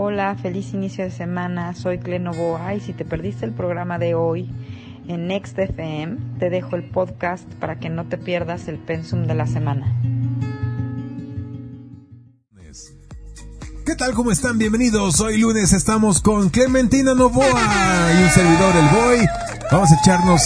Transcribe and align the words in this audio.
Hola, 0.00 0.36
feliz 0.40 0.74
inicio 0.74 1.02
de 1.02 1.10
semana. 1.10 1.74
Soy 1.74 1.98
Clenovoa 1.98 2.72
y 2.72 2.78
si 2.78 2.92
te 2.92 3.04
perdiste 3.04 3.44
el 3.44 3.50
programa 3.50 3.98
de 3.98 4.14
hoy 4.14 4.48
en 5.08 5.26
Next 5.26 5.58
FM, 5.58 6.38
te 6.38 6.50
dejo 6.50 6.76
el 6.76 6.84
podcast 6.84 7.42
para 7.54 7.80
que 7.80 7.90
no 7.90 8.06
te 8.06 8.16
pierdas 8.16 8.68
el 8.68 8.78
pensum 8.78 9.26
de 9.26 9.34
la 9.34 9.48
semana. 9.48 9.92
¿Qué 13.84 13.96
tal? 13.96 14.14
¿Cómo 14.14 14.30
están? 14.30 14.56
Bienvenidos. 14.56 15.20
Hoy 15.20 15.38
lunes 15.38 15.72
estamos 15.72 16.22
con 16.22 16.48
Clementina 16.50 17.12
Novoa 17.14 18.12
y 18.16 18.22
un 18.22 18.30
servidor, 18.30 18.76
el 18.76 18.88
Boy. 18.96 19.26
Vamos 19.72 19.90
a 19.90 19.96
echarnos 19.96 20.42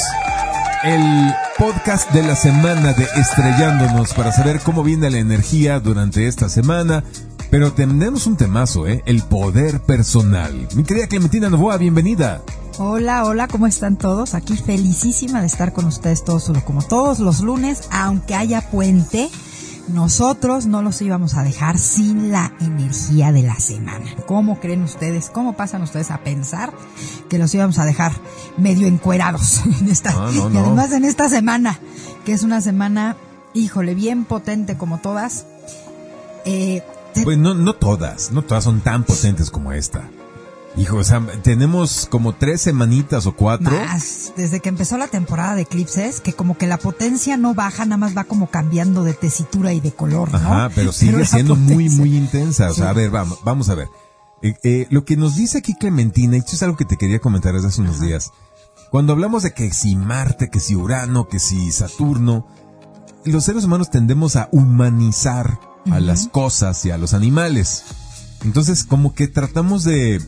el 0.83 1.35
podcast 1.59 2.11
de 2.13 2.23
la 2.23 2.37
semana 2.37 2.95
de 2.95 3.05
Estrellándonos 3.17 4.15
para 4.15 4.33
saber 4.33 4.61
cómo 4.61 4.83
viene 4.83 5.11
la 5.11 5.19
energía 5.19 5.79
durante 5.79 6.27
esta 6.27 6.49
semana. 6.49 7.05
Pero 7.53 7.75
tenemos 7.75 8.27
un 8.27 8.39
temazo, 8.39 8.87
¿eh? 8.87 9.03
El 9.05 9.23
poder 9.25 9.83
personal. 9.83 10.69
Mi 10.75 10.85
querida 10.85 11.07
Clementina 11.07 11.51
Novoa, 11.51 11.77
bienvenida. 11.77 12.41
Hola, 12.79 13.27
hola, 13.27 13.47
¿cómo 13.47 13.67
están 13.67 13.99
todos? 13.99 14.33
Aquí 14.33 14.57
felicísima 14.57 15.43
de 15.43 15.49
estar 15.49 15.75
con 15.75 15.85
ustedes 15.85 16.25
todos, 16.25 16.51
como 16.65 16.81
todos 16.81 17.19
los 17.19 17.43
lunes, 17.43 17.89
aunque 17.91 18.35
haya 18.35 18.71
puente 18.71 19.29
nosotros 19.89 20.65
no 20.65 20.81
los 20.81 21.03
íbamos 21.03 21.35
a 21.35 21.43
dejar 21.43 21.79
sin 21.79 22.33
la 22.33 22.55
energía 22.61 23.33
de 23.33 23.43
la 23.43 23.57
semana. 23.57 24.07
¿Cómo 24.27 24.59
creen 24.59 24.83
ustedes? 24.83 25.29
¿Cómo 25.29 25.53
pasan 25.53 25.83
ustedes 25.83 26.11
a 26.11 26.25
pensar 26.25 26.73
que 27.29 27.37
los 27.37 27.55
íbamos 27.55 27.79
a 27.79 27.85
dejar 27.85 28.13
medio 28.57 28.87
encuerados 28.87 29.61
en 29.81 29.91
esta 29.91 30.15
y 30.33 30.39
además 30.39 30.93
en 30.93 31.05
esta 31.05 31.29
semana, 31.29 31.79
que 32.25 32.33
es 32.33 32.45
una 32.45 32.63
semana, 32.63 33.19
híjole, 33.53 33.95
bien 33.95 34.25
potente 34.25 34.79
como 34.79 35.01
todas? 35.01 35.45
Eh, 36.47 36.83
pues 37.25 37.39
no, 37.39 37.55
no 37.55 37.75
todas, 37.75 38.33
no 38.33 38.43
todas 38.43 38.65
son 38.65 38.81
tan 38.81 39.05
potentes 39.05 39.51
como 39.51 39.73
esta. 39.73 40.09
Hijo, 40.77 40.97
o 40.97 41.05
sea, 41.05 41.21
tenemos 41.43 42.07
como 42.11 42.33
tres 42.35 42.63
semanitas 42.63 43.27
o 43.27 43.37
cuatro. 43.37 43.71
Más, 43.71 44.33
desde 44.37 44.61
que 44.61 44.71
empezó 44.71 44.97
la 44.97 45.07
temporada 45.07 45.55
de 45.55 45.63
eclipses, 45.63 46.21
que 46.21 46.33
como 46.33 46.57
que 46.57 46.67
la 46.67 46.79
potencia 46.79 47.37
no 47.37 47.53
baja, 47.53 47.85
nada 47.85 47.99
más 47.99 48.17
va 48.17 48.25
como 48.25 48.47
cambiando 48.47 49.05
de 49.05 49.13
tesitura 49.13 49.75
y 49.75 49.81
de 49.81 49.93
color, 49.93 50.33
¿no? 50.33 50.39
Ajá, 50.39 50.71
pero 50.75 50.93
sigue 50.93 51.27
siendo 51.27 51.57
muy, 51.57 51.91
muy 51.91 52.17
intensa. 52.17 52.71
O 52.71 52.75
sea, 52.75 52.89
a 52.89 52.95
ver, 52.95 53.11
vamos, 53.11 53.41
vamos 53.45 53.69
a 53.69 53.75
ver. 53.75 53.89
Eh, 54.41 54.55
eh, 54.65 54.87
lo 54.89 55.05
que 55.05 55.17
nos 55.17 55.37
dice 55.37 55.59
aquí 55.59 55.75
Clementina, 55.75 56.37
y 56.37 56.41
esto 56.41 56.57
es 56.57 56.63
algo 56.63 56.77
que 56.77 56.87
te 56.87 56.97
quería 56.97 57.19
comentar 57.19 57.53
desde 57.53 57.69
hace 57.69 57.83
unos 57.83 58.01
días. 58.01 58.33
Cuando 58.91 59.13
hablamos 59.13 59.43
de 59.43 59.53
que 59.53 59.73
si 59.73 59.95
Marte, 59.95 60.49
que 60.49 60.59
si 60.59 60.75
Urano, 60.75 61.29
que 61.29 61.39
si 61.39 61.71
Saturno, 61.71 62.47
los 63.27 63.45
seres 63.45 63.65
humanos 63.65 63.91
tendemos 63.91 64.37
a 64.37 64.49
humanizar 64.53 65.61
a 65.91 66.01
las 66.01 66.29
cosas 66.29 66.85
y 66.85 66.91
a 66.91 66.99
los 66.99 67.15
animales. 67.15 67.85
Entonces, 68.45 68.85
como 68.85 69.15
que 69.15 69.29
tratamos 69.29 69.85
de 69.85 70.21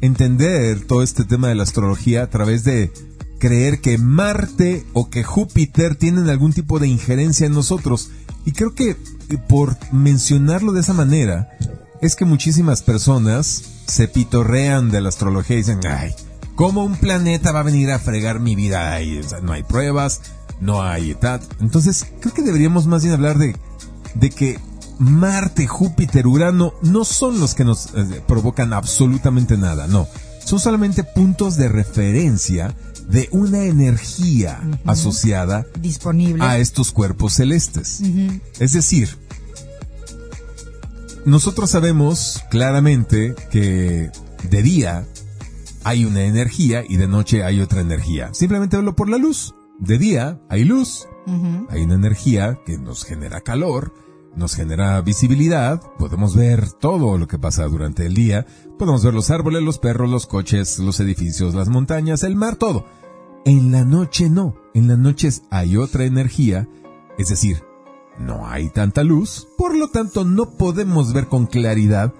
entender 0.00 0.84
todo 0.86 1.02
este 1.02 1.24
tema 1.24 1.48
de 1.48 1.54
la 1.54 1.62
astrología 1.62 2.24
a 2.24 2.30
través 2.30 2.64
de 2.64 2.92
creer 3.38 3.80
que 3.80 3.98
Marte 3.98 4.86
o 4.92 5.10
que 5.10 5.24
Júpiter 5.24 5.96
tienen 5.96 6.28
algún 6.28 6.52
tipo 6.52 6.78
de 6.78 6.88
injerencia 6.88 7.46
en 7.46 7.54
nosotros. 7.54 8.10
Y 8.44 8.52
creo 8.52 8.74
que 8.74 8.90
eh, 8.90 8.96
por 9.48 9.76
mencionarlo 9.92 10.72
de 10.72 10.80
esa 10.80 10.92
manera, 10.92 11.56
es 12.00 12.16
que 12.16 12.24
muchísimas 12.24 12.82
personas 12.82 13.62
se 13.86 14.08
pitorrean 14.08 14.90
de 14.90 15.00
la 15.00 15.08
astrología 15.08 15.56
y 15.56 15.60
dicen, 15.60 15.80
ay, 15.88 16.14
¿cómo 16.56 16.84
un 16.84 16.96
planeta 16.96 17.52
va 17.52 17.60
a 17.60 17.64
venir 17.64 17.90
a 17.92 17.98
fregar 17.98 18.40
mi 18.40 18.56
vida? 18.56 18.92
Ay, 18.92 19.20
no 19.42 19.52
hay 19.52 19.62
pruebas, 19.62 20.20
no 20.60 20.82
hay 20.82 21.12
edad. 21.12 21.40
Entonces, 21.60 22.06
creo 22.20 22.34
que 22.34 22.42
deberíamos 22.42 22.86
más 22.86 23.02
bien 23.02 23.14
hablar 23.14 23.38
de, 23.38 23.56
de 24.14 24.30
que 24.30 24.58
Marte, 24.98 25.66
Júpiter, 25.66 26.26
Urano 26.26 26.74
no 26.82 27.04
son 27.04 27.40
los 27.40 27.54
que 27.54 27.64
nos 27.64 27.86
eh, 27.94 28.22
provocan 28.26 28.72
absolutamente 28.72 29.56
nada, 29.56 29.86
no. 29.86 30.06
Son 30.44 30.58
solamente 30.58 31.04
puntos 31.04 31.56
de 31.56 31.68
referencia 31.68 32.74
de 33.08 33.28
una 33.32 33.64
energía 33.64 34.60
asociada 34.84 35.66
disponible 35.80 36.44
a 36.44 36.58
estos 36.58 36.92
cuerpos 36.92 37.34
celestes. 37.34 38.00
Es 38.58 38.72
decir, 38.72 39.18
nosotros 41.24 41.70
sabemos 41.70 42.42
claramente 42.50 43.34
que 43.50 44.10
de 44.48 44.62
día 44.62 45.06
hay 45.84 46.04
una 46.04 46.22
energía 46.22 46.84
y 46.88 46.96
de 46.96 47.08
noche 47.08 47.44
hay 47.44 47.60
otra 47.60 47.80
energía. 47.80 48.30
Simplemente 48.32 48.76
verlo 48.76 48.96
por 48.96 49.08
la 49.08 49.18
luz. 49.18 49.54
De 49.78 49.98
día 49.98 50.40
hay 50.48 50.64
luz, 50.64 51.06
hay 51.70 51.82
una 51.82 51.94
energía 51.94 52.58
que 52.66 52.78
nos 52.78 53.04
genera 53.04 53.40
calor 53.40 53.94
nos 54.34 54.54
genera 54.54 55.00
visibilidad, 55.02 55.80
podemos 55.98 56.34
ver 56.34 56.70
todo 56.72 57.18
lo 57.18 57.28
que 57.28 57.38
pasa 57.38 57.66
durante 57.66 58.06
el 58.06 58.14
día, 58.14 58.46
podemos 58.78 59.04
ver 59.04 59.14
los 59.14 59.30
árboles, 59.30 59.62
los 59.62 59.78
perros, 59.78 60.10
los 60.10 60.26
coches, 60.26 60.78
los 60.78 61.00
edificios, 61.00 61.54
las 61.54 61.68
montañas, 61.68 62.22
el 62.22 62.36
mar, 62.36 62.56
todo. 62.56 62.86
En 63.44 63.72
la 63.72 63.84
noche 63.84 64.30
no, 64.30 64.54
en 64.74 64.88
las 64.88 64.98
noches 64.98 65.42
hay 65.50 65.76
otra 65.76 66.04
energía, 66.04 66.68
es 67.18 67.28
decir, 67.28 67.62
no 68.18 68.46
hay 68.46 68.70
tanta 68.70 69.02
luz, 69.02 69.48
por 69.58 69.76
lo 69.76 69.88
tanto 69.88 70.24
no 70.24 70.50
podemos 70.50 71.12
ver 71.12 71.26
con 71.26 71.46
claridad 71.46 72.14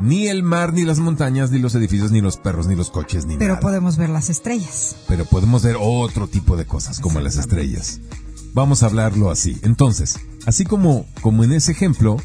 ni 0.00 0.26
el 0.26 0.42
mar, 0.42 0.72
ni 0.72 0.84
las 0.84 0.98
montañas, 0.98 1.50
ni 1.50 1.58
los 1.58 1.74
edificios, 1.74 2.10
ni 2.10 2.20
los 2.20 2.36
perros, 2.36 2.66
ni 2.66 2.74
los 2.74 2.90
coches, 2.90 3.24
ni 3.24 3.36
Pero 3.36 3.50
nada. 3.50 3.60
Pero 3.60 3.68
podemos 3.68 3.96
ver 3.96 4.08
las 4.08 4.30
estrellas. 4.30 4.96
Pero 5.06 5.24
podemos 5.26 5.62
ver 5.62 5.76
otro 5.78 6.26
tipo 6.26 6.56
de 6.56 6.66
cosas, 6.66 6.98
como 6.98 7.20
las 7.20 7.36
estrellas. 7.36 8.00
Vamos 8.54 8.82
a 8.82 8.86
hablarlo 8.86 9.30
así. 9.30 9.58
Entonces, 9.62 10.20
así 10.46 10.64
como, 10.64 11.06
como 11.20 11.44
en 11.44 11.52
ese 11.52 11.72
ejemplo, 11.72 12.16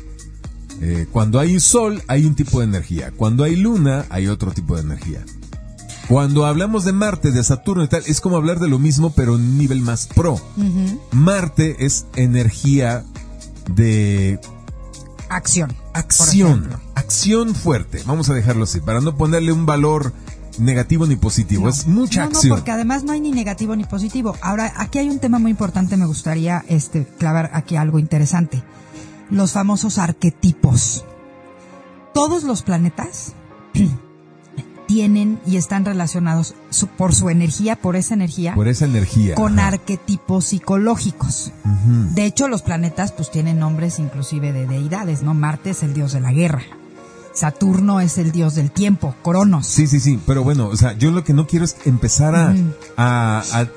eh, 0.81 1.07
cuando 1.11 1.39
hay 1.39 1.59
sol 1.59 2.03
hay 2.07 2.25
un 2.25 2.35
tipo 2.35 2.59
de 2.59 2.65
energía, 2.65 3.11
cuando 3.15 3.43
hay 3.43 3.55
luna 3.55 4.05
hay 4.09 4.27
otro 4.27 4.51
tipo 4.51 4.75
de 4.75 4.81
energía. 4.81 5.23
Cuando 6.07 6.45
hablamos 6.45 6.85
de 6.85 6.93
Marte, 6.93 7.31
de 7.31 7.43
Saturno 7.43 7.83
y 7.83 7.87
tal, 7.89 8.03
es 8.05 8.21
como 8.21 8.37
hablar 8.37 8.59
de 8.59 8.69
lo 8.69 8.79
mismo 8.79 9.13
pero 9.13 9.35
en 9.35 9.41
un 9.41 9.57
nivel 9.57 9.81
más 9.81 10.07
pro. 10.07 10.39
Marte 11.11 11.85
es 11.85 12.05
energía 12.15 13.03
de... 13.73 14.39
Acción. 15.29 15.75
Acción. 15.93 16.69
Acción 16.95 17.53
fuerte. 17.53 18.01
Vamos 18.05 18.29
a 18.29 18.33
dejarlo 18.33 18.63
así, 18.63 18.79
para 18.79 19.01
no 19.01 19.17
ponerle 19.17 19.51
un 19.51 19.65
valor 19.65 20.13
negativo 20.59 21.05
ni 21.05 21.15
positivo, 21.15 21.69
es 21.69 21.87
mucha 21.87 22.23
acción. 22.23 22.49
No, 22.49 22.55
porque 22.55 22.71
además 22.71 23.03
no 23.03 23.11
hay 23.13 23.19
ni 23.19 23.31
negativo 23.31 23.75
ni 23.75 23.83
positivo. 23.83 24.35
Ahora, 24.41 24.73
aquí 24.77 24.99
hay 24.99 25.09
un 25.09 25.19
tema 25.19 25.39
muy 25.39 25.51
importante, 25.51 25.97
me 25.97 26.05
gustaría 26.05 26.63
este, 26.67 27.05
clavar 27.05 27.51
aquí 27.53 27.75
algo 27.75 27.99
interesante. 27.99 28.63
Los 29.29 29.51
famosos 29.51 29.97
arquetipos. 29.97 31.05
Todos 32.13 32.43
los 32.43 32.63
planetas 32.63 33.33
tienen 34.87 35.39
y 35.45 35.57
están 35.57 35.85
relacionados 35.85 36.55
por 36.97 37.13
su 37.13 37.29
energía, 37.29 37.75
por 37.75 37.95
esa 37.95 38.13
energía. 38.13 38.55
Por 38.55 38.67
esa 38.67 38.85
energía. 38.85 39.35
Con 39.35 39.59
arquetipos 39.59 40.45
psicológicos. 40.45 41.51
De 42.15 42.25
hecho, 42.25 42.47
los 42.47 42.61
planetas 42.61 43.11
pues 43.11 43.29
tienen 43.29 43.59
nombres 43.59 43.99
inclusive 43.99 44.53
de 44.53 44.65
deidades, 44.65 45.21
¿no? 45.21 45.33
Marte 45.33 45.71
es 45.71 45.83
el 45.83 45.93
dios 45.93 46.13
de 46.13 46.21
la 46.21 46.31
guerra. 46.31 46.63
Saturno 47.37 48.01
es 48.01 48.17
el 48.17 48.31
dios 48.31 48.55
del 48.55 48.71
tiempo, 48.71 49.13
Cronos. 49.23 49.67
Sí, 49.67 49.85
sí, 49.85 49.99
sí, 49.99 50.19
pero 50.25 50.43
bueno, 50.43 50.67
o 50.69 50.75
sea, 50.75 50.93
yo 50.93 51.11
lo 51.11 51.23
que 51.23 51.33
no 51.33 51.45
quiero 51.45 51.65
es 51.65 51.75
empezar 51.85 52.35
a, 52.35 52.55
a, 52.97 53.43
a 53.53 53.67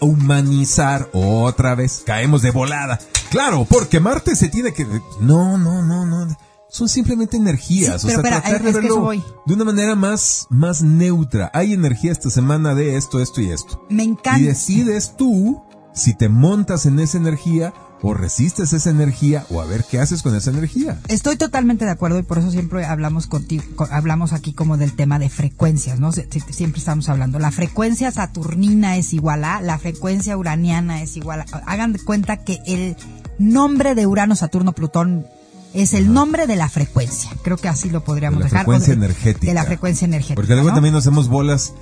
humanizar 0.00 1.10
otra 1.12 1.74
vez. 1.74 2.02
Caemos 2.06 2.40
de 2.40 2.50
volada. 2.50 2.98
Claro, 3.30 3.66
porque 3.68 4.00
Marte 4.00 4.34
se 4.36 4.48
tiene 4.48 4.72
que... 4.72 4.86
No, 5.20 5.58
no, 5.58 5.82
no, 5.82 6.06
no. 6.06 6.34
Son 6.70 6.88
simplemente 6.88 7.36
energías. 7.36 8.00
Sí, 8.00 8.08
pero 8.08 8.20
o 8.20 8.22
sea, 8.22 8.30
espera, 8.38 8.40
tratar 8.42 8.62
de 8.62 8.68
es 8.70 8.74
verlo 8.74 9.00
voy. 9.00 9.22
de 9.44 9.54
una 9.54 9.64
manera 9.64 9.94
más, 9.94 10.46
más 10.48 10.80
neutra. 10.82 11.50
Hay 11.52 11.74
energía 11.74 12.12
esta 12.12 12.30
semana 12.30 12.74
de 12.74 12.96
esto, 12.96 13.20
esto 13.20 13.42
y 13.42 13.50
esto. 13.50 13.84
Me 13.90 14.02
encanta. 14.04 14.40
Y 14.40 14.44
decides 14.44 15.14
tú 15.18 15.62
si 15.92 16.14
te 16.14 16.30
montas 16.30 16.86
en 16.86 16.98
esa 17.00 17.18
energía 17.18 17.74
o 18.02 18.14
resistes 18.14 18.72
esa 18.72 18.90
energía 18.90 19.46
o 19.48 19.60
a 19.60 19.64
ver 19.64 19.84
qué 19.88 20.00
haces 20.00 20.22
con 20.22 20.34
esa 20.34 20.50
energía. 20.50 21.00
Estoy 21.08 21.36
totalmente 21.36 21.84
de 21.84 21.92
acuerdo 21.92 22.18
y 22.18 22.22
por 22.22 22.38
eso 22.38 22.50
siempre 22.50 22.84
hablamos 22.84 23.28
contigo, 23.28 23.64
hablamos 23.90 24.32
aquí 24.32 24.52
como 24.52 24.76
del 24.76 24.94
tema 24.94 25.18
de 25.18 25.28
frecuencias, 25.28 26.00
¿no? 26.00 26.12
Siempre 26.12 26.80
estamos 26.80 27.08
hablando. 27.08 27.38
La 27.38 27.52
frecuencia 27.52 28.10
saturnina 28.10 28.96
es 28.96 29.12
igual 29.12 29.44
a, 29.44 29.62
la 29.62 29.78
frecuencia 29.78 30.36
uraniana 30.36 31.02
es 31.02 31.16
igual 31.16 31.40
a. 31.40 31.44
Hagan 31.66 31.92
de 31.92 32.00
cuenta 32.00 32.38
que 32.38 32.58
el 32.66 32.96
nombre 33.38 33.94
de 33.94 34.06
Urano, 34.06 34.34
Saturno, 34.34 34.72
Plutón 34.72 35.26
es 35.72 35.94
el 35.94 36.12
nombre 36.12 36.46
de 36.46 36.56
la 36.56 36.68
frecuencia. 36.68 37.30
Creo 37.42 37.56
que 37.56 37.68
así 37.68 37.88
lo 37.88 38.04
podríamos 38.04 38.38
de 38.38 38.44
la 38.44 38.50
dejar. 38.50 38.64
Frecuencia 38.64 38.94
de, 38.94 39.04
energética. 39.04 39.46
De 39.46 39.54
la 39.54 39.64
frecuencia 39.64 40.04
energética. 40.04 40.34
Porque 40.34 40.54
luego 40.54 40.68
¿no? 40.68 40.74
también 40.74 40.92
nos 40.94 41.04
hacemos 41.04 41.28
bolas. 41.28 41.72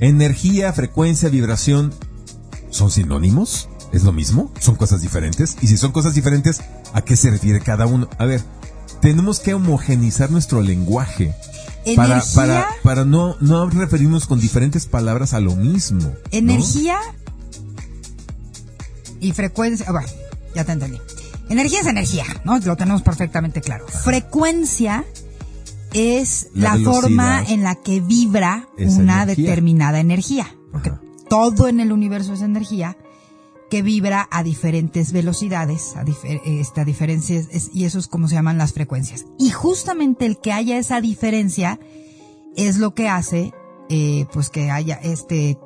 Energía, 0.00 0.72
frecuencia, 0.72 1.28
vibración, 1.28 1.92
¿son 2.70 2.90
sinónimos? 2.90 3.69
¿Es 3.92 4.04
lo 4.04 4.12
mismo? 4.12 4.52
¿Son 4.60 4.76
cosas 4.76 5.02
diferentes? 5.02 5.56
Y 5.60 5.66
si 5.66 5.76
son 5.76 5.92
cosas 5.92 6.14
diferentes, 6.14 6.60
¿a 6.92 7.02
qué 7.02 7.16
se 7.16 7.30
refiere 7.30 7.60
cada 7.60 7.86
uno? 7.86 8.08
A 8.18 8.24
ver, 8.24 8.40
tenemos 9.00 9.40
que 9.40 9.54
homogenizar 9.54 10.30
nuestro 10.30 10.60
lenguaje. 10.62 11.34
Para, 11.96 12.14
Energía, 12.14 12.32
para, 12.34 12.68
para 12.82 13.04
no, 13.06 13.36
no 13.40 13.68
referirnos 13.70 14.26
con 14.26 14.38
diferentes 14.38 14.86
palabras 14.86 15.32
a 15.34 15.40
lo 15.40 15.56
mismo. 15.56 16.02
¿no? 16.02 16.12
energía 16.30 16.98
y 19.20 19.32
frecuencia. 19.32 19.86
ah, 19.88 19.92
Bueno, 19.92 20.08
ya 20.54 20.64
te 20.64 20.72
entendí. 20.72 20.98
Energía 21.48 21.80
es 21.80 21.86
energía, 21.86 22.24
¿no? 22.44 22.58
Lo 22.58 22.76
tenemos 22.76 23.02
perfectamente 23.02 23.60
claro. 23.60 23.86
Frecuencia 23.88 25.04
es 25.92 26.48
La 26.54 26.76
la, 26.76 26.84
forma 26.84 27.42
en 27.48 27.62
la 27.64 27.74
que 27.74 28.00
vibra 28.00 28.68
una 28.78 29.22
energía. 29.22 29.26
determinada 29.26 29.98
energía. 30.00 30.54
Porque 30.70 30.90
Ajá. 30.90 31.00
todo 31.28 31.66
en 31.66 31.80
el 31.80 31.90
universo 31.92 32.34
es 32.34 32.42
energía 32.42 32.96
que 33.70 33.82
vibra 33.82 34.28
a 34.30 34.42
diferentes 34.42 35.12
velocidades, 35.12 35.94
a, 35.96 36.04
difer- 36.04 36.40
este, 36.44 36.80
a 36.80 36.84
diferencias, 36.84 37.46
es- 37.50 37.70
y 37.72 37.84
eso 37.84 37.98
es 37.98 38.08
como 38.08 38.28
se 38.28 38.34
llaman 38.34 38.58
las 38.58 38.72
frecuencias. 38.72 39.24
Y 39.38 39.50
justamente 39.50 40.26
el 40.26 40.38
que 40.38 40.52
haya 40.52 40.76
esa 40.76 41.00
diferencia 41.00 41.78
es 42.56 42.78
lo 42.78 42.94
que 42.94 43.08
hace, 43.08 43.52
eh, 43.88 44.26
pues 44.32 44.50
que 44.50 44.70
haya 44.70 44.96
este, 44.96 45.56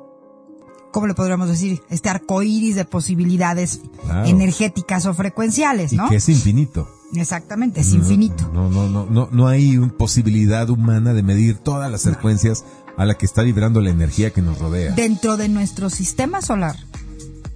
¿cómo 0.93 1.07
le 1.07 1.13
podríamos 1.15 1.49
decir? 1.49 1.81
Este 1.89 2.09
arcoíris 2.09 2.75
de 2.75 2.85
posibilidades 2.85 3.81
Claro. 4.05 4.27
energéticas 4.27 5.05
o 5.07 5.13
frecuenciales, 5.13 5.91
Y 5.93 5.97
¿no? 5.97 6.07
que 6.09 6.17
es 6.17 6.29
infinito. 6.29 6.87
Exactamente, 7.15 7.81
es 7.81 7.89
No, 7.89 7.95
infinito. 7.97 8.49
No, 8.53 8.69
no, 8.69 8.87
no, 8.89 9.05
no, 9.05 9.29
no 9.31 9.47
hay 9.47 9.77
posibilidad 9.97 10.69
humana 10.69 11.13
de 11.13 11.23
medir 11.23 11.57
todas 11.57 11.91
las 11.91 12.03
frecuencias 12.03 12.65
a 12.97 13.05
la 13.05 13.15
que 13.15 13.25
está 13.25 13.41
vibrando 13.41 13.81
la 13.81 13.89
energía 13.89 14.31
que 14.31 14.41
nos 14.41 14.59
rodea. 14.59 14.93
Dentro 14.93 15.37
de 15.37 15.49
nuestro 15.49 15.89
sistema 15.89 16.41
solar, 16.41 16.75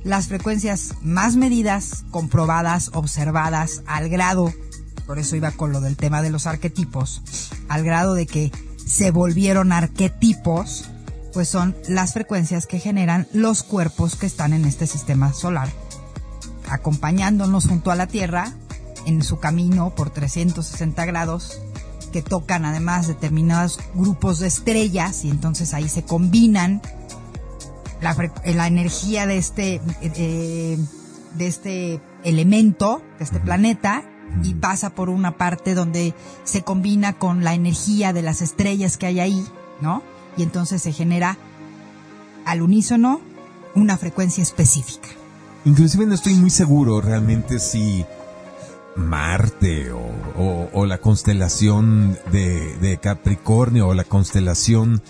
las 0.03 0.27
frecuencias 0.27 0.95
más 1.01 1.35
medidas, 1.35 2.05
comprobadas, 2.11 2.91
observadas, 2.93 3.81
al 3.85 4.09
grado, 4.09 4.53
por 5.05 5.19
eso 5.19 5.35
iba 5.35 5.51
con 5.51 5.71
lo 5.71 5.81
del 5.81 5.97
tema 5.97 6.21
de 6.21 6.29
los 6.29 6.47
arquetipos, 6.47 7.21
al 7.67 7.83
grado 7.83 8.13
de 8.13 8.27
que 8.27 8.51
se 8.85 9.11
volvieron 9.11 9.71
arquetipos, 9.71 10.89
pues 11.33 11.49
son 11.49 11.75
las 11.87 12.13
frecuencias 12.13 12.65
que 12.65 12.79
generan 12.79 13.27
los 13.33 13.63
cuerpos 13.63 14.15
que 14.15 14.25
están 14.25 14.53
en 14.53 14.65
este 14.65 14.87
sistema 14.87 15.33
solar, 15.33 15.69
acompañándonos 16.69 17.67
junto 17.67 17.91
a 17.91 17.95
la 17.95 18.07
Tierra 18.07 18.53
en 19.05 19.23
su 19.23 19.39
camino 19.39 19.93
por 19.95 20.09
360 20.09 21.05
grados, 21.05 21.61
que 22.11 22.21
tocan 22.21 22.65
además 22.65 23.07
determinados 23.07 23.79
grupos 23.93 24.39
de 24.39 24.47
estrellas 24.47 25.23
y 25.25 25.29
entonces 25.29 25.73
ahí 25.73 25.87
se 25.89 26.03
combinan 26.03 26.81
la, 28.01 28.15
la 28.45 28.67
energía 28.67 29.25
de 29.25 29.37
este, 29.37 29.75
eh, 29.75 29.81
eh, 30.15 30.77
de 31.35 31.47
este 31.47 32.01
elemento, 32.23 33.01
de 33.17 33.23
este 33.25 33.39
planeta, 33.39 34.03
y 34.43 34.53
pasa 34.53 34.91
por 34.91 35.09
una 35.09 35.37
parte 35.37 35.73
donde 35.73 36.13
se 36.43 36.61
combina 36.61 37.13
con 37.13 37.43
la 37.43 37.53
energía 37.55 38.13
de 38.13 38.21
las 38.21 38.41
estrellas 38.41 38.97
que 38.97 39.07
hay 39.07 39.19
ahí, 39.19 39.43
¿no? 39.81 40.03
Y 40.37 40.43
entonces 40.43 40.81
se 40.83 40.91
genera 40.93 41.37
al 42.45 42.61
unísono 42.61 43.21
una 43.75 43.97
frecuencia 43.97 44.43
específica. 44.43 45.07
Inclusive 45.65 46.05
no 46.05 46.13
estoy 46.15 46.35
muy 46.35 46.49
seguro 46.51 47.01
realmente 47.01 47.59
si 47.59 48.05
Marte 48.95 49.91
o, 49.91 49.99
o- 50.37 50.69
o 50.73 50.85
la 50.85 50.97
constelación 50.99 52.17
de, 52.31 52.77
de 52.77 52.97
Capricornio 52.97 53.87
o 53.87 53.93
la 53.93 54.03
constelación 54.03 55.01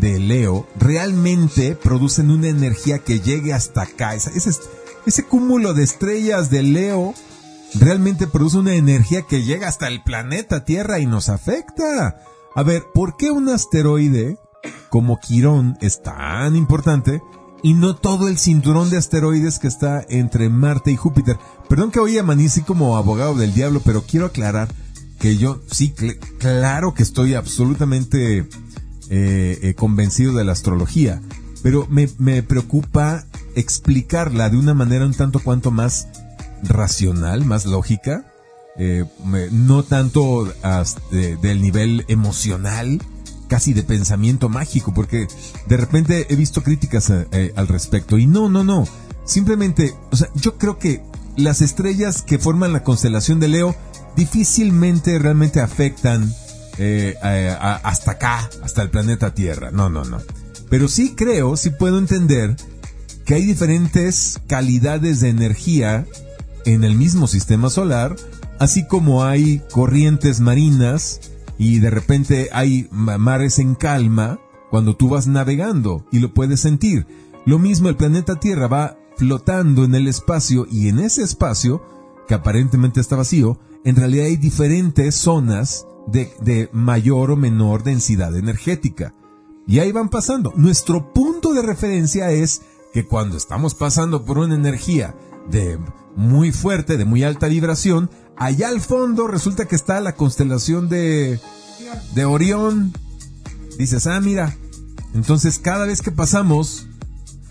de 0.00 0.18
Leo 0.18 0.66
realmente 0.78 1.74
producen 1.74 2.30
una 2.30 2.48
energía 2.48 2.98
que 2.98 3.20
llegue 3.20 3.52
hasta 3.52 3.82
acá. 3.82 4.14
Esa- 4.14 4.30
ese, 4.30 4.50
ese 5.06 5.24
cúmulo 5.24 5.74
de 5.74 5.84
estrellas 5.84 6.50
de 6.50 6.62
Leo 6.62 7.14
realmente 7.74 8.26
produce 8.26 8.58
una 8.58 8.74
energía 8.74 9.22
que 9.22 9.42
llega 9.42 9.68
hasta 9.68 9.88
el 9.88 10.02
planeta 10.02 10.64
Tierra 10.64 10.98
y 11.00 11.06
nos 11.06 11.28
afecta. 11.28 12.20
A 12.54 12.62
ver, 12.62 12.84
¿por 12.94 13.16
qué 13.16 13.30
un 13.30 13.48
asteroide 13.48 14.38
como 14.88 15.18
Quirón 15.20 15.76
es 15.80 16.02
tan 16.02 16.56
importante 16.56 17.20
y 17.62 17.74
no 17.74 17.96
todo 17.96 18.28
el 18.28 18.38
cinturón 18.38 18.88
de 18.90 18.96
asteroides 18.96 19.58
que 19.58 19.68
está 19.68 20.04
entre 20.08 20.48
Marte 20.48 20.90
y 20.92 20.96
Júpiter? 20.96 21.36
Perdón 21.68 21.90
que 21.90 22.00
hoy 22.00 22.16
amanecí 22.16 22.62
como 22.62 22.96
abogado 22.96 23.34
del 23.34 23.52
diablo, 23.52 23.80
pero 23.84 24.04
quiero 24.06 24.26
aclarar 24.26 24.68
que 25.18 25.36
yo 25.36 25.60
sí, 25.70 25.94
cl- 25.96 26.18
claro 26.38 26.94
que 26.94 27.02
estoy 27.02 27.34
absolutamente 27.34 28.46
eh, 29.10 29.58
eh, 29.62 29.74
convencido 29.74 30.32
de 30.34 30.44
la 30.44 30.52
astrología, 30.52 31.20
pero 31.62 31.86
me, 31.90 32.08
me 32.18 32.42
preocupa 32.42 33.24
explicarla 33.54 34.50
de 34.50 34.56
una 34.58 34.74
manera 34.74 35.06
un 35.06 35.14
tanto 35.14 35.40
cuanto 35.40 35.70
más 35.70 36.08
racional, 36.62 37.44
más 37.44 37.66
lógica, 37.66 38.24
eh, 38.78 39.04
no 39.52 39.82
tanto 39.82 40.52
hasta 40.62 41.00
de- 41.10 41.36
del 41.36 41.60
nivel 41.62 42.04
emocional, 42.08 43.00
casi 43.48 43.72
de 43.72 43.82
pensamiento 43.82 44.48
mágico, 44.48 44.92
porque 44.92 45.28
de 45.68 45.76
repente 45.76 46.26
he 46.32 46.36
visto 46.36 46.62
críticas 46.62 47.10
eh, 47.10 47.26
eh, 47.32 47.52
al 47.56 47.68
respecto 47.68 48.18
y 48.18 48.26
no, 48.26 48.48
no, 48.48 48.64
no, 48.64 48.86
simplemente, 49.24 49.94
o 50.10 50.16
sea, 50.16 50.28
yo 50.34 50.58
creo 50.58 50.78
que 50.78 51.02
las 51.36 51.60
estrellas 51.62 52.22
que 52.22 52.38
forman 52.38 52.72
la 52.72 52.82
constelación 52.82 53.40
de 53.40 53.48
Leo 53.48 53.76
difícilmente 54.16 55.18
realmente 55.18 55.60
afectan 55.60 56.32
eh, 56.78 57.16
a- 57.22 57.80
hasta 57.82 58.12
acá, 58.12 58.50
hasta 58.62 58.82
el 58.82 58.90
planeta 58.90 59.34
Tierra, 59.34 59.70
no, 59.70 59.88
no, 59.88 60.04
no. 60.04 60.18
Pero 60.68 60.88
sí 60.88 61.14
creo, 61.14 61.56
sí 61.56 61.70
puedo 61.70 61.98
entender 61.98 62.56
que 63.24 63.34
hay 63.34 63.44
diferentes 63.46 64.40
calidades 64.46 65.20
de 65.20 65.28
energía 65.30 66.06
en 66.64 66.84
el 66.84 66.96
mismo 66.96 67.26
sistema 67.26 67.70
solar, 67.70 68.16
así 68.58 68.86
como 68.86 69.24
hay 69.24 69.62
corrientes 69.72 70.40
marinas 70.40 71.20
y 71.58 71.78
de 71.78 71.90
repente 71.90 72.48
hay 72.52 72.88
ma- 72.90 73.18
mares 73.18 73.58
en 73.58 73.74
calma 73.74 74.38
cuando 74.70 74.96
tú 74.96 75.08
vas 75.08 75.26
navegando 75.26 76.04
y 76.10 76.18
lo 76.18 76.34
puedes 76.34 76.60
sentir. 76.60 77.06
Lo 77.46 77.58
mismo 77.60 77.88
el 77.88 77.96
planeta 77.96 78.40
Tierra 78.40 78.66
va 78.66 78.98
flotando 79.16 79.84
en 79.84 79.94
el 79.94 80.08
espacio 80.08 80.66
y 80.70 80.88
en 80.88 80.98
ese 80.98 81.22
espacio, 81.22 81.82
que 82.26 82.34
aparentemente 82.34 83.00
está 83.00 83.16
vacío, 83.16 83.58
en 83.84 83.96
realidad 83.96 84.26
hay 84.26 84.36
diferentes 84.36 85.14
zonas 85.14 85.86
de, 86.06 86.32
de 86.40 86.68
mayor 86.72 87.30
o 87.30 87.36
menor 87.36 87.82
densidad 87.82 88.36
energética. 88.36 89.14
Y 89.66 89.80
ahí 89.80 89.92
van 89.92 90.08
pasando. 90.08 90.52
Nuestro 90.56 91.12
punto 91.12 91.52
de 91.52 91.62
referencia 91.62 92.30
es 92.30 92.62
que 92.92 93.06
cuando 93.06 93.36
estamos 93.36 93.74
pasando 93.74 94.24
por 94.24 94.38
una 94.38 94.54
energía 94.54 95.14
de 95.50 95.78
muy 96.14 96.52
fuerte, 96.52 96.96
de 96.96 97.04
muy 97.04 97.24
alta 97.24 97.48
vibración, 97.48 98.10
allá 98.36 98.68
al 98.68 98.80
fondo 98.80 99.26
resulta 99.26 99.66
que 99.66 99.76
está 99.76 100.00
la 100.00 100.14
constelación 100.14 100.88
de, 100.88 101.40
de 102.14 102.24
Orión. 102.24 102.92
Dices, 103.78 104.06
ah, 104.06 104.20
mira. 104.20 104.56
Entonces 105.14 105.58
cada 105.58 105.86
vez 105.86 106.02
que 106.02 106.10
pasamos 106.10 106.88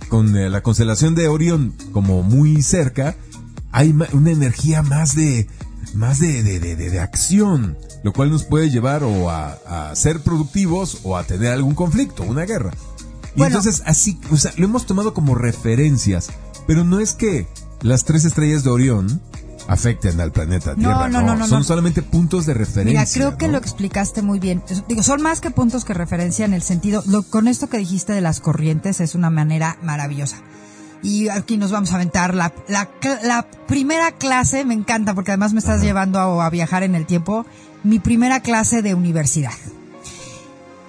con 0.09 0.35
eh, 0.37 0.49
la 0.49 0.61
constelación 0.61 1.15
de 1.15 1.27
Orión 1.27 1.73
como 1.91 2.23
muy 2.23 2.61
cerca, 2.61 3.15
hay 3.71 3.91
una 4.13 4.31
energía 4.31 4.81
más 4.81 5.15
de, 5.15 5.47
más 5.93 6.19
de, 6.19 6.43
de, 6.43 6.59
de, 6.59 6.75
de- 6.75 6.99
acción, 6.99 7.77
lo 8.03 8.13
cual 8.13 8.29
nos 8.31 8.43
puede 8.43 8.69
llevar 8.69 9.03
o 9.03 9.29
a, 9.29 9.89
a 9.89 9.95
ser 9.95 10.21
productivos 10.21 10.99
o 11.03 11.17
a 11.17 11.23
tener 11.23 11.51
algún 11.51 11.75
conflicto, 11.75 12.23
una 12.23 12.45
guerra. 12.45 12.71
Y 13.35 13.39
Bueno. 13.39 13.57
entonces 13.57 13.83
así, 13.85 14.19
o 14.31 14.37
sea, 14.37 14.53
lo 14.57 14.65
hemos 14.65 14.85
tomado 14.85 15.13
como 15.13 15.35
referencias, 15.35 16.29
pero 16.67 16.83
no 16.85 16.99
es 16.99 17.13
que 17.13 17.47
las 17.81 18.05
tres 18.05 18.23
estrellas 18.25 18.63
de 18.63 18.69
Orión 18.69 19.21
afecten 19.67 20.21
al 20.21 20.31
planeta 20.31 20.75
Tierra, 20.75 21.09
no, 21.09 21.21
no, 21.23 21.35
no, 21.35 21.47
son 21.47 21.63
solamente 21.63 22.01
puntos 22.03 22.45
de 22.45 22.53
referencia. 22.53 22.99
Mira, 23.01 23.11
creo 23.11 23.37
que 23.37 23.47
lo 23.47 23.57
explicaste 23.57 24.21
muy 24.21 24.39
bien. 24.39 24.63
Digo, 24.87 25.01
son 25.03 25.21
más 25.23 25.41
que 25.41 25.49
puntos 25.51 25.83
que 25.85 25.93
referencia 25.95 26.45
en 26.45 26.53
el 26.53 26.61
sentido, 26.61 27.03
lo- 27.07 27.23
con 27.23 27.47
esto 27.47 27.67
que 27.67 27.77
dijiste 27.79 28.13
de 28.13 28.21
las 28.21 28.39
corrientes 28.39 29.01
es 29.01 29.15
una 29.15 29.29
manera 29.31 29.77
maravillosa. 29.81 30.37
Y 31.03 31.29
aquí 31.29 31.57
nos 31.57 31.71
vamos 31.71 31.91
a 31.91 31.95
aventar 31.95 32.33
la, 32.33 32.51
la, 32.67 33.47
primera 33.67 34.11
clase, 34.11 34.65
me 34.65 34.73
encanta 34.73 35.13
porque 35.13 35.31
además 35.31 35.53
me 35.53 35.59
estás 35.59 35.81
llevando 35.81 36.19
a, 36.19 36.45
a 36.45 36.49
viajar 36.49 36.83
en 36.83 36.95
el 36.95 37.05
tiempo, 37.05 37.45
mi 37.83 37.99
primera 37.99 38.39
clase 38.41 38.81
de 38.81 38.93
universidad. 38.95 39.53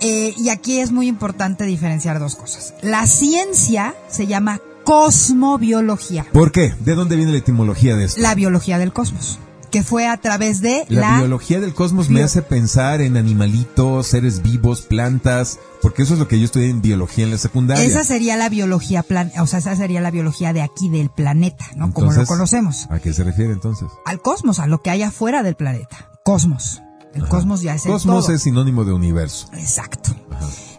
Eh, 0.01 0.35
y 0.37 0.51
aquí 0.51 0.79
es 0.79 0.93
muy 0.93 1.09
importante 1.09 1.65
diferenciar 1.65 2.19
dos 2.19 2.37
cosas. 2.37 2.75
La 2.83 3.07
ciencia 3.07 3.95
se 4.09 4.27
llama 4.27 4.61
cosmobiología, 4.85 6.27
¿Por 6.33 6.53
qué? 6.53 6.73
¿De 6.81 6.95
dónde 6.95 7.17
viene 7.17 7.33
la 7.33 7.39
etimología 7.39 7.97
de 7.97 8.05
esto? 8.05 8.21
la 8.21 8.37
biología 8.37 8.79
del 8.79 8.93
cosmos, 8.93 9.41
que 9.77 9.83
fue 9.83 10.09
a 10.09 10.17
través 10.17 10.63
de 10.63 10.87
La, 10.89 11.01
la 11.01 11.19
biología 11.19 11.61
del 11.61 11.75
cosmos 11.75 12.09
me 12.09 12.23
hace 12.23 12.41
pensar 12.41 13.03
en 13.03 13.19
animalitos, 13.19 14.07
seres 14.07 14.41
vivos, 14.41 14.81
plantas, 14.81 15.59
porque 15.83 16.03
eso 16.03 16.15
es 16.15 16.19
lo 16.19 16.29
que 16.29 16.39
yo 16.39 16.47
estudié 16.47 16.71
en 16.71 16.81
biología 16.81 17.25
en 17.25 17.31
la 17.31 17.37
secundaria. 17.37 17.85
Esa 17.85 18.03
sería 18.03 18.39
la 18.39 18.49
biología 18.49 19.03
plan, 19.03 19.31
o 19.39 19.47
sea, 19.47 19.59
esa 19.59 19.77
sería 19.77 20.01
la 20.01 20.11
biología 20.11 20.55
de 20.55 20.63
aquí 20.63 20.89
del 20.89 21.11
planeta, 21.11 21.67
¿no? 21.77 21.93
Como 21.93 22.11
lo 22.11 22.25
conocemos. 22.25 22.87
¿A 22.89 23.01
qué 23.01 23.13
se 23.13 23.23
refiere 23.23 23.53
entonces? 23.53 23.89
Al 24.07 24.23
cosmos, 24.23 24.61
a 24.61 24.67
lo 24.67 24.81
que 24.81 24.89
hay 24.89 25.03
afuera 25.03 25.43
del 25.43 25.57
planeta. 25.57 26.09
Cosmos. 26.25 26.81
El 27.13 27.29
cosmos 27.29 27.61
ya 27.61 27.75
es 27.75 27.85
el 27.85 27.93
Cosmos 27.93 28.25
todo. 28.25 28.35
es 28.35 28.45
sinónimo 28.45 28.87
de 28.87 28.95
universo. 28.95 29.51
Exacto. 29.53 30.17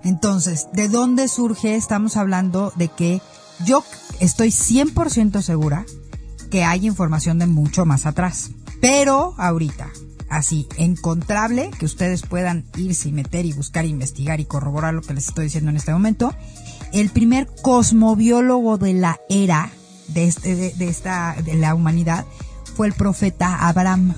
Entonces, 0.04 0.70
¿de 0.74 0.90
dónde 0.90 1.28
surge? 1.28 1.76
Estamos 1.76 2.18
hablando 2.18 2.74
de 2.76 2.88
que 2.88 3.22
yo 3.64 3.84
estoy 4.20 4.48
100% 4.48 5.44
segura 5.44 5.86
que 6.50 6.64
hay 6.64 6.88
información 6.88 7.38
de 7.38 7.46
mucho 7.46 7.86
más 7.86 8.08
atrás. 8.08 8.50
Pero 8.82 9.34
ahorita, 9.38 9.90
así, 10.30 10.68
encontrable, 10.78 11.72
que 11.78 11.86
ustedes 11.86 12.22
puedan 12.22 12.66
irse 12.76 13.10
y 13.10 13.12
meter 13.12 13.46
y 13.46 13.54
buscar, 13.54 13.86
investigar 13.86 14.40
y 14.40 14.46
corroborar 14.46 14.94
lo 14.94 15.02
que 15.02 15.14
les 15.14 15.28
estoy 15.28 15.46
diciendo 15.46 15.72
en 15.72 15.78
este 15.78 15.94
momento, 15.94 16.34
el 16.94 17.10
primer 17.10 17.48
cosmobiólogo 17.62 18.78
de 18.78 18.94
la 18.94 19.20
era 19.30 19.72
de, 20.10 20.26
este, 20.26 20.56
de, 20.56 20.72
de 20.72 20.88
esta, 20.88 21.36
de 21.44 21.56
la 21.56 21.76
humanidad 21.76 22.26
fue 22.76 22.88
el 22.88 22.94
profeta 22.94 23.68
Abraham. 23.68 24.14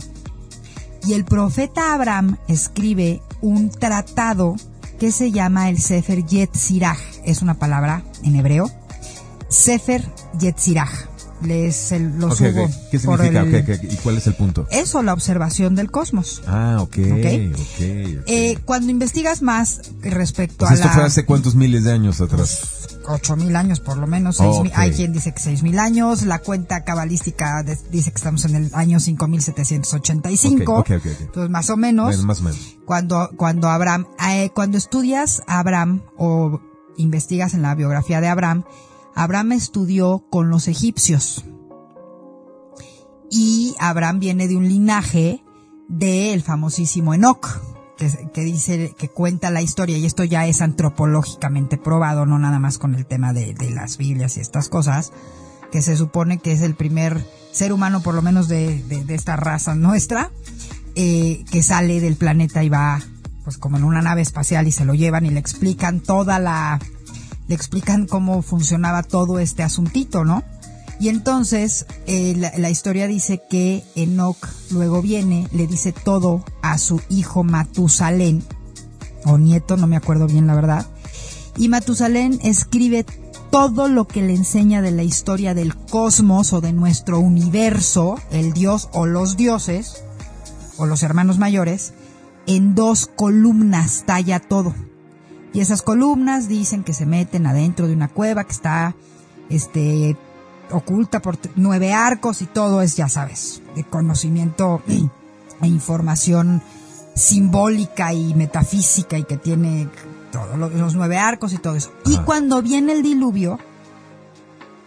Y 1.07 1.13
el 1.13 1.23
profeta 1.23 1.93
Abraham 1.93 2.37
escribe 2.47 3.21
un 3.41 3.69
tratado 3.69 4.55
que 4.99 5.11
se 5.11 5.31
llama 5.31 5.69
el 5.69 5.79
Sefer 5.79 6.25
Yetzirah. 6.25 6.97
Es 7.23 7.41
una 7.41 7.53
palabra 7.53 8.03
en 8.23 8.35
hebreo. 8.35 8.69
Sefer 9.47 10.03
Yetzirah 10.37 11.08
les 11.41 11.91
el, 11.91 12.17
lo 12.19 12.27
Ok, 12.27 12.33
ok. 12.33 12.37
subo. 12.37 12.69
¿Qué 12.91 12.99
por 12.99 13.19
significa? 13.19 13.41
el- 13.41 13.55
Ok, 13.55 13.69
ok. 13.85 13.93
¿Y 13.93 13.95
cuál 13.97 14.17
es 14.17 14.27
el 14.27 14.33
punto? 14.35 14.67
Eso, 14.71 15.01
la 15.03 15.13
observación 15.13 15.75
del 15.75 15.89
cosmos. 15.91 16.41
Ah, 16.47 16.77
ok. 16.81 16.97
Eh, 16.97 18.57
cuando 18.65 18.91
investigas 18.91 19.41
más 19.41 19.81
respecto 20.01 20.59
Pues 20.59 20.71
a 20.71 20.73
esto 20.75 20.87
la... 20.87 20.93
fue 20.93 21.03
hace 21.03 21.25
cuántos 21.25 21.55
miles 21.55 21.83
de 21.83 21.91
años 21.93 22.19
atrás. 22.21 22.87
ocho 23.07 23.35
mil 23.35 23.55
años 23.55 23.79
por 23.79 23.97
lo 23.97 24.05
menos, 24.07 24.37
seis 24.37 24.59
mil- 24.61 24.71
hay 24.75 24.91
quien 24.91 25.13
dice 25.13 25.31
que 25.33 25.39
seis 25.39 25.63
mil 25.63 25.79
años, 25.79 26.23
la 26.23 26.39
cuenta 26.39 26.83
cabalística 26.83 27.63
de- 27.63 27.77
dice 27.91 28.11
que 28.11 28.17
estamos 28.17 28.45
en 28.45 28.55
el 28.55 28.71
año 28.73 28.99
5785, 28.99 30.73
Ok, 30.73 30.79
ok, 30.79 30.89
ok, 30.97 31.05
ok. 31.05 31.21
entonces 31.21 31.49
más 31.49 31.69
o 31.69 31.77
menos, 31.77 32.07
Bueno, 32.07 32.23
más 32.23 32.39
o 32.41 32.43
menos. 32.43 32.59
cuando, 32.85 33.29
cuando 33.37 33.69
Abraham, 33.69 34.05
eh, 34.29 34.49
cuando 34.53 34.77
estudias 34.77 35.41
a 35.47 35.59
Abraham 35.59 36.01
o 36.17 36.59
investigas 36.97 37.53
en 37.53 37.61
la 37.61 37.73
biografía 37.75 38.21
de 38.21 38.27
Abraham, 38.27 38.63
Abraham 39.15 39.53
estudió 39.53 40.25
con 40.29 40.49
los 40.49 40.67
egipcios. 40.67 41.43
Y 43.31 43.75
Abraham 43.79 44.19
viene 44.19 44.47
de 44.47 44.55
un 44.57 44.67
linaje 44.67 45.43
del 45.87 46.41
famosísimo 46.41 47.13
Enoch, 47.13 47.47
que, 47.97 48.09
que 48.33 48.41
dice, 48.41 48.95
que 48.97 49.09
cuenta 49.09 49.51
la 49.51 49.61
historia, 49.61 49.97
y 49.97 50.05
esto 50.05 50.23
ya 50.23 50.47
es 50.47 50.61
antropológicamente 50.61 51.77
probado, 51.77 52.25
no 52.25 52.39
nada 52.39 52.59
más 52.59 52.77
con 52.77 52.95
el 52.95 53.05
tema 53.05 53.33
de, 53.33 53.53
de 53.53 53.69
las 53.71 53.97
Biblias 53.97 54.37
y 54.37 54.39
estas 54.39 54.69
cosas, 54.69 55.11
que 55.71 55.81
se 55.81 55.95
supone 55.97 56.39
que 56.39 56.51
es 56.53 56.61
el 56.61 56.75
primer 56.75 57.23
ser 57.51 57.73
humano, 57.73 58.01
por 58.01 58.15
lo 58.15 58.21
menos 58.21 58.47
de, 58.47 58.81
de- 58.83 59.13
esta 59.13 59.35
raza 59.35 59.75
nuestra, 59.75 60.31
eh, 60.95 61.43
que 61.51 61.61
sale 61.61 61.99
del 61.99 62.15
planeta 62.15 62.63
y 62.63 62.69
va, 62.69 63.01
pues 63.43 63.57
como 63.57 63.77
en 63.77 63.83
una 63.83 64.01
nave 64.01 64.21
espacial 64.21 64.67
y 64.67 64.71
se 64.71 64.85
lo 64.85 64.93
llevan 64.95 65.25
y 65.25 65.29
le 65.29 65.39
explican 65.39 65.99
toda 65.99 66.39
la, 66.39 66.79
le 67.49 67.55
explican 67.55 68.05
cómo 68.05 68.43
funcionaba 68.43 69.01
todo 69.01 69.39
este 69.39 69.63
asuntito, 69.63 70.23
¿no? 70.23 70.43
Y 70.99 71.09
entonces 71.09 71.87
eh, 72.05 72.35
la, 72.37 72.53
la 72.57 72.69
historia 72.69 73.07
dice 73.07 73.41
que 73.49 73.83
Enoch 73.95 74.37
luego 74.69 75.01
viene, 75.01 75.47
le 75.51 75.65
dice 75.65 75.91
todo 75.91 76.45
a 76.61 76.77
su 76.77 77.01
hijo 77.09 77.43
Matusalén, 77.43 78.43
o 79.25 79.39
nieto, 79.39 79.77
no 79.77 79.87
me 79.87 79.95
acuerdo 79.95 80.27
bien 80.27 80.45
la 80.45 80.53
verdad, 80.53 80.85
y 81.57 81.69
Matusalén 81.69 82.39
escribe 82.43 83.03
todo 83.49 83.87
lo 83.87 84.07
que 84.07 84.21
le 84.21 84.35
enseña 84.35 84.83
de 84.83 84.91
la 84.91 85.01
historia 85.01 85.55
del 85.55 85.75
cosmos 85.75 86.53
o 86.53 86.61
de 86.61 86.71
nuestro 86.71 87.19
universo, 87.19 88.19
el 88.29 88.53
dios 88.53 88.89
o 88.93 89.07
los 89.07 89.37
dioses, 89.37 90.03
o 90.77 90.85
los 90.85 91.01
hermanos 91.01 91.39
mayores, 91.39 91.93
en 92.45 92.75
dos 92.75 93.09
columnas 93.15 94.03
talla 94.05 94.39
todo. 94.39 94.75
Y 95.53 95.61
esas 95.61 95.81
columnas 95.81 96.47
dicen 96.47 96.83
que 96.83 96.93
se 96.93 97.05
meten 97.05 97.45
adentro 97.47 97.87
de 97.87 97.93
una 97.93 98.07
cueva 98.07 98.43
que 98.43 98.51
está 98.51 98.95
este 99.49 100.15
oculta 100.71 101.19
por 101.21 101.37
nueve 101.55 101.91
arcos 101.93 102.41
y 102.43 102.45
todo 102.45 102.81
es, 102.83 102.95
ya 102.95 103.09
sabes, 103.09 103.61
de 103.75 103.83
conocimiento 103.83 104.81
e 105.61 105.67
información 105.67 106.61
simbólica 107.15 108.13
y 108.13 108.33
metafísica 108.35 109.17
y 109.17 109.23
que 109.23 109.37
tiene 109.37 109.89
todos 110.31 110.57
lo- 110.57 110.69
los 110.69 110.93
nueve 110.95 111.17
arcos 111.17 111.53
y 111.53 111.57
todo 111.57 111.75
eso. 111.75 111.91
Y 112.05 112.17
cuando 112.19 112.61
viene 112.61 112.93
el 112.93 113.01
diluvio, 113.01 113.57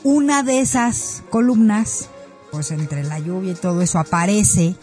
una 0.04 0.42
de 0.42 0.60
esas 0.60 1.22
columnas, 1.30 2.08
pues 2.50 2.70
entre 2.70 3.02
la 3.04 3.18
lluvia 3.18 3.52
y 3.52 3.56
todo 3.56 3.82
eso, 3.82 3.98
aparece, 3.98 4.74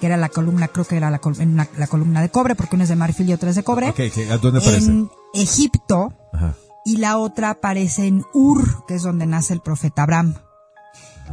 que 0.00 0.06
era 0.06 0.16
la 0.16 0.28
columna, 0.28 0.68
creo 0.68 0.84
que 0.86 0.96
era 0.96 1.10
la, 1.10 1.18
col- 1.20 1.36
la 1.76 1.86
columna 1.86 2.20
de 2.22 2.28
cobre, 2.30 2.54
porque 2.54 2.74
una 2.76 2.84
es 2.84 2.90
de 2.90 2.96
marfil 2.96 3.28
y 3.28 3.32
otra 3.34 3.50
es 3.50 3.56
de 3.56 3.62
cobre, 3.62 3.88
Ok, 3.90 4.00
ok. 4.10 4.30
¿A 4.30 4.38
dónde 4.38 4.58
aparece? 4.60 4.86
en 4.90 5.10
Egipto, 5.36 6.12
Ajá. 6.32 6.54
y 6.84 6.98
la 6.98 7.18
otra 7.18 7.50
aparece 7.50 8.06
en 8.06 8.24
Ur, 8.34 8.84
que 8.86 8.94
es 8.94 9.02
donde 9.02 9.26
nace 9.26 9.52
el 9.52 9.60
profeta 9.60 10.02
Abraham. 10.02 10.34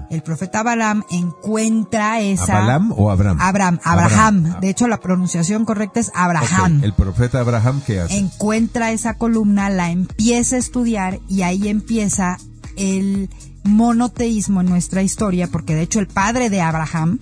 El 0.09 0.23
profeta 0.23 0.59
Abraham 0.59 1.03
encuentra 1.11 2.19
esa... 2.19 2.57
¿Abalam 2.57 2.93
o 2.97 3.11
Abraham? 3.11 3.37
Abraham, 3.39 3.79
Abraham. 3.83 4.59
De 4.59 4.69
hecho, 4.69 4.87
la 4.87 4.99
pronunciación 4.99 5.65
correcta 5.65 5.99
es 5.99 6.11
Abraham. 6.15 6.83
El 6.83 6.93
profeta 6.93 7.39
Abraham, 7.39 7.81
¿qué 7.85 7.99
hace? 7.99 8.17
Encuentra 8.17 8.91
esa 8.91 9.17
columna, 9.17 9.69
la 9.69 9.91
empieza 9.91 10.55
a 10.55 10.59
estudiar 10.59 11.19
y 11.29 11.43
ahí 11.43 11.67
empieza 11.67 12.37
el 12.75 13.29
monoteísmo 13.63 14.61
en 14.61 14.69
nuestra 14.69 15.03
historia, 15.03 15.47
porque 15.47 15.75
de 15.75 15.83
hecho 15.83 15.99
el 15.99 16.07
padre 16.07 16.49
de 16.49 16.61
Abraham 16.61 17.19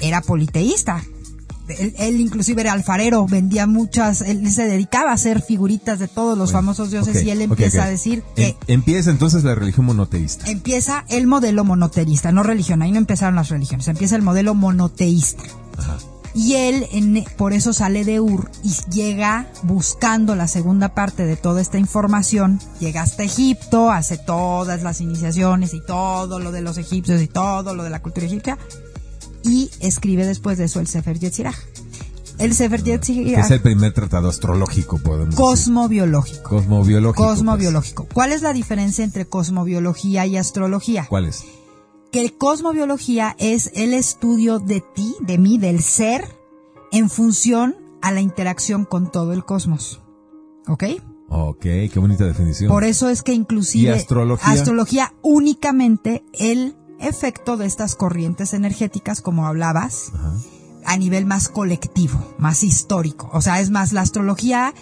era 0.00 0.20
politeísta. 0.20 1.02
Él, 1.68 1.94
él 1.98 2.20
inclusive 2.20 2.62
era 2.62 2.72
alfarero, 2.72 3.26
vendía 3.26 3.66
muchas, 3.66 4.22
él 4.22 4.50
se 4.50 4.66
dedicaba 4.66 5.10
a 5.10 5.14
hacer 5.14 5.42
figuritas 5.42 5.98
de 5.98 6.08
todos 6.08 6.36
los 6.38 6.52
Bueno, 6.52 6.58
famosos 6.66 6.90
dioses 6.90 7.22
y 7.22 7.30
él 7.30 7.42
empieza 7.42 7.84
a 7.84 7.90
decir 7.90 8.22
que 8.34 8.48
Em- 8.48 8.54
empieza 8.68 9.10
entonces 9.10 9.44
la 9.44 9.54
religión 9.54 9.86
monoteísta. 9.86 10.50
empieza 10.50 11.04
el 11.08 11.26
modelo 11.26 11.64
monoteísta, 11.64 12.32
no 12.32 12.42
religión, 12.42 12.82
ahí 12.82 12.90
no 12.92 12.98
empezaron 12.98 13.34
las 13.34 13.48
religiones, 13.50 13.86
empieza 13.88 14.16
el 14.16 14.22
modelo 14.22 14.54
monoteísta. 14.54 15.42
Ajá. 15.76 15.96
Y 16.34 16.54
él 16.54 16.86
en- 16.92 17.24
por 17.36 17.52
eso 17.52 17.72
sale 17.72 18.04
de 18.04 18.20
Ur 18.20 18.50
y 18.62 18.70
llega 18.90 19.46
buscando 19.62 20.36
la 20.36 20.46
segunda 20.46 20.94
parte 20.94 21.24
de 21.24 21.36
toda 21.36 21.60
esta 21.60 21.78
información, 21.78 22.60
llega 22.80 23.00
hasta 23.02 23.24
Egipto, 23.24 23.90
hace 23.90 24.18
todas 24.18 24.82
las 24.82 25.00
iniciaciones 25.00 25.72
y 25.74 25.80
todo 25.84 26.38
lo 26.38 26.52
de 26.52 26.60
los 26.60 26.76
egipcios 26.78 27.20
y 27.22 27.26
todo 27.28 27.74
lo 27.74 27.82
de 27.82 27.90
la 27.90 28.02
cultura 28.02 28.26
egipcia 28.26 28.58
y 29.42 29.70
escribe 29.80 30.26
después 30.26 30.58
de 30.58 30.64
eso 30.64 30.80
el 30.80 30.86
Sefer 30.86 31.18
Yetzirah. 31.18 31.54
El 32.38 32.54
Sefer 32.54 32.82
Yetzirah, 32.84 33.40
es 33.40 33.50
el 33.50 33.60
primer 33.60 33.92
tratado 33.92 34.28
astrológico, 34.28 34.98
podemos 34.98 35.30
decir. 35.30 35.44
cosmobiológico. 35.44 36.48
Cosmobiológico. 36.50 37.24
pues. 37.24 37.36
Cosmobiológico. 37.36 38.08
¿Cuál 38.12 38.32
es 38.32 38.42
la 38.42 38.52
diferencia 38.52 39.04
entre 39.04 39.26
cosmobiología 39.26 40.24
y 40.26 40.36
astrología? 40.36 41.06
¿Cuál 41.08 41.26
es? 41.26 41.44
que 42.10 42.34
cosmobiología 42.36 43.36
es 43.38 43.70
el 43.74 43.92
estudio 43.92 44.58
de 44.58 44.80
ti, 44.80 45.14
de 45.20 45.38
mí, 45.38 45.58
del 45.58 45.82
ser, 45.82 46.24
en 46.90 47.10
función 47.10 47.76
a 48.00 48.12
la 48.12 48.20
interacción 48.20 48.84
con 48.84 49.10
todo 49.10 49.32
el 49.32 49.44
cosmos. 49.44 50.00
¿Ok? 50.66 50.84
Ok, 51.28 51.60
qué 51.60 51.92
bonita 51.96 52.24
definición. 52.24 52.70
Por 52.70 52.84
eso 52.84 53.10
es 53.10 53.22
que 53.22 53.34
inclusive 53.34 53.90
¿Y 53.90 53.92
astrología? 53.92 54.50
astrología 54.50 55.12
únicamente 55.20 56.24
el 56.32 56.76
efecto 57.00 57.56
de 57.56 57.66
estas 57.66 57.94
corrientes 57.94 58.54
energéticas, 58.54 59.20
como 59.20 59.46
hablabas, 59.46 60.10
Ajá. 60.14 60.32
a 60.84 60.96
nivel 60.96 61.26
más 61.26 61.48
colectivo, 61.48 62.34
más 62.38 62.62
histórico. 62.64 63.28
O 63.32 63.40
sea, 63.40 63.60
es 63.60 63.70
más, 63.70 63.92
la 63.92 64.00
astrología 64.02 64.74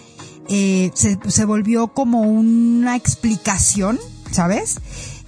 eh, 0.49 0.91
se, 0.93 1.19
se 1.27 1.45
volvió 1.45 1.89
como 1.89 2.21
una 2.21 2.95
explicación, 2.95 3.99
¿sabes? 4.31 4.79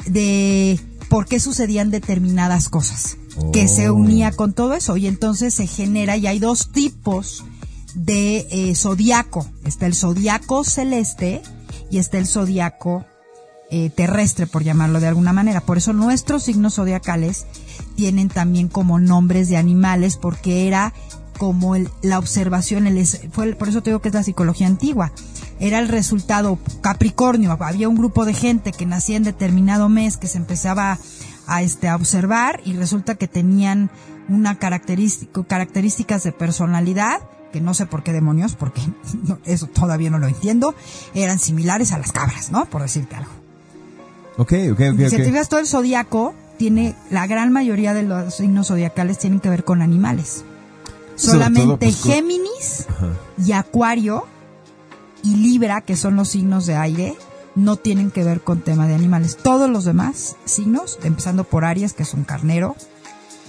De 0.06 0.80
por 1.10 1.26
qué 1.26 1.40
sucedían 1.40 1.92
determinadas 1.92 2.70
cosas, 2.70 3.18
que 3.54 3.68
se 3.68 3.90
Oh. 3.90 3.96
unía 3.96 4.32
con 4.32 4.54
todo 4.54 4.74
eso. 4.74 4.96
Y 4.98 5.08
entonces 5.08 5.54
se 5.54 5.68
genera, 5.68 6.18
y 6.18 6.28
hay 6.28 6.40
dos 6.40 6.72
tipos 6.72 7.44
de 7.96 8.48
eh, 8.52 8.76
zodiaco. 8.76 9.46
Está 9.66 9.88
el 9.88 9.96
zodiaco 9.96 10.64
celeste 10.64 11.42
y 11.92 11.98
está 11.98 12.18
el 12.20 12.28
zodiaco 12.28 13.06
eh, 13.72 13.90
terrestre, 13.90 14.48
por 14.48 14.64
llamarlo 14.64 15.00
de 15.00 15.08
alguna 15.08 15.34
manera. 15.34 15.62
Por 15.62 15.78
eso 15.78 15.94
nuestros 15.94 16.44
signos 16.44 16.76
zodiacales 16.76 17.46
tienen 17.96 18.30
también 18.30 18.68
como 18.68 19.00
nombres 19.00 19.50
de 19.50 19.58
animales, 19.58 20.18
porque 20.18 20.68
era 20.68 20.94
como 21.38 21.76
el- 21.76 21.90
la 22.02 22.20
observación, 22.20 22.88
el, 22.88 23.06
fue 23.32 23.46
el- 23.46 23.56
por 23.58 23.70
eso 23.70 23.82
te 23.82 23.92
digo 23.92 24.02
que 24.02 24.10
es 24.10 24.14
la 24.14 24.24
psicología 24.24 24.68
antigua. 24.68 25.12
Era 25.60 25.80
el 25.80 25.88
resultado 25.88 26.58
Capricornio. 26.82 27.58
Había 27.60 27.88
un 27.90 27.96
grupo 27.96 28.26
de 28.26 28.34
gente 28.34 28.72
que 28.72 28.86
nacía 28.86 29.18
en 29.18 29.24
determinado 29.24 29.88
mes 29.90 30.18
que 30.18 30.28
se 30.28 30.38
empezaba 30.38 30.98
a, 31.48 31.62
este, 31.62 31.88
a 31.88 31.96
observar 31.96 32.62
y 32.66 32.74
resulta 32.74 33.16
que 33.16 33.28
tenían 33.28 33.90
una 34.28 34.58
característica, 34.60 35.44
características 35.44 36.24
de 36.24 36.32
personalidad 36.32 37.22
que 37.52 37.62
no 37.62 37.74
sé 37.74 37.88
por 37.88 38.04
qué 38.04 38.14
demonios, 38.14 38.54
porque 38.56 38.82
eso 39.46 39.66
todavía 39.68 40.10
no 40.12 40.20
lo 40.20 40.28
entiendo, 40.28 40.76
eran 41.16 41.40
similares 41.40 41.92
a 41.94 41.98
las 41.98 42.12
cabras, 42.12 42.52
¿no? 42.52 42.66
Por 42.66 42.82
decirte 42.84 43.16
algo. 43.16 43.32
Ok, 44.40 44.54
ok, 44.72 44.82
ok. 44.94 45.00
Si 45.10 45.18
te 45.18 45.26
fijas, 45.26 45.50
todo 45.50 45.60
el 45.60 45.68
zodiaco 45.68 46.34
tiene, 46.58 46.96
la 47.10 47.28
gran 47.28 47.52
mayoría 47.52 47.94
de 47.94 48.04
los 48.04 48.36
signos 48.36 48.68
zodiacales 48.68 49.20
tienen 49.20 49.42
que 49.42 49.50
ver 49.50 49.66
con 49.66 49.82
animales. 49.82 50.46
Solamente 51.16 51.66
todo, 51.66 51.78
pues, 51.78 52.02
Géminis 52.02 52.86
Ajá. 52.88 53.10
y 53.46 53.52
Acuario 53.52 54.26
y 55.24 55.36
Libra, 55.36 55.82
que 55.82 55.98
son 55.98 56.16
los 56.16 56.30
signos 56.30 56.66
de 56.66 56.78
aire, 56.78 57.18
no 57.56 57.76
tienen 57.76 58.12
que 58.12 58.24
ver 58.24 58.40
con 58.40 58.62
tema 58.62 58.88
de 58.88 58.96
animales. 58.96 59.36
Todos 59.36 59.70
los 59.70 59.84
demás 59.84 60.38
signos, 60.46 61.00
empezando 61.04 61.44
por 61.44 61.66
Aries, 61.66 61.92
que 61.92 62.04
es 62.04 62.14
un 62.14 62.24
carnero, 62.24 62.78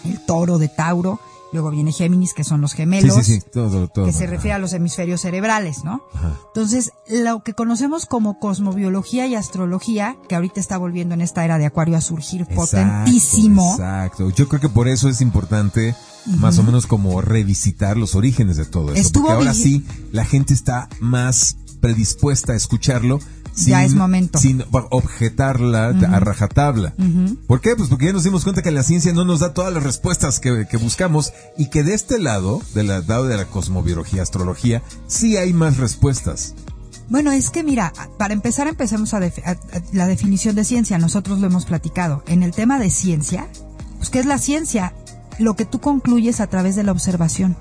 el 0.05 0.19
toro 0.27 0.59
de 0.59 0.67
Tauro, 0.67 1.21
luego 1.53 1.71
viene 1.71 1.93
Géminis, 1.93 2.35
que 2.35 2.45
son 2.45 2.61
los 2.61 2.73
gemelos, 2.75 3.15
Sí, 3.15 3.23
sí, 3.25 3.41
sí, 3.41 3.47
todo, 3.53 3.89
todo. 3.89 4.07
que 4.07 4.13
se 4.13 4.27
refiere 4.27 4.55
a 4.55 4.59
los 4.59 4.73
hemisferios 4.73 5.21
cerebrales, 5.21 5.85
¿no? 5.85 6.03
Ajá. 6.15 6.37
Entonces, 6.49 6.93
lo 7.09 7.43
que 7.43 7.55
conocemos 7.55 8.07
como 8.07 8.39
cosmobiología 8.39 9.27
y 9.27 9.35
astrología, 9.35 10.17
que 10.29 10.35
ahorita 10.35 10.61
está 10.61 10.79
volviendo 10.79 11.15
en 11.15 11.21
esta 11.21 11.45
era 11.45 11.59
de 11.59 11.67
Acuario 11.67 11.97
a 11.97 12.01
surgir 12.01 12.47
potentísimo, 12.47 13.73
Exacto, 13.73 14.25
exacto. 14.25 14.31
Yo 14.31 14.49
creo 14.49 14.61
que 14.61 14.69
por 14.69 14.89
eso 14.89 15.09
es 15.09 15.21
importante 15.21 15.95
más 16.27 16.59
o 16.59 16.63
menos 16.63 16.87
como 16.87 17.21
revisitar 17.21 17.97
los 17.97 18.15
orígenes 18.15 18.57
de 18.57 18.65
todo. 18.67 18.93
Estuvo 18.93 19.27
porque 19.27 19.39
ahora 19.39 19.55
sí 19.55 19.85
la 20.13 20.25
gente 20.25 20.55
está 20.55 20.89
más 21.01 21.57
predispuesta 21.81 22.53
a 22.53 22.57
escucharlo. 22.57 23.19
Ya 23.57 23.85
es 23.85 23.95
momento. 23.95 24.39
Sin 24.39 24.65
objetarla 24.91 25.89
a 25.89 26.21
rajatabla. 26.21 26.95
¿Por 27.47 27.61
qué? 27.61 27.77
Pues 27.77 27.89
porque 27.89 28.07
ya 28.07 28.13
nos 28.13 28.25
dimos 28.25 28.45
cuenta 28.45 28.63
que 28.63 28.71
la 28.71 28.83
ciencia 28.83 29.13
no 29.13 29.25
nos 29.25 29.41
da 29.41 29.53
todas 29.55 29.73
las 29.73 29.83
respuestas 29.83 30.41
que, 30.41 30.67
que 30.71 30.77
buscamos 30.77 31.33
y 31.59 31.69
que 31.69 31.83
de 31.83 31.95
este 31.95 32.19
lado, 32.19 32.61
del 32.75 32.87
lado 32.89 33.27
de 33.27 33.37
la 33.37 33.45
cosmobiología, 33.47 34.23
astrología, 34.23 34.83
sí 35.07 35.37
hay 35.37 35.53
más 35.53 35.77
respuestas. 35.77 36.55
Bueno, 37.09 37.33
es 37.33 37.51
que 37.51 37.65
mira, 37.65 37.93
para 38.19 38.35
empezar 38.35 38.69
empecemos 38.69 39.15
a, 39.15 39.21
defi- 39.21 39.43
a- 39.45 39.51
a- 39.51 39.83
la 39.93 40.07
definición 40.07 40.55
de 40.55 40.65
ciencia, 40.65 40.97
nosotros 40.99 41.41
lo 41.41 41.47
hemos 41.49 41.65
platicado. 41.67 42.23
En 42.29 42.43
el 42.45 42.53
tema 42.53 42.79
de 42.79 42.89
ciencia, 42.89 43.49
pues 43.99 44.11
¿qué 44.11 44.21
es 44.21 44.27
la 44.27 44.39
ciencia? 44.39 44.95
Lo 45.39 45.57
que 45.57 45.65
tú 45.65 45.81
concluyes 45.81 46.41
a 46.41 46.47
través 46.47 46.77
de 46.77 46.85
la 46.85 46.93
observación. 46.93 47.57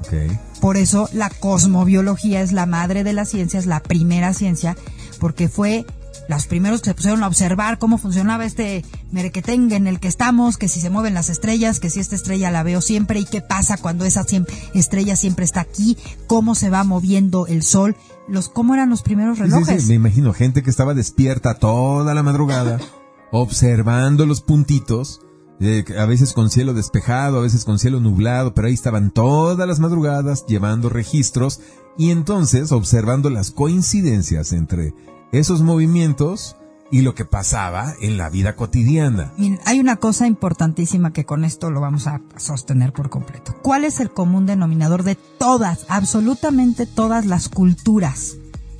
Ok. 0.00 0.32
Por 0.60 0.76
eso 0.76 1.08
la 1.12 1.30
cosmobiología 1.30 2.42
es 2.42 2.52
la 2.52 2.66
madre 2.66 3.02
de 3.04 3.12
la 3.12 3.24
ciencia, 3.24 3.58
es 3.58 3.66
la 3.66 3.80
primera 3.82 4.32
ciencia, 4.34 4.76
porque 5.22 5.48
fue 5.48 5.86
los 6.28 6.46
primeros 6.48 6.80
que 6.82 6.90
se 6.90 6.94
pusieron 6.94 7.22
a 7.22 7.28
observar 7.28 7.78
cómo 7.78 7.96
funcionaba 7.96 8.44
este 8.44 8.84
merequetengue 9.12 9.76
en 9.76 9.86
el 9.86 10.00
que 10.00 10.08
estamos, 10.08 10.58
que 10.58 10.66
si 10.66 10.80
se 10.80 10.90
mueven 10.90 11.14
las 11.14 11.30
estrellas, 11.30 11.78
que 11.78 11.90
si 11.90 12.00
esta 12.00 12.16
estrella 12.16 12.50
la 12.50 12.64
veo 12.64 12.80
siempre 12.80 13.20
y 13.20 13.24
qué 13.24 13.40
pasa 13.40 13.76
cuando 13.76 14.04
esa 14.04 14.26
estrella 14.74 15.14
siempre 15.14 15.44
está 15.44 15.60
aquí, 15.60 15.96
cómo 16.26 16.56
se 16.56 16.70
va 16.70 16.82
moviendo 16.82 17.46
el 17.46 17.62
sol, 17.62 17.94
los 18.26 18.48
cómo 18.48 18.74
eran 18.74 18.90
los 18.90 19.02
primeros 19.02 19.38
Sí, 19.38 19.44
sí, 19.44 19.50
relojes. 19.50 19.82
sí, 19.84 19.88
me 19.90 19.94
imagino 19.94 20.32
gente 20.34 20.64
que 20.64 20.70
estaba 20.70 20.92
despierta 20.92 21.54
toda 21.54 22.14
la 22.14 22.24
madrugada, 22.24 22.80
observando 23.30 24.26
los 24.26 24.40
puntitos, 24.40 25.20
eh, 25.60 25.84
a 25.96 26.06
veces 26.06 26.32
con 26.32 26.50
cielo 26.50 26.74
despejado, 26.74 27.38
a 27.38 27.42
veces 27.42 27.64
con 27.64 27.78
cielo 27.78 28.00
nublado, 28.00 28.54
pero 28.54 28.66
ahí 28.66 28.74
estaban 28.74 29.12
todas 29.12 29.68
las 29.68 29.78
madrugadas 29.78 30.46
llevando 30.48 30.88
registros 30.88 31.60
y 31.98 32.10
entonces 32.10 32.72
observando 32.72 33.30
las 33.30 33.50
coincidencias 33.50 34.52
entre 34.52 34.94
esos 35.32 35.62
movimientos 35.62 36.56
y 36.90 37.00
lo 37.00 37.14
que 37.14 37.24
pasaba 37.24 37.94
en 38.02 38.18
la 38.18 38.28
vida 38.28 38.54
cotidiana. 38.54 39.32
Hay 39.64 39.80
una 39.80 39.96
cosa 39.96 40.26
importantísima 40.26 41.12
que 41.14 41.24
con 41.24 41.44
esto 41.44 41.70
lo 41.70 41.80
vamos 41.80 42.06
a 42.06 42.20
sostener 42.36 42.92
por 42.92 43.08
completo. 43.08 43.54
¿Cuál 43.62 43.84
es 43.84 43.98
el 44.00 44.10
común 44.10 44.44
denominador 44.44 45.02
de 45.02 45.14
todas, 45.38 45.86
absolutamente 45.88 46.84
todas 46.86 47.24
las 47.24 47.48
culturas 47.48 48.36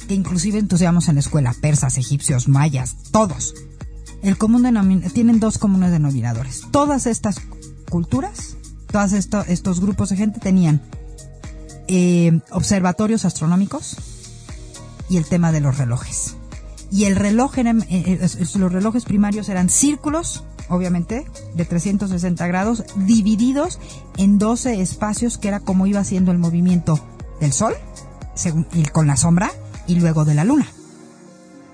que 0.08 0.14
inclusive 0.14 0.58
estudiamos 0.58 1.08
en 1.08 1.14
la 1.14 1.20
escuela, 1.20 1.54
persas, 1.58 1.96
egipcios, 1.96 2.48
mayas, 2.48 2.96
todos? 3.12 3.54
El 4.22 4.36
común 4.36 4.62
tienen 5.14 5.40
dos 5.40 5.56
comunes 5.58 5.90
denominadores. 5.90 6.62
Todas 6.70 7.06
estas 7.06 7.40
culturas, 7.88 8.56
todos 8.90 9.14
esto- 9.14 9.44
estos 9.48 9.80
grupos 9.80 10.10
de 10.10 10.16
gente 10.16 10.38
tenían 10.38 10.82
eh, 11.94 12.40
observatorios 12.50 13.26
astronómicos 13.26 13.96
y 15.10 15.18
el 15.18 15.26
tema 15.26 15.52
de 15.52 15.60
los 15.60 15.76
relojes. 15.76 16.36
Y 16.90 17.04
el 17.04 17.16
reloj 17.16 17.58
era, 17.58 17.72
eh, 17.72 17.84
eh, 17.90 18.46
los 18.54 18.72
relojes 18.72 19.04
primarios 19.04 19.50
eran 19.50 19.68
círculos, 19.68 20.42
obviamente, 20.70 21.26
de 21.54 21.64
360 21.66 22.46
grados, 22.46 22.84
divididos 22.96 23.78
en 24.16 24.38
12 24.38 24.80
espacios, 24.80 25.36
que 25.36 25.48
era 25.48 25.60
como 25.60 25.86
iba 25.86 26.00
haciendo 26.00 26.32
el 26.32 26.38
movimiento 26.38 26.98
del 27.40 27.52
sol, 27.52 27.74
y 28.72 28.84
con 28.84 29.06
la 29.06 29.18
sombra, 29.18 29.52
y 29.86 29.96
luego 29.96 30.24
de 30.24 30.34
la 30.34 30.44
luna. 30.44 30.66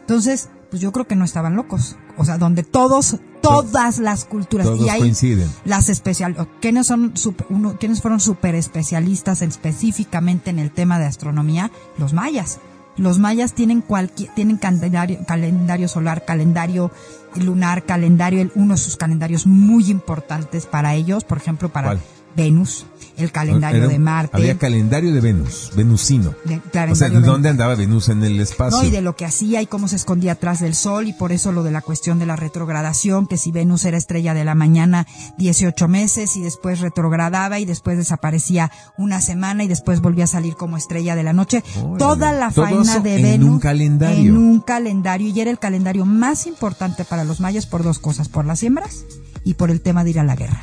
Entonces, 0.01 0.49
pues 0.71 0.83
yo 0.83 0.91
creo 0.91 1.07
que 1.07 1.15
no 1.15 1.25
estaban 1.25 1.55
locos. 1.55 1.97
O 2.17 2.25
sea, 2.25 2.39
donde 2.39 2.65
todos, 2.65 3.19
todas 3.49 3.99
las 3.99 4.25
culturas, 4.25 4.67
Todos 4.67 4.87
y 4.87 4.89
hay 4.89 5.01
coinciden. 5.01 5.51
las 5.65 5.89
especial, 5.89 6.49
¿quiénes 6.61 6.87
son 6.87 7.15
uno- 7.49 7.77
quiénes 7.79 8.01
fueron 8.03 8.21
super 8.21 8.55
especialistas 8.55 9.43
específicamente 9.43 10.51
en 10.51 10.59
el 10.59 10.71
tema 10.71 10.99
de 10.99 11.07
astronomía? 11.07 11.71
Los 11.99 12.13
mayas. 12.13 12.59
Los 12.97 13.21
mayas 13.21 13.53
tienen 13.53 13.81
cualquier, 13.81 14.35
tienen 14.35 14.57
calendario, 14.57 15.19
calendario 15.27 15.87
solar, 15.87 16.25
calendario 16.25 16.91
lunar, 17.37 17.85
calendario, 17.85 18.51
uno 18.57 18.75
de 18.75 18.81
sus 18.81 18.97
calendarios 18.97 19.47
muy 19.47 19.89
importantes 19.91 20.67
para 20.67 20.95
ellos, 20.97 21.23
por 21.23 21.39
ejemplo, 21.39 21.69
para 21.69 21.89
¿Cuál? 21.89 22.01
Venus, 22.37 22.87
el 23.17 23.33
calendario 23.33 23.81
Era- 23.85 23.89
de 23.89 23.99
Marte. 23.99 24.37
Había 24.37 24.57
calendario 24.59 25.13
de 25.13 25.21
Venus, 25.21 25.73
venusino. 25.75 26.35
de- 26.45 26.59
O 26.59 26.61
sea, 26.63 26.71
calendario 26.71 27.17
¿de 27.17 27.21
de- 27.21 27.27
dónde 27.27 27.49
andaba 27.49 27.75
Venus 27.75 28.09
en 28.11 28.23
el 28.23 28.39
espacio? 28.39 28.79
no, 28.81 28.85
y 28.87 28.91
de 28.91 29.01
lo 29.03 29.17
que 29.17 29.25
hacía 29.25 29.61
y 29.61 29.67
cómo 29.67 29.89
se 29.89 29.97
escondía 29.97 30.33
atrás 30.33 30.61
del 30.61 30.75
sol 30.77 31.09
y 31.09 31.13
por 31.13 31.33
eso 31.33 31.51
lo 31.51 31.65
de 31.65 31.73
la 31.73 31.81
cuestión 31.81 32.19
de 32.21 32.27
la 32.27 32.37
retrogradación, 32.37 33.27
que 33.27 33.37
si 33.37 33.51
Venus 33.51 33.85
era 33.85 33.97
estrella 33.97 34.35
de 34.35 34.45
la 34.45 34.55
mañana 34.55 35.07
18 35.37 35.89
meses 35.89 36.37
y 36.37 36.43
después 36.43 36.79
retrogradaba 36.79 37.59
y 37.59 37.65
después 37.65 37.97
desaparecía 37.99 38.71
una 38.97 39.21
semana 39.21 39.65
y 39.65 39.69
después 39.69 40.01
volvía 40.01 40.25
a 40.25 40.29
salir 40.29 40.55
como 40.55 40.77
estrella 40.77 41.17
de 41.17 41.25
la 41.25 41.33
noche. 41.33 41.65
Toda 41.99 42.33
la 42.33 42.51
faena 42.53 43.01
de 43.01 43.17
en 43.17 43.23
Venus 43.23 43.51
un 43.51 43.59
calendario. 43.61 44.31
en 44.33 44.37
un 44.37 44.61
calendario 44.61 45.29
y 45.29 45.41
era 45.41 45.51
el 45.51 45.59
calendario 45.59 46.05
más 46.05 46.47
importante 46.47 47.05
para 47.05 47.25
los 47.25 47.41
mayas 47.41 47.67
por 47.67 47.83
dos 47.83 47.99
cosas, 47.99 48.29
por 48.29 48.45
las 48.45 48.61
siembras 48.61 49.05
y 49.45 49.55
por 49.55 49.71
el 49.73 49.81
tema 49.81 50.05
de 50.05 50.11
ir 50.11 50.21
a 50.21 50.25
la 50.25 50.37
guerra. 50.37 50.61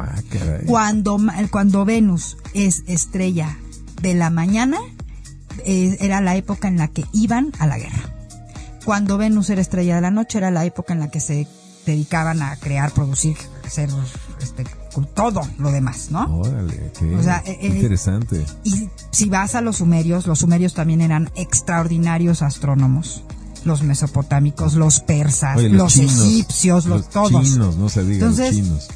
Ah, 0.00 0.22
caray. 0.30 0.66
Cuando, 0.66 1.18
cuando 1.50 1.84
Venus 1.84 2.36
es 2.54 2.82
estrella 2.86 3.56
de 4.02 4.14
la 4.14 4.30
mañana, 4.30 4.78
eh, 5.64 5.96
era 6.00 6.20
la 6.20 6.36
época 6.36 6.68
en 6.68 6.78
la 6.78 6.88
que 6.88 7.04
iban 7.12 7.52
a 7.58 7.66
la 7.66 7.78
guerra. 7.78 8.14
Cuando 8.84 9.18
Venus 9.18 9.50
era 9.50 9.60
estrella 9.60 9.96
de 9.96 10.00
la 10.00 10.10
noche, 10.10 10.38
era 10.38 10.50
la 10.50 10.64
época 10.64 10.92
en 10.92 11.00
la 11.00 11.10
que 11.10 11.20
se 11.20 11.46
dedicaban 11.86 12.42
a 12.42 12.56
crear, 12.56 12.92
producir, 12.92 13.36
hacer 13.64 13.90
este, 14.40 14.64
todo 15.14 15.42
lo 15.58 15.70
demás, 15.70 16.10
¿no? 16.10 16.40
Órale, 16.40 16.92
qué, 16.98 17.14
O 17.14 17.22
sea, 17.22 17.42
qué 17.42 17.52
eh, 17.52 17.58
eh, 17.62 17.66
interesante. 17.66 18.44
Y 18.64 18.88
si 19.10 19.28
vas 19.28 19.54
a 19.54 19.60
los 19.60 19.76
sumerios, 19.78 20.26
los 20.26 20.40
sumerios 20.40 20.74
también 20.74 21.00
eran 21.00 21.30
extraordinarios 21.34 22.42
astrónomos. 22.42 23.24
Los 23.64 23.82
mesopotámicos, 23.82 24.74
los 24.74 25.00
persas, 25.00 25.58
Oye, 25.58 25.68
los, 25.68 25.92
chinos, 25.92 26.20
egipcios, 26.20 26.86
los, 26.86 27.10
todos. 27.10 27.42
chinos, 27.44 27.76
no 27.76 27.90
se 27.90 28.02
diga, 28.04 28.26
Entonces, 28.26 28.56
los 28.56 28.64
chinos. 28.64 28.88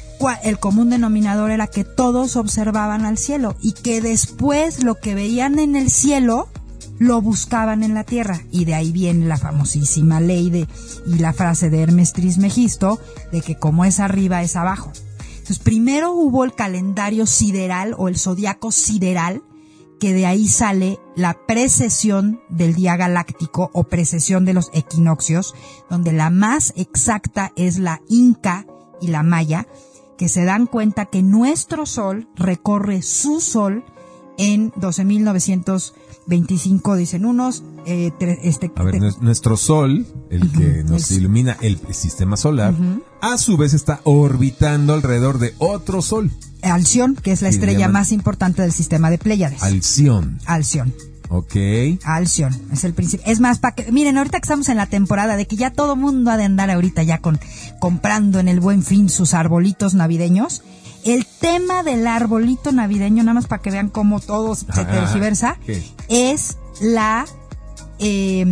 El 0.43 0.59
común 0.59 0.89
denominador 0.89 1.51
era 1.51 1.67
que 1.67 1.83
todos 1.83 2.35
observaban 2.35 3.05
al 3.05 3.17
cielo 3.17 3.55
y 3.61 3.73
que 3.73 4.01
después 4.01 4.83
lo 4.83 4.95
que 4.95 5.15
veían 5.15 5.59
en 5.59 5.75
el 5.75 5.89
cielo 5.89 6.47
lo 6.99 7.21
buscaban 7.21 7.83
en 7.83 7.93
la 7.93 8.03
tierra. 8.03 8.41
Y 8.51 8.65
de 8.65 8.75
ahí 8.75 8.91
viene 8.91 9.25
la 9.25 9.37
famosísima 9.37 10.21
ley 10.21 10.49
de, 10.49 10.67
y 11.05 11.19
la 11.19 11.33
frase 11.33 11.69
de 11.69 11.81
Hermes 11.81 12.13
Trismegisto 12.13 12.99
de 13.31 13.41
que 13.41 13.55
como 13.55 13.85
es 13.85 13.99
arriba 13.99 14.41
es 14.41 14.55
abajo. 14.55 14.91
Entonces, 15.45 15.59
primero 15.59 16.13
hubo 16.13 16.43
el 16.43 16.53
calendario 16.53 17.27
sideral 17.27 17.93
o 17.97 18.07
el 18.07 18.17
zodiaco 18.17 18.71
sideral, 18.71 19.43
que 19.99 20.11
de 20.11 20.25
ahí 20.25 20.47
sale 20.47 20.99
la 21.15 21.37
precesión 21.45 22.41
del 22.49 22.73
día 22.73 22.97
galáctico 22.97 23.69
o 23.73 23.83
precesión 23.83 24.43
de 24.45 24.53
los 24.53 24.71
equinoccios, 24.73 25.53
donde 25.89 26.13
la 26.13 26.29
más 26.29 26.73
exacta 26.75 27.53
es 27.55 27.77
la 27.77 28.01
inca 28.09 28.65
y 28.99 29.07
la 29.07 29.23
maya, 29.23 29.67
que 30.17 30.29
se 30.29 30.45
dan 30.45 30.65
cuenta 30.67 31.05
que 31.05 31.21
nuestro 31.23 31.85
sol 31.85 32.27
recorre 32.35 33.01
su 33.01 33.41
sol 33.41 33.83
en 34.37 34.71
12.925, 34.73 36.95
dicen 36.95 37.25
unos, 37.25 37.63
eh, 37.85 38.11
tre- 38.19 38.39
este, 38.43 38.71
A 38.75 38.83
ver, 38.83 38.99
nuestro 39.21 39.57
Sol, 39.57 40.05
el 40.29 40.51
que 40.51 40.83
nos 40.83 41.11
El- 41.11 41.17
ilumina 41.19 41.57
el 41.61 41.79
sistema 41.93 42.35
solar, 42.37 42.73
a 43.21 43.37
su 43.37 43.57
vez 43.57 43.73
está 43.73 44.01
orbitando 44.03 44.93
alrededor 44.93 45.39
de 45.39 45.53
otro 45.59 46.01
Sol, 46.01 46.31
Alción, 46.61 47.15
que 47.15 47.31
es 47.31 47.41
la 47.43 47.49
estrella 47.49 47.87
más 47.89 48.11
importante 48.11 48.61
del 48.63 48.71
sistema 48.71 49.11
de 49.11 49.19
Pléyades. 49.19 49.61
Alción. 49.61 50.39
Alción. 50.45 50.93
Ok. 51.29 51.55
Alción, 52.03 52.55
es 52.71 52.83
el 52.83 52.93
principio. 52.93 53.25
Es 53.29 53.39
más, 53.39 53.59
para 53.59 53.75
que, 53.75 53.91
miren, 53.91 54.17
ahorita 54.17 54.39
que 54.39 54.45
estamos 54.45 54.69
en 54.69 54.77
la 54.77 54.85
temporada 54.87 55.35
de 55.37 55.47
que 55.47 55.55
ya 55.55 55.71
todo 55.71 55.95
mundo 55.95 56.31
ha 56.31 56.37
de 56.37 56.43
andar 56.45 56.69
ahorita 56.71 57.03
ya 57.03 57.19
con, 57.19 57.39
comprando 57.79 58.39
en 58.39 58.47
el 58.47 58.59
buen 58.59 58.83
fin 58.83 59.09
sus 59.09 59.33
arbolitos 59.33 59.93
navideños. 59.95 60.63
El 61.03 61.25
tema 61.25 61.83
del 61.83 62.07
arbolito 62.07 62.71
navideño, 62.71 63.23
nada 63.23 63.35
más 63.35 63.47
para 63.47 63.61
que 63.61 63.69
vean 63.71 63.89
cómo 63.89 64.19
todo 64.19 64.55
se 64.55 64.65
tergiversa, 64.65 65.57
es 66.09 66.57
la, 66.81 67.25
eh, 67.99 68.45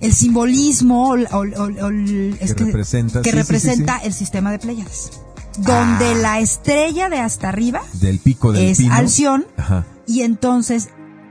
el 0.00 0.14
simbolismo, 0.14 1.10
o, 1.10 1.14
o- 1.14 1.16
o- 1.38 1.84
o 1.84 1.88
el- 1.88 2.38
es 2.40 2.54
Que 2.54 2.64
representa, 2.64 3.20
que 3.22 3.30
sí, 3.30 3.36
sí, 3.36 3.36
sí, 3.36 3.42
representa 3.42 3.98
el 3.98 4.12
sistema 4.14 4.50
de 4.52 4.58
Pléyades. 4.58 5.10
Donde 5.58 6.06
Ah. 6.12 6.14
la 6.22 6.38
estrella 6.40 7.08
de 7.08 7.18
hasta 7.18 7.48
arriba 7.48 7.82
Del 7.94 8.20
pico 8.20 8.52
del 8.52 8.62
es. 8.70 8.80
Alción 8.90 9.44
Ajá. 9.56 9.84
y 10.06 10.22
entonces, 10.22 10.88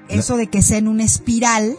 eso 0.10 0.38
de 0.38 0.48
que 0.48 0.62
sea 0.62 0.78
en 0.78 0.88
una 0.88 1.04
espiral, 1.04 1.76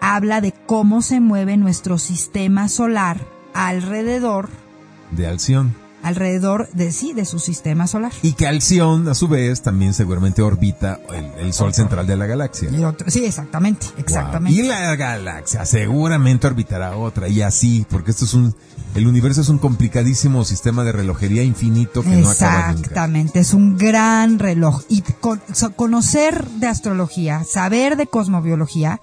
habla 0.00 0.40
de 0.40 0.52
cómo 0.66 1.02
se 1.02 1.20
mueve 1.20 1.56
nuestro 1.56 1.98
sistema 1.98 2.68
solar 2.68 3.20
alrededor 3.54 4.48
De 5.10 5.26
Alción. 5.26 5.74
alrededor 6.02 6.68
de 6.72 6.92
sí, 6.92 7.12
de 7.12 7.24
su 7.26 7.38
sistema 7.38 7.86
solar. 7.86 8.12
Y 8.22 8.32
que 8.32 8.46
Alción, 8.46 9.08
a 9.08 9.14
su 9.14 9.28
vez, 9.28 9.60
también 9.62 9.92
seguramente 9.92 10.40
orbita 10.42 11.00
el, 11.12 11.46
el 11.46 11.52
Sol 11.52 11.74
central 11.74 12.06
de 12.06 12.16
la 12.16 12.26
galaxia. 12.26 12.70
Y 12.70 12.82
otro- 12.84 13.10
sí, 13.10 13.24
exactamente, 13.24 13.86
exactamente. 13.98 14.56
Wow. 14.58 14.64
Y 14.64 14.68
la 14.68 14.96
galaxia 14.96 15.66
seguramente 15.66 16.46
orbitará 16.46 16.96
otra 16.96 17.28
y 17.28 17.42
así, 17.42 17.84
porque 17.90 18.12
esto 18.12 18.24
es 18.24 18.32
un, 18.34 18.54
el 18.94 19.06
universo 19.06 19.40
es 19.40 19.48
un 19.48 19.58
complicadísimo 19.58 20.44
sistema 20.44 20.82
de 20.84 20.92
relojería 20.92 21.42
infinito 21.42 22.02
que 22.02 22.08
no 22.16 22.28
acaba 22.30 22.72
nunca. 22.72 22.80
Exactamente, 22.80 23.38
es 23.40 23.54
un 23.54 23.76
gran 23.78 24.38
reloj. 24.38 24.82
Y 24.88 25.02
con- 25.02 25.40
conocer 25.76 26.44
de 26.48 26.66
astrología, 26.66 27.44
saber 27.44 27.96
de 27.96 28.06
cosmobiología, 28.06 29.00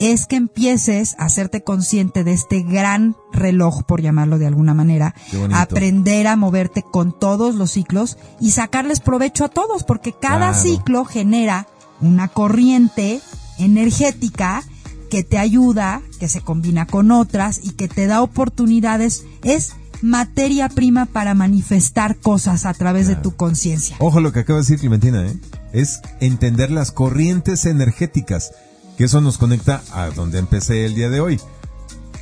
es 0.00 0.26
que 0.26 0.36
empieces 0.36 1.16
a 1.18 1.24
hacerte 1.24 1.64
consciente 1.64 2.22
de 2.22 2.32
este 2.32 2.62
gran 2.62 3.16
reloj, 3.32 3.82
por 3.82 4.00
llamarlo 4.00 4.38
de 4.38 4.46
alguna 4.46 4.72
manera, 4.74 5.14
aprender 5.52 6.28
a 6.28 6.36
moverte 6.36 6.82
con 6.82 7.18
todos 7.18 7.56
los 7.56 7.72
ciclos 7.72 8.16
y 8.40 8.52
sacarles 8.52 9.00
provecho 9.00 9.44
a 9.44 9.48
todos, 9.48 9.82
porque 9.82 10.12
cada 10.12 10.52
Claro. 10.52 10.62
ciclo 10.62 11.04
genera 11.04 11.66
una 12.00 12.28
corriente 12.28 13.20
energética 13.58 14.62
que 15.08 15.24
te 15.24 15.38
ayuda, 15.38 16.02
que 16.18 16.28
se 16.28 16.40
combina 16.40 16.86
con 16.86 17.10
otras 17.10 17.60
y 17.62 17.70
que 17.70 17.88
te 17.88 18.06
da 18.06 18.22
oportunidades. 18.22 19.24
Es 19.42 19.72
materia 20.02 20.68
prima 20.68 21.06
para 21.06 21.34
manifestar 21.34 22.16
cosas 22.16 22.66
a 22.66 22.74
través 22.74 23.08
de 23.08 23.16
tu 23.16 23.34
conciencia. 23.34 23.96
Ojo 24.00 24.20
lo 24.20 24.32
que 24.32 24.40
acaba 24.40 24.58
de 24.58 24.62
decir 24.62 24.78
Clementina, 24.78 25.26
¿eh? 25.26 25.36
es 25.72 26.00
entender 26.20 26.70
las 26.70 26.92
corrientes 26.92 27.66
energéticas, 27.66 28.52
que 28.96 29.04
eso 29.04 29.20
nos 29.20 29.38
conecta 29.38 29.82
a 29.92 30.10
donde 30.10 30.38
empecé 30.38 30.84
el 30.84 30.94
día 30.94 31.08
de 31.08 31.20
hoy. 31.20 31.40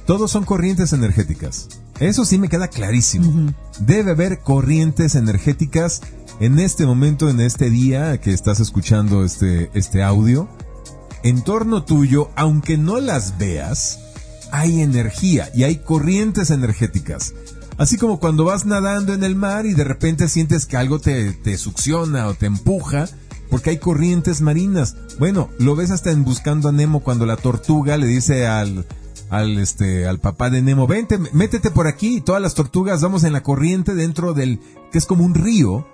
Todos 0.06 0.30
son 0.30 0.44
corrientes 0.44 0.92
energéticas. 0.92 1.68
Eso 1.98 2.24
sí 2.24 2.38
me 2.38 2.48
queda 2.48 2.68
clarísimo. 2.68 3.52
Debe 3.80 4.12
haber 4.12 4.40
corrientes 4.40 5.14
energéticas 5.14 6.02
en 6.40 6.58
este 6.58 6.84
momento, 6.84 7.30
en 7.30 7.40
este 7.40 7.70
día 7.70 8.20
que 8.20 8.32
estás 8.32 8.60
escuchando 8.60 9.24
este, 9.24 9.70
este 9.74 10.02
audio. 10.02 10.48
En 11.26 11.42
torno 11.42 11.82
tuyo, 11.82 12.30
aunque 12.36 12.78
no 12.78 13.00
las 13.00 13.36
veas, 13.36 13.98
hay 14.52 14.80
energía 14.80 15.50
y 15.52 15.64
hay 15.64 15.78
corrientes 15.78 16.50
energéticas. 16.50 17.34
Así 17.78 17.96
como 17.96 18.20
cuando 18.20 18.44
vas 18.44 18.64
nadando 18.64 19.12
en 19.12 19.24
el 19.24 19.34
mar 19.34 19.66
y 19.66 19.74
de 19.74 19.82
repente 19.82 20.28
sientes 20.28 20.66
que 20.66 20.76
algo 20.76 21.00
te, 21.00 21.32
te 21.32 21.58
succiona 21.58 22.28
o 22.28 22.34
te 22.34 22.46
empuja, 22.46 23.08
porque 23.50 23.70
hay 23.70 23.78
corrientes 23.78 24.40
marinas. 24.40 24.94
Bueno, 25.18 25.50
lo 25.58 25.74
ves 25.74 25.90
hasta 25.90 26.12
en 26.12 26.22
Buscando 26.22 26.68
a 26.68 26.72
Nemo 26.72 27.00
cuando 27.00 27.26
la 27.26 27.36
tortuga 27.36 27.96
le 27.96 28.06
dice 28.06 28.46
al, 28.46 28.86
al, 29.28 29.58
este, 29.58 30.06
al 30.06 30.20
papá 30.20 30.48
de 30.48 30.62
Nemo, 30.62 30.86
vente, 30.86 31.18
métete 31.32 31.72
por 31.72 31.88
aquí, 31.88 32.18
y 32.18 32.20
todas 32.20 32.40
las 32.40 32.54
tortugas 32.54 33.02
vamos 33.02 33.24
en 33.24 33.32
la 33.32 33.42
corriente 33.42 33.96
dentro 33.96 34.32
del, 34.32 34.60
que 34.92 34.98
es 34.98 35.06
como 35.06 35.24
un 35.24 35.34
río, 35.34 35.88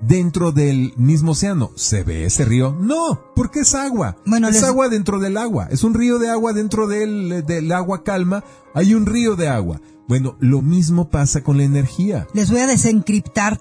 dentro 0.00 0.52
del 0.52 0.92
mismo 0.96 1.32
océano. 1.32 1.70
¿Se 1.76 2.02
ve 2.02 2.24
ese 2.24 2.44
río? 2.44 2.76
No, 2.80 3.20
porque 3.34 3.60
es 3.60 3.74
agua. 3.74 4.16
Bueno, 4.26 4.48
es 4.48 4.54
les- 4.54 4.64
agua 4.64 4.88
dentro 4.88 5.18
del 5.18 5.36
agua. 5.36 5.68
Es 5.70 5.84
un 5.84 5.94
río 5.94 6.18
de 6.18 6.30
agua 6.30 6.52
dentro 6.52 6.86
del, 6.86 7.44
del 7.46 7.72
agua 7.72 8.02
calma. 8.04 8.44
Hay 8.74 8.94
un 8.94 9.06
río 9.06 9.36
de 9.36 9.48
agua. 9.48 9.80
Bueno, 10.08 10.36
lo 10.40 10.62
mismo 10.62 11.08
pasa 11.08 11.42
con 11.42 11.56
la 11.58 11.64
energía. 11.64 12.26
Les 12.34 12.50
voy 12.50 12.60
a 12.60 12.66
desencriptar 12.66 13.60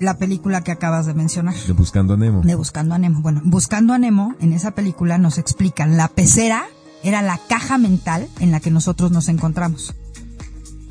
la 0.00 0.18
película 0.18 0.62
que 0.62 0.72
acabas 0.72 1.06
de 1.06 1.14
mencionar. 1.14 1.54
De 1.66 1.72
Buscando 1.72 2.14
a 2.14 2.16
Nemo. 2.16 2.42
De 2.42 2.54
Buscando 2.54 2.94
a 2.94 2.98
Nemo. 2.98 3.20
Bueno, 3.22 3.40
Buscando 3.44 3.94
a 3.94 3.98
Nemo, 3.98 4.34
en 4.40 4.52
esa 4.52 4.72
película 4.72 5.16
nos 5.18 5.38
explican, 5.38 5.96
la 5.96 6.08
pecera 6.08 6.64
era 7.02 7.22
la 7.22 7.38
caja 7.48 7.78
mental 7.78 8.28
en 8.40 8.50
la 8.50 8.60
que 8.60 8.70
nosotros 8.70 9.10
nos 9.12 9.28
encontramos. 9.28 9.94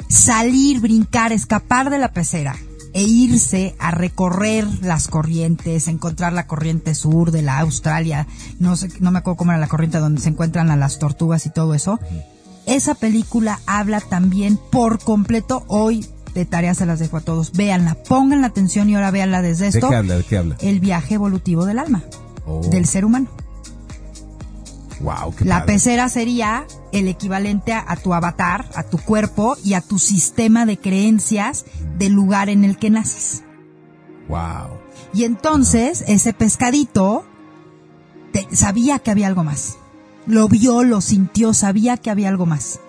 Salir, 0.08 0.80
brincar, 0.80 1.32
escapar 1.34 1.90
de 1.90 1.98
la 2.00 2.14
pecera 2.14 2.56
e 2.96 3.04
irse 3.04 3.76
a 3.78 3.92
recorrer 3.92 4.66
las 4.82 5.10
corrientes, 5.10 5.88
encontrar 5.90 6.32
la 6.32 6.48
corriente 6.48 6.96
sur 6.96 7.32
de 7.32 7.42
la 7.42 7.60
Australia, 7.60 8.26
no 8.60 8.78
sé, 8.78 8.88
no 9.02 9.12
me 9.12 9.20
acuerdo 9.20 9.36
cómo 9.38 9.52
era 9.52 9.60
la 9.60 9.68
corriente 9.68 10.00
donde 10.00 10.22
se 10.22 10.30
encuentran 10.30 10.72
a 10.72 10.78
las 10.78 10.98
tortugas 10.98 11.46
y 11.46 11.50
todo 11.50 11.74
eso. 11.74 12.00
Esa 12.66 12.96
película 12.96 13.60
habla 13.68 14.00
también 14.00 14.58
por 14.72 15.00
completo 15.00 15.66
hoy 15.68 16.08
de 16.34 16.46
tareas 16.46 16.78
se 16.78 16.86
las 16.86 17.00
dejo 17.00 17.18
a 17.18 17.22
todos. 17.22 17.52
Véanla, 17.52 17.96
pongan 17.96 18.40
la 18.42 18.48
atención 18.48 18.90
y 18.90 18.96
ahora 18.96 19.12
véanla 19.12 19.42
desde 19.42 19.64
¿De 19.66 19.70
esto 19.78 19.90
qué 19.90 19.96
habla? 19.96 20.16
¿De 20.18 20.24
qué 20.24 20.38
habla? 20.38 20.56
el 20.62 20.80
viaje 20.80 21.16
evolutivo 21.16 21.66
del 21.66 21.80
alma, 21.80 22.04
Oh. 22.48 22.62
del 22.70 22.86
ser 22.86 23.04
humano. 23.06 23.28
Wow, 25.02 25.36
qué 25.36 25.46
La 25.46 25.60
padre. 25.60 25.74
pecera 25.74 26.10
sería 26.10 26.66
el 26.92 27.08
equivalente 27.08 27.74
a, 27.74 27.84
a 27.88 27.96
tu 27.98 28.14
avatar, 28.14 28.66
a 28.76 28.84
tu 28.84 28.98
cuerpo 28.98 29.58
y 29.64 29.74
a 29.74 29.82
tu 29.82 30.00
sistema 30.00 30.66
de 30.66 30.78
creencias 30.80 31.66
del 31.98 32.14
lugar 32.14 32.50
en 32.50 32.64
el 32.64 32.78
que 32.78 32.90
naces. 32.90 33.44
Wow. 34.30 34.80
Y 35.14 35.24
entonces 35.26 36.04
ese 36.08 36.34
pescadito 36.34 37.26
te- 38.32 38.48
sabía 38.56 39.00
que 39.00 39.12
había 39.12 39.28
algo 39.28 39.44
más. 39.44 39.78
Lo 40.26 40.48
vio, 40.48 40.84
lo 40.84 41.02
sintió, 41.02 41.54
sabía 41.54 41.98
que 41.98 42.10
había 42.10 42.30
algo 42.30 42.46
más. 42.46 42.80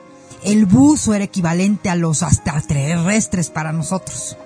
El 0.45 0.65
buzo 0.65 1.13
era 1.15 1.25
equivalente 1.25 1.91
a 1.91 1.97
los 1.97 2.23
extraterrestres 2.23 3.51
para 3.51 3.73
nosotros. 3.73 4.37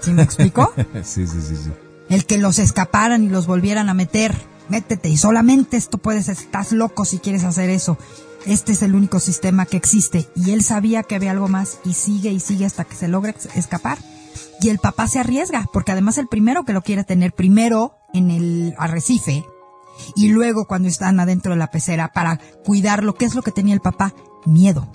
¿Sí 0.00 0.12
me 0.12 0.22
explico? 0.22 0.72
sí, 1.04 1.26
sí, 1.26 1.40
sí, 1.40 1.56
sí. 1.56 1.70
el 2.08 2.26
que 2.26 2.38
los 2.38 2.58
escaparan 2.58 3.24
y 3.24 3.28
los 3.28 3.46
volvieran 3.46 3.88
a 3.88 3.94
meter. 3.94 4.34
Métete 4.72 5.10
y 5.10 5.18
solamente 5.18 5.76
esto 5.76 5.98
puedes, 5.98 6.30
estás 6.30 6.72
loco 6.72 7.04
si 7.04 7.18
quieres 7.18 7.44
hacer 7.44 7.68
eso. 7.68 7.98
Este 8.46 8.72
es 8.72 8.80
el 8.80 8.94
único 8.94 9.20
sistema 9.20 9.66
que 9.66 9.76
existe. 9.76 10.26
Y 10.34 10.52
él 10.52 10.64
sabía 10.64 11.02
que 11.02 11.14
había 11.14 11.32
algo 11.32 11.46
más 11.46 11.78
y 11.84 11.92
sigue 11.92 12.30
y 12.32 12.40
sigue 12.40 12.64
hasta 12.64 12.84
que 12.84 12.94
se 12.96 13.06
logra 13.06 13.34
escapar. 13.54 13.98
Y 14.62 14.70
el 14.70 14.78
papá 14.78 15.08
se 15.08 15.18
arriesga, 15.18 15.66
porque 15.74 15.92
además 15.92 16.16
el 16.16 16.26
primero 16.26 16.64
que 16.64 16.72
lo 16.72 16.80
quiere 16.80 17.04
tener 17.04 17.34
primero 17.34 17.96
en 18.14 18.30
el 18.30 18.74
arrecife 18.78 19.44
y 20.16 20.28
luego 20.28 20.64
cuando 20.64 20.88
están 20.88 21.20
adentro 21.20 21.52
de 21.52 21.58
la 21.58 21.70
pecera 21.70 22.10
para 22.14 22.40
cuidarlo, 22.64 23.14
¿qué 23.14 23.26
es 23.26 23.34
lo 23.34 23.42
que 23.42 23.52
tenía 23.52 23.74
el 23.74 23.80
papá? 23.80 24.14
Miedo. 24.46 24.90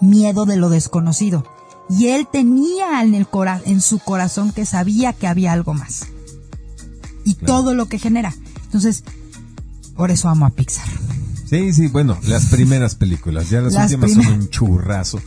Miedo 0.00 0.44
de 0.44 0.56
lo 0.56 0.68
desconocido. 0.68 1.44
Y 1.90 2.10
él 2.10 2.28
tenía 2.30 3.02
en, 3.02 3.16
el 3.16 3.26
cora 3.26 3.60
en 3.66 3.80
su 3.80 3.98
corazón 3.98 4.52
que 4.52 4.66
sabía 4.66 5.12
que 5.12 5.26
había 5.26 5.52
algo 5.52 5.74
más. 5.74 6.06
Y 7.24 7.34
Claro. 7.34 7.54
todo 7.54 7.74
lo 7.74 7.86
que 7.86 7.98
genera. 7.98 8.34
Entonces, 8.74 9.04
por 9.96 10.10
eso 10.10 10.28
amo 10.28 10.46
a 10.46 10.50
Pixar. 10.50 10.84
Sí, 11.48 11.72
sí, 11.72 11.86
bueno, 11.86 12.18
las 12.24 12.46
primeras 12.46 12.96
películas, 12.96 13.48
ya 13.48 13.60
las, 13.60 13.72
Las 13.74 13.92
últimas 13.92 14.12
son 14.12 14.26
un 14.26 14.48
churrazo. 14.48 15.20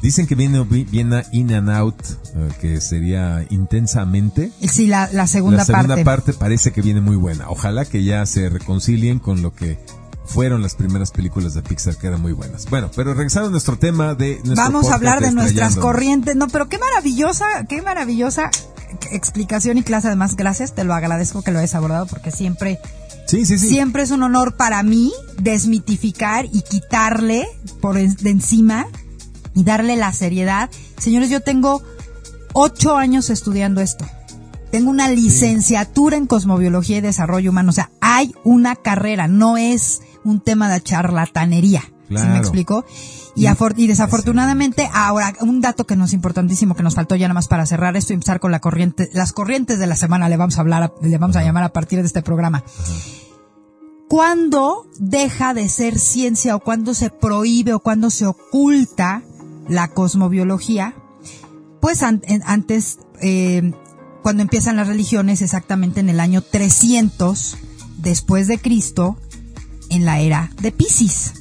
Dicen 0.00 0.28
que 0.28 0.36
viene, 0.36 0.62
viene 0.62 1.24
In 1.32 1.52
and 1.52 1.68
Out, 1.68 1.96
eh, 2.36 2.48
que 2.60 2.80
sería 2.80 3.44
intensamente. 3.50 4.52
Sí, 4.70 4.86
la, 4.86 5.10
la 5.12 5.26
segunda, 5.26 5.58
la 5.58 5.64
segunda 5.64 5.94
parte. 5.96 6.04
parte. 6.04 6.32
parece 6.34 6.70
que 6.70 6.80
viene 6.80 7.00
muy 7.00 7.16
buena. 7.16 7.50
Ojalá 7.50 7.86
que 7.86 8.04
ya 8.04 8.24
se 8.24 8.48
reconcilien 8.48 9.18
con 9.18 9.42
lo 9.42 9.52
que 9.52 9.80
fueron 10.24 10.62
las 10.62 10.76
primeras 10.76 11.10
películas 11.10 11.54
de 11.54 11.62
Pixar, 11.62 11.96
que 11.96 12.06
eran 12.06 12.22
muy 12.22 12.32
buenas. 12.32 12.66
Bueno, 12.70 12.88
pero 12.94 13.14
regresando 13.14 13.48
a 13.48 13.50
nuestro 13.50 13.78
tema 13.78 14.14
de 14.14 14.36
nuestro 14.44 14.54
Vamos 14.54 14.90
a 14.90 14.94
hablar 14.94 15.20
de 15.20 15.32
nuestras 15.32 15.74
corrientes. 15.74 16.36
No, 16.36 16.46
pero 16.46 16.68
qué 16.68 16.78
maravillosa, 16.78 17.46
qué 17.68 17.82
maravillosa 17.82 18.48
explicación 19.10 19.78
y 19.78 19.82
clase. 19.82 20.08
Además, 20.08 20.36
gracias, 20.36 20.74
te 20.74 20.84
lo 20.84 20.94
agradezco 20.94 21.42
que 21.42 21.50
lo 21.50 21.58
hayas 21.58 21.74
abordado 21.74 22.06
porque 22.06 22.30
siempre 22.30 22.78
Sí, 23.26 23.46
sí, 23.46 23.58
sí. 23.58 23.68
Siempre 23.68 24.02
es 24.02 24.10
un 24.10 24.22
honor 24.22 24.56
para 24.56 24.82
mí 24.82 25.12
desmitificar 25.40 26.46
y 26.52 26.62
quitarle 26.62 27.46
por 27.80 27.94
de 27.94 28.30
encima 28.30 28.86
y 29.54 29.64
darle 29.64 29.96
la 29.96 30.12
seriedad. 30.12 30.70
Señores, 30.98 31.30
yo 31.30 31.40
tengo 31.40 31.82
ocho 32.52 32.96
años 32.96 33.30
estudiando 33.30 33.80
esto. 33.80 34.04
Tengo 34.70 34.90
una 34.90 35.08
licenciatura 35.10 36.16
en 36.16 36.26
cosmobiología 36.26 36.98
y 36.98 37.02
desarrollo 37.02 37.50
humano. 37.50 37.70
O 37.70 37.72
sea, 37.74 37.90
hay 38.00 38.34
una 38.44 38.76
carrera, 38.76 39.28
no 39.28 39.56
es 39.56 40.00
un 40.24 40.40
tema 40.40 40.72
de 40.72 40.80
charlatanería. 40.80 41.91
¿Sí 42.20 42.26
me 42.28 42.38
explico? 42.38 42.84
Y, 43.34 43.46
y 43.76 43.86
desafortunadamente, 43.86 44.90
ahora, 44.92 45.32
un 45.40 45.60
dato 45.62 45.86
que 45.86 45.96
nos 45.96 46.10
es 46.10 46.14
importantísimo 46.14 46.74
que 46.74 46.82
nos 46.82 46.94
faltó 46.94 47.16
ya 47.16 47.26
nada 47.28 47.34
más 47.34 47.48
para 47.48 47.64
cerrar 47.66 47.96
esto 47.96 48.12
y 48.12 48.14
empezar 48.14 48.40
con 48.40 48.50
la 48.52 48.60
corriente, 48.60 49.08
las 49.14 49.32
corrientes 49.32 49.78
de 49.78 49.86
la 49.86 49.96
semana 49.96 50.28
le 50.28 50.36
vamos 50.36 50.58
a 50.58 50.60
hablar, 50.60 50.82
a- 50.82 50.92
le 51.00 51.16
vamos 51.18 51.36
a 51.36 51.42
llamar 51.42 51.64
a 51.64 51.72
partir 51.72 52.00
de 52.00 52.06
este 52.06 52.20
programa. 52.22 52.62
¿Cuándo 54.08 54.86
deja 54.98 55.54
de 55.54 55.68
ser 55.68 55.98
ciencia 55.98 56.54
o 56.54 56.60
cuándo 56.60 56.92
se 56.94 57.08
prohíbe 57.10 57.72
o 57.72 57.80
cuándo 57.80 58.10
se 58.10 58.26
oculta 58.26 59.22
la 59.68 59.88
cosmobiología? 59.88 60.94
Pues 61.80 62.02
an- 62.02 62.22
antes, 62.44 62.98
eh, 63.22 63.72
cuando 64.22 64.42
empiezan 64.42 64.76
las 64.76 64.88
religiones, 64.88 65.40
exactamente 65.40 66.00
en 66.00 66.10
el 66.10 66.20
año 66.20 66.42
300 66.42 67.56
después 67.96 68.48
de 68.48 68.58
Cristo, 68.58 69.16
en 69.88 70.04
la 70.04 70.20
era 70.20 70.50
de 70.60 70.72
Piscis. 70.72 71.32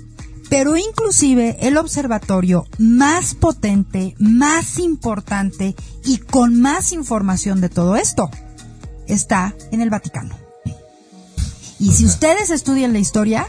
Pero 0.52 0.76
inclusive 0.76 1.56
el 1.62 1.78
observatorio 1.78 2.66
más 2.78 3.36
potente, 3.36 4.16
más 4.20 4.80
importante 4.80 5.78
y 6.04 6.18
con 6.18 6.60
más 6.60 6.92
información 6.92 7.62
de 7.62 7.70
todo 7.70 7.96
esto 7.96 8.30
está 9.08 9.56
en 9.72 9.80
el 9.80 9.90
Vaticano. 9.90 10.36
Y 11.80 11.94
si 11.94 12.06
ustedes 12.06 12.50
estudian 12.50 12.92
la 12.92 13.00
historia, 13.00 13.48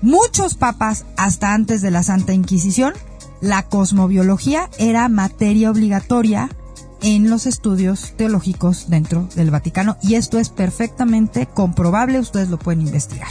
muchos 0.00 0.54
papas, 0.54 1.04
hasta 1.16 1.52
antes 1.52 1.82
de 1.82 1.90
la 1.90 2.04
Santa 2.04 2.32
Inquisición, 2.32 2.94
la 3.40 3.64
cosmobiología 3.64 4.70
era 4.78 5.08
materia 5.08 5.68
obligatoria 5.68 6.48
en 7.02 7.28
los 7.28 7.44
estudios 7.44 8.12
teológicos 8.16 8.88
dentro 8.88 9.28
del 9.34 9.50
Vaticano 9.50 9.96
y 10.00 10.14
esto 10.14 10.38
es 10.38 10.48
perfectamente 10.48 11.46
comprobable, 11.46 12.20
ustedes 12.20 12.50
lo 12.50 12.58
pueden 12.60 12.82
investigar. 12.82 13.30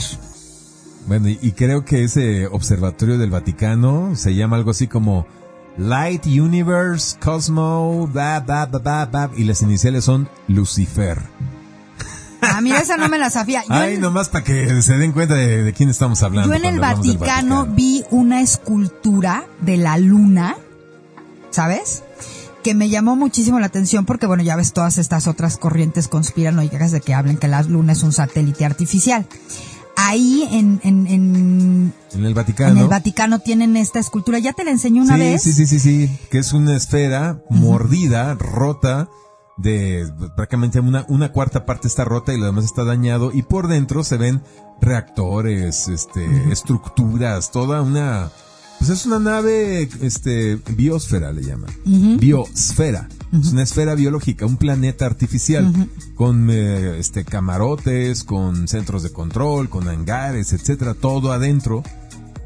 Bueno, 1.06 1.28
y, 1.28 1.38
y 1.40 1.52
creo 1.52 1.84
que 1.84 2.04
ese 2.04 2.46
observatorio 2.46 3.16
del 3.18 3.30
Vaticano 3.30 4.14
se 4.14 4.34
llama 4.34 4.56
algo 4.56 4.72
así 4.72 4.86
como 4.88 5.26
Light 5.78 6.26
Universe 6.26 7.16
Cosmo, 7.18 8.06
bla, 8.12 8.40
bla, 8.40 8.66
bla, 8.66 8.78
bla, 8.80 9.06
bla, 9.06 9.30
y 9.36 9.44
las 9.44 9.62
iniciales 9.62 10.04
son 10.04 10.28
Lucifer. 10.48 11.18
Ah, 12.40 12.60
mira, 12.60 12.78
esa 12.80 12.96
no 12.96 13.08
me 13.08 13.18
la 13.18 13.30
sabía. 13.30 13.62
Yo 13.62 13.74
Ay, 13.74 13.94
en- 13.94 14.00
nomás 14.00 14.28
para 14.28 14.44
que 14.44 14.82
se 14.82 14.96
den 14.98 15.12
cuenta 15.12 15.34
de, 15.34 15.62
de 15.64 15.72
quién 15.72 15.88
estamos 15.88 16.22
hablando. 16.22 16.48
Yo 16.50 16.54
en 16.54 16.64
el 16.66 16.78
Vaticano 16.80 17.66
vi 17.66 18.04
una 18.10 18.40
escultura 18.42 19.44
de 19.60 19.76
la 19.76 19.98
luna, 19.98 20.56
¿sabes? 21.50 22.02
Que 22.62 22.74
me 22.74 22.88
llamó 22.90 23.16
muchísimo 23.16 23.58
la 23.60 23.66
atención 23.66 24.04
porque, 24.04 24.26
bueno, 24.26 24.42
ya 24.42 24.56
ves 24.56 24.72
todas 24.72 24.98
estas 24.98 25.26
otras 25.26 25.56
corrientes 25.56 26.06
conspiranoicas 26.08 26.92
de 26.92 27.00
que 27.00 27.14
hablan 27.14 27.36
que 27.38 27.48
la 27.48 27.62
luna 27.62 27.92
es 27.92 28.02
un 28.02 28.12
satélite 28.12 28.64
artificial. 28.64 29.26
Ahí 30.00 30.48
en, 30.52 30.80
en, 30.84 31.06
en, 31.08 31.92
En 32.14 32.24
el 32.24 32.32
Vaticano. 32.34 32.70
en 32.70 32.78
el 32.78 32.88
Vaticano 32.88 33.40
tienen 33.40 33.76
esta 33.76 33.98
escultura. 33.98 34.38
Ya 34.38 34.52
te 34.52 34.64
la 34.64 34.70
enseñé 34.70 35.00
una 35.00 35.14
sí, 35.14 35.20
vez. 35.20 35.42
Sí, 35.42 35.52
sí, 35.52 35.66
sí, 35.66 35.80
sí, 35.80 36.18
que 36.30 36.38
es 36.38 36.52
una 36.52 36.76
esfera 36.76 37.42
mordida, 37.50 38.34
rota, 38.34 39.08
de 39.56 40.08
prácticamente 40.36 40.78
una, 40.78 41.04
una 41.08 41.32
cuarta 41.32 41.66
parte 41.66 41.88
está 41.88 42.04
rota 42.04 42.32
y 42.32 42.38
lo 42.38 42.46
demás 42.46 42.64
está 42.64 42.84
dañado 42.84 43.32
y 43.32 43.42
por 43.42 43.66
dentro 43.66 44.04
se 44.04 44.16
ven 44.16 44.42
reactores, 44.80 45.88
este, 45.88 46.52
estructuras, 46.52 47.50
toda 47.50 47.82
una, 47.82 48.30
pues 48.78 48.90
es 48.90 49.06
una 49.06 49.18
nave, 49.18 49.88
este, 50.02 50.56
biosfera 50.76 51.32
le 51.32 51.42
llaman, 51.42 51.70
biosfera. 52.18 53.08
Es 53.32 53.52
una 53.52 53.62
esfera 53.62 53.94
biológica, 53.94 54.46
un 54.46 54.56
planeta 54.56 55.04
artificial, 55.04 55.70
con 56.14 56.48
eh, 56.50 56.98
este 56.98 57.24
camarotes, 57.24 58.24
con 58.24 58.66
centros 58.68 59.02
de 59.02 59.10
control, 59.12 59.68
con 59.68 59.86
hangares, 59.88 60.52
etcétera, 60.52 60.94
todo 60.94 61.32
adentro. 61.32 61.82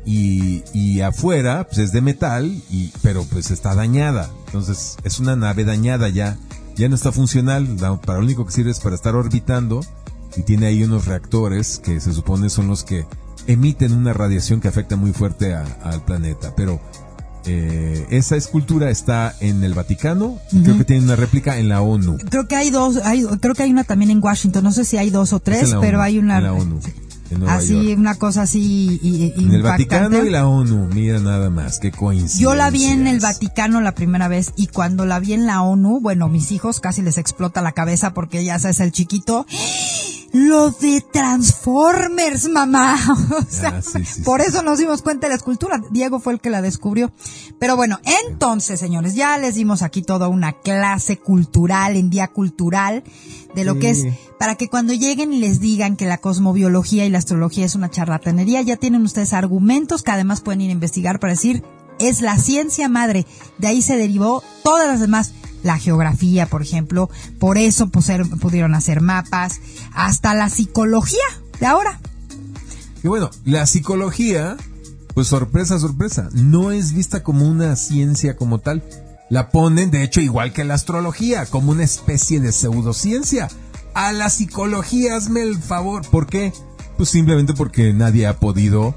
Y, 0.05 0.65
y 0.75 1.01
afuera 1.03 1.65
pues 1.69 1.79
es 1.79 1.93
de 1.93 2.01
metal 2.01 2.61
y 2.69 2.91
pero 3.03 3.25
pues 3.25 3.53
está 3.53 3.77
dañada. 3.77 4.29
Entonces 4.47 4.97
es 5.05 5.21
una 5.21 5.37
nave 5.37 5.65
dañada 5.65 6.09
ya 6.09 6.37
ya 6.75 6.89
no 6.89 6.97
está 6.97 7.13
funcional. 7.13 7.77
La- 7.81 8.01
para 8.01 8.19
lo 8.19 8.25
único 8.25 8.45
que 8.45 8.51
sirve 8.53 8.73
es 8.73 8.81
para 8.81 8.97
estar 8.97 9.15
orbitando 9.15 9.81
y 10.37 10.43
tiene 10.43 10.67
ahí 10.67 10.83
unos 10.83 11.05
reactores 11.07 11.79
que 11.79 12.01
se 12.01 12.13
supone 12.13 12.51
son 12.51 12.67
los 12.67 12.83
que 12.83 13.07
emiten 13.47 13.93
una 13.93 14.13
radiación 14.13 14.61
que 14.61 14.69
afecta 14.69 14.97
muy 14.97 15.13
fuerte 15.13 15.55
a- 15.55 15.65
al 15.85 16.05
planeta 16.05 16.55
pero 16.57 16.81
eh, 17.45 18.07
esa 18.11 18.37
escultura 18.37 18.89
está 18.91 19.35
en 19.41 19.65
el 19.65 19.75
Vaticano 19.75 20.39
y 20.53 20.63
creo 20.63 20.79
que 20.79 20.85
tiene 20.85 21.03
una 21.03 21.17
réplica 21.17 21.59
en 21.59 21.69
la 21.69 21.81
ONU 21.83 22.19
Creo 22.31 22.47
que 22.47 22.55
hay 22.55 22.71
dos, 22.71 22.99
hay, 22.99 23.25
creo 23.41 23.55
que 23.57 23.65
hay 23.65 23.71
una 23.73 23.83
también 23.83 24.13
en 24.13 24.23
Washington. 24.23 24.63
No 24.63 24.71
sé 24.71 24.85
si 24.85 24.97
hay 24.97 25.11
dos 25.11 25.33
o 25.33 25.37
Es 25.39 25.43
tres, 25.43 25.75
pero 25.81 25.99
ONU, 25.99 26.03
hay 26.03 26.19
una. 26.19 26.39
en 26.39 26.45
la 26.45 26.53
ONU 26.53 26.79
en 27.33 27.49
así, 27.49 27.73
York. 27.89 27.99
una 27.99 28.15
cosa 28.15 28.43
así. 28.43 29.01
y- 29.03 29.33
y- 29.37 29.45
en 29.45 29.51
el. 29.55 29.63
Vaticano 29.63 30.25
y 30.25 30.31
la 30.31 30.47
ONU 30.47 30.87
mira 30.95 31.19
nada 31.19 31.51
más 31.51 31.81
qué 31.81 31.91
coincidencia 31.91 32.41
Yo 32.43 32.55
la 32.55 32.71
vi 32.71 32.85
en 32.85 33.09
el 33.09 33.19
Vaticano 33.19 33.81
la 33.81 33.93
primera 33.97 34.29
vez 34.29 34.53
y 34.55 34.69
cuando 34.69 35.05
la 35.05 35.19
vi 35.19 35.33
en 35.33 35.47
la 35.47 35.63
ONU, 35.63 35.99
bueno, 36.01 36.29
mis 36.29 36.53
hijos 36.53 36.79
casi 36.79 37.03
les 37.03 37.19
explota 37.19 37.61
la 37.61 37.73
cabeza 37.73 38.15
porque 38.15 38.45
ya 38.45 38.61
sabes, 38.61 38.79
el 38.79 38.93
chiquito, 38.93 39.47
lo 40.33 40.71
de 40.71 41.05
Transformers, 41.13 42.49
mamá. 42.49 42.97
O 43.31 43.45
sea, 43.49 43.71
Ah, 43.77 43.83
sí, 43.83 44.05
sí, 44.05 44.23
por 44.23 44.41
sí. 44.41 44.49
eso 44.49 44.63
nos 44.63 44.79
dimos 44.79 45.03
cuenta 45.03 45.27
de 45.27 45.31
la 45.31 45.37
escultura. 45.37 45.83
Diego 45.91 46.21
fue 46.21 46.33
el 46.33 46.41
que 46.41 46.51
la 46.51 46.63
descubrió. 46.63 47.13
Pero 47.59 47.77
bueno, 47.77 47.99
entonces, 48.29 48.81
señores, 48.81 49.15
ya 49.15 49.37
les 49.39 49.55
dimos 49.55 49.83
aquí 49.83 50.03
toda 50.03 50.29
una 50.29 50.53
clase 50.53 51.19
cultural, 51.19 51.97
en 51.97 52.11
día 52.11 52.29
cultural, 52.29 53.05
de 53.55 53.65
lo 53.65 53.79
que 53.79 53.91
es, 53.91 54.05
para 54.39 54.55
que 54.57 54.69
cuando 54.69 54.93
lleguen 54.95 55.33
y 55.33 55.39
les 55.39 55.61
digan 55.61 55.97
que 55.97 56.07
la 56.07 56.19
cosmobiología 56.19 57.05
y 57.05 57.11
la 57.11 57.19
astrología 57.19 57.67
es 57.67 57.75
una 57.75 57.91
charlatanería, 57.91 58.63
ya 58.63 58.77
tienen 58.77 59.03
ustedes 59.03 59.33
argumentos 59.33 60.03
que 60.03 60.11
además 60.11 60.41
pueden 60.41 60.63
ir 60.63 60.71
a 60.71 60.73
investigar 60.73 61.21
para 61.21 61.35
decir, 61.35 61.63
es 61.99 62.21
la 62.23 62.39
ciencia 62.39 62.89
madre. 62.89 63.27
De 63.59 63.69
ahí 63.69 63.83
se 63.83 63.97
derivó 63.97 64.43
todas 64.65 64.89
las 64.89 65.01
demás. 65.01 65.33
La 65.63 65.79
geografía, 65.79 66.47
por 66.47 66.63
ejemplo, 66.63 67.09
por 67.39 67.59
eso 67.59 67.89
pudieron 67.89 68.75
hacer 68.75 69.01
mapas, 69.01 69.61
hasta 69.93 70.35
la 70.35 70.49
psicología 70.49 71.19
de 71.61 71.67
ahora. 71.67 72.01
Y 73.03 73.09
bueno, 73.09 73.31
la 73.45 73.67
psicología, 73.67 74.57
pues 75.15 75.27
sorpresa, 75.29 75.79
sorpresa, 75.79 76.29
no 76.33 76.71
es 76.71 76.93
vista 76.93 77.23
como 77.23 77.47
una 77.47 77.77
ciencia 77.77 78.37
como 78.37 78.59
tal. 78.59 78.83
La 79.31 79.51
ponen, 79.51 79.91
de 79.91 80.03
hecho, 80.03 80.21
igual 80.21 80.53
que 80.53 80.65
la 80.65 80.75
astrología, 80.75 81.47
como 81.47 81.73
una 81.73 81.85
especie 81.85 82.41
de 82.41 82.53
pseudociencia. 82.53 83.49
A 83.95 84.13
la 84.13 84.31
psicología, 84.31 85.17
hazme 85.17 85.43
el 85.43 85.59
favor. 85.59 86.07
¿Por 86.09 86.27
qué? 86.27 86.53
Pues 86.97 87.09
simplemente 87.09 87.55
porque 87.55 87.93
nadie 87.93 88.27
ha 88.27 88.39
podido 88.39 88.95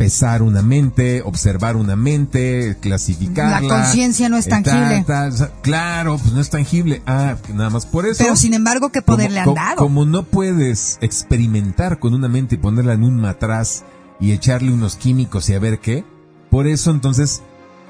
pesar 0.00 0.40
una 0.40 0.62
mente, 0.62 1.20
observar 1.20 1.76
una 1.76 1.94
mente, 1.94 2.78
clasificarla. 2.80 3.60
La 3.60 3.68
conciencia 3.68 4.30
no 4.30 4.38
es 4.38 4.46
eh, 4.46 4.48
tangible. 4.48 5.04
sea, 5.06 5.52
claro, 5.60 6.16
pues 6.16 6.32
no 6.32 6.40
es 6.40 6.48
tangible. 6.48 7.02
Ah, 7.04 7.36
nada 7.52 7.68
más 7.68 7.84
por 7.84 8.06
eso. 8.06 8.24
Pero 8.24 8.34
sin 8.34 8.54
embargo, 8.54 8.88
¿qué 8.88 9.02
poder 9.02 9.26
Como- 9.26 9.34
le 9.34 9.40
han 9.40 9.54
dado? 9.54 9.76
Como 9.76 10.06
no 10.06 10.22
puedes 10.22 10.96
experimentar 11.02 11.98
con 11.98 12.14
una 12.14 12.28
mente 12.28 12.54
y 12.54 12.58
ponerla 12.58 12.94
en 12.94 13.04
un 13.04 13.20
matraz 13.20 13.82
y 14.18 14.32
echarle 14.32 14.72
unos 14.72 14.96
químicos 14.96 15.50
y 15.50 15.54
a 15.54 15.58
ver 15.58 15.80
qué, 15.80 16.02
por 16.50 16.66
eso 16.66 16.92
entonces 16.92 17.42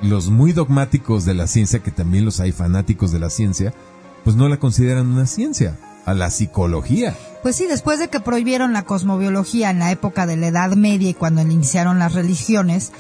los 0.02 0.30
muy 0.30 0.52
dogmáticos 0.52 1.24
de 1.24 1.34
la 1.34 1.46
ciencia, 1.46 1.78
que 1.78 1.92
también 1.92 2.24
los 2.24 2.40
hay 2.40 2.50
fanáticos 2.50 3.12
de 3.12 3.20
la 3.20 3.30
ciencia, 3.30 3.72
pues 4.24 4.34
no 4.34 4.48
la 4.48 4.56
consideran 4.56 5.06
una 5.06 5.26
ciencia, 5.26 5.78
a 6.06 6.14
la 6.14 6.30
psicología. 6.30 7.16
Pues 7.42 7.56
sí, 7.56 7.66
después 7.66 7.98
de 7.98 8.08
que 8.08 8.20
prohibieron 8.20 8.72
la 8.72 8.84
cosmobiología 8.84 9.70
en 9.70 9.78
la 9.78 9.90
época 9.90 10.26
de 10.26 10.36
la 10.36 10.48
Edad 10.48 10.70
Media 10.76 11.08
y 11.10 11.14
cuando 11.14 11.40
iniciaron 11.42 11.98
las 11.98 12.12
religiones, 12.14 12.92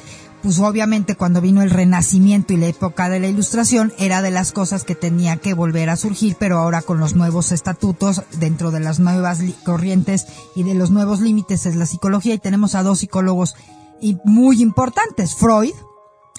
pues 0.42 0.58
obviamente 0.60 1.16
cuando 1.16 1.42
vino 1.42 1.60
el 1.60 1.68
Renacimiento 1.68 2.54
y 2.54 2.56
la 2.56 2.66
época 2.68 3.10
de 3.10 3.20
la 3.20 3.26
Ilustración 3.28 3.92
era 3.98 4.22
de 4.22 4.30
las 4.30 4.52
cosas 4.52 4.84
que 4.84 4.94
tenía 4.94 5.36
que 5.36 5.52
volver 5.52 5.90
a 5.90 5.96
surgir, 5.96 6.36
pero 6.38 6.58
ahora 6.58 6.80
con 6.80 6.98
los 6.98 7.14
nuevos 7.14 7.52
estatutos 7.52 8.22
dentro 8.38 8.70
de 8.70 8.80
las 8.80 8.98
nuevas 9.00 9.40
corrientes 9.66 10.26
y 10.54 10.62
de 10.62 10.74
los 10.74 10.90
nuevos 10.90 11.20
límites 11.20 11.66
es 11.66 11.76
la 11.76 11.84
psicología 11.84 12.32
y 12.32 12.38
tenemos 12.38 12.74
a 12.74 12.82
dos 12.82 13.00
psicólogos 13.00 13.54
y- 14.00 14.16
muy 14.24 14.62
importantes, 14.62 15.34
Freud, 15.34 15.74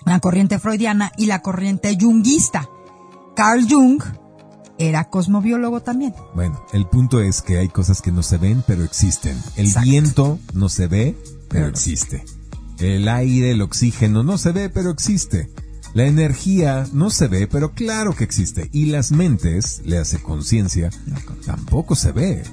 la 0.06 0.20
corriente 0.20 0.58
freudiana 0.58 1.12
y 1.16 1.28
la 1.28 1.44
corriente 1.44 1.96
jungista. 2.02 2.68
Carl 3.36 3.68
Jung 3.70 4.02
era 4.88 5.06
cosmobiólogo 5.10 5.82
también. 5.82 6.14
Bueno, 6.36 6.66
el 6.74 6.86
punto 6.88 7.22
es 7.22 7.42
que 7.42 7.58
hay 7.58 7.70
cosas 7.70 8.02
que 8.02 8.12
no 8.12 8.24
se 8.24 8.38
ven, 8.38 8.64
pero 8.66 8.84
existen. 8.84 9.38
El 9.56 9.68
Exacto. 9.68 9.90
viento 9.90 10.40
no 10.54 10.70
se 10.70 10.88
ve, 10.88 11.16
pero 11.50 11.68
existe. 11.68 12.26
El 12.80 13.08
aire, 13.08 13.52
el 13.52 13.62
oxígeno 13.62 14.24
no 14.24 14.38
se 14.38 14.52
ve, 14.52 14.70
pero 14.70 14.90
existe. 14.90 15.50
La 15.94 16.06
energía 16.06 16.88
no 16.94 17.10
se 17.10 17.28
ve, 17.28 17.48
pero 17.48 17.74
claro 17.74 18.16
que 18.16 18.24
existe. 18.24 18.70
Y 18.72 18.86
las 18.86 19.12
mentes, 19.12 19.82
le 19.86 19.98
hace 19.98 20.22
conciencia, 20.22 20.90
tampoco 21.46 21.96
se 21.96 22.12
ve. 22.12 22.44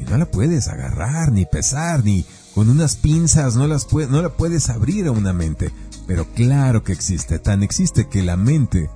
Y 0.00 0.04
no 0.04 0.16
la 0.16 0.30
puedes 0.30 0.68
agarrar, 0.68 1.32
ni 1.32 1.44
pesar, 1.44 2.04
ni 2.04 2.24
con 2.54 2.70
unas 2.70 2.96
pinzas, 2.96 3.56
no, 3.56 3.66
las 3.66 3.86
pue- 3.88 4.08
no 4.08 4.22
la 4.22 4.30
puedes 4.30 4.68
abrir 4.70 5.06
a 5.08 5.10
una 5.10 5.32
mente. 5.32 5.70
Pero 6.06 6.24
claro 6.32 6.82
que 6.84 6.92
existe. 6.92 7.38
Tan 7.38 7.62
existe 7.62 8.06
que 8.08 8.22
la 8.22 8.36
mente 8.38 8.88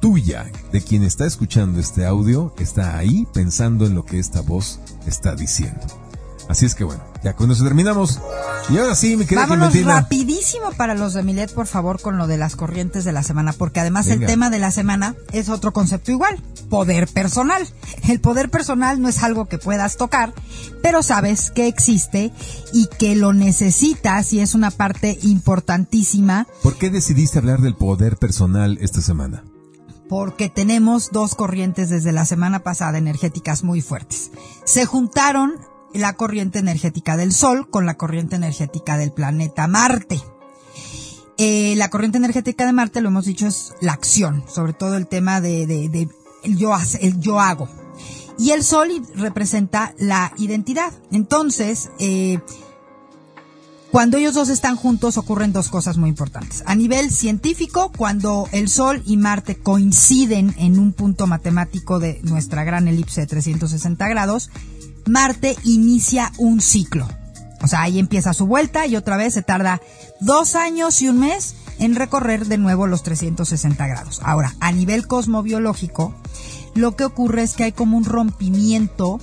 tuya, 0.00 0.50
de 0.72 0.80
quien 0.80 1.02
está 1.02 1.26
escuchando 1.26 1.80
este 1.80 2.06
audio, 2.06 2.54
está 2.58 2.96
ahí 2.96 3.26
pensando 3.32 3.86
en 3.86 3.94
lo 3.94 4.04
que 4.04 4.18
esta 4.18 4.40
voz 4.40 4.80
está 5.06 5.34
diciendo. 5.34 5.86
Así 6.48 6.64
es 6.64 6.74
que 6.74 6.82
bueno, 6.84 7.02
ya 7.22 7.34
con 7.34 7.50
eso 7.50 7.62
terminamos. 7.62 8.20
Y 8.70 8.78
ahora 8.78 8.94
sí, 8.94 9.16
mi 9.16 9.26
querida 9.26 9.42
Vámonos 9.42 9.70
Clementina. 9.70 10.00
rapidísimo 10.00 10.72
para 10.72 10.94
los 10.94 11.12
de 11.12 11.22
Milet, 11.22 11.52
por 11.52 11.66
favor, 11.66 12.00
con 12.00 12.16
lo 12.16 12.26
de 12.26 12.38
las 12.38 12.56
corrientes 12.56 13.04
de 13.04 13.12
la 13.12 13.22
semana, 13.22 13.52
porque 13.52 13.80
además 13.80 14.06
el 14.08 14.24
tema 14.24 14.48
de 14.48 14.58
la 14.58 14.70
semana 14.70 15.14
es 15.32 15.50
otro 15.50 15.74
concepto 15.74 16.10
igual, 16.10 16.42
poder 16.70 17.06
personal. 17.06 17.66
El 18.08 18.20
poder 18.20 18.48
personal 18.48 19.00
no 19.02 19.10
es 19.10 19.22
algo 19.22 19.46
que 19.46 19.58
puedas 19.58 19.98
tocar, 19.98 20.32
pero 20.82 21.02
sabes 21.02 21.50
que 21.50 21.66
existe 21.66 22.32
y 22.72 22.88
que 22.98 23.14
lo 23.14 23.34
necesitas 23.34 24.32
y 24.32 24.40
es 24.40 24.54
una 24.54 24.70
parte 24.70 25.18
importantísima 25.22 26.46
¿Por 26.62 26.76
qué 26.76 26.90
decidiste 26.90 27.38
hablar 27.38 27.60
del 27.60 27.74
poder 27.74 28.16
personal 28.16 28.78
esta 28.80 29.02
semana? 29.02 29.44
Porque 30.08 30.48
tenemos 30.48 31.10
dos 31.12 31.34
corrientes 31.34 31.90
desde 31.90 32.12
la 32.12 32.24
semana 32.24 32.60
pasada 32.60 32.98
energéticas 32.98 33.62
muy 33.62 33.80
fuertes. 33.80 34.30
Se 34.64 34.86
juntaron 34.86 35.54
la 35.92 36.14
corriente 36.14 36.58
energética 36.58 37.16
del 37.16 37.32
Sol 37.32 37.68
con 37.70 37.86
la 37.86 37.96
corriente 37.96 38.36
energética 38.36 38.96
del 38.96 39.12
planeta 39.12 39.66
Marte. 39.66 40.20
Eh, 41.36 41.74
la 41.76 41.88
corriente 41.88 42.18
energética 42.18 42.66
de 42.66 42.72
Marte, 42.72 43.00
lo 43.00 43.08
hemos 43.08 43.24
dicho, 43.24 43.46
es 43.46 43.74
la 43.80 43.92
acción, 43.92 44.44
sobre 44.48 44.72
todo 44.72 44.96
el 44.96 45.06
tema 45.06 45.40
de, 45.40 46.08
el 46.42 46.56
yo, 46.56 47.40
hago. 47.40 47.68
Y 48.38 48.50
el 48.50 48.64
Sol 48.64 48.88
representa 49.14 49.94
la 49.98 50.32
identidad. 50.36 50.92
Entonces, 51.10 51.90
eh, 51.98 52.40
Cuando 53.90 54.18
ellos 54.18 54.34
dos 54.34 54.50
están 54.50 54.76
juntos 54.76 55.16
ocurren 55.16 55.52
dos 55.52 55.70
cosas 55.70 55.96
muy 55.96 56.10
importantes. 56.10 56.62
A 56.66 56.74
nivel 56.74 57.10
científico, 57.10 57.90
cuando 57.96 58.46
el 58.52 58.68
Sol 58.68 59.02
y 59.06 59.16
Marte 59.16 59.56
coinciden 59.56 60.54
en 60.58 60.78
un 60.78 60.92
punto 60.92 61.26
matemático 61.26 61.98
de 61.98 62.20
nuestra 62.22 62.64
gran 62.64 62.86
elipse 62.86 63.22
de 63.22 63.26
360 63.26 64.08
grados, 64.08 64.50
Marte 65.06 65.56
inicia 65.64 66.32
un 66.36 66.60
ciclo. 66.60 67.08
O 67.62 67.66
sea, 67.66 67.82
ahí 67.82 67.98
empieza 67.98 68.34
su 68.34 68.46
vuelta 68.46 68.86
y 68.86 68.94
otra 68.94 69.16
vez 69.16 69.34
se 69.34 69.42
tarda 69.42 69.80
dos 70.20 70.54
años 70.54 71.00
y 71.00 71.08
un 71.08 71.20
mes 71.20 71.54
en 71.78 71.94
recorrer 71.94 72.46
de 72.46 72.58
nuevo 72.58 72.86
los 72.86 73.02
360 73.02 73.86
grados. 73.86 74.20
Ahora, 74.22 74.54
a 74.60 74.70
nivel 74.70 75.06
cosmobiológico, 75.06 76.14
lo 76.74 76.94
que 76.94 77.04
ocurre 77.04 77.42
es 77.42 77.54
que 77.54 77.64
hay 77.64 77.72
como 77.72 77.96
un 77.96 78.04
rompimiento 78.04 79.18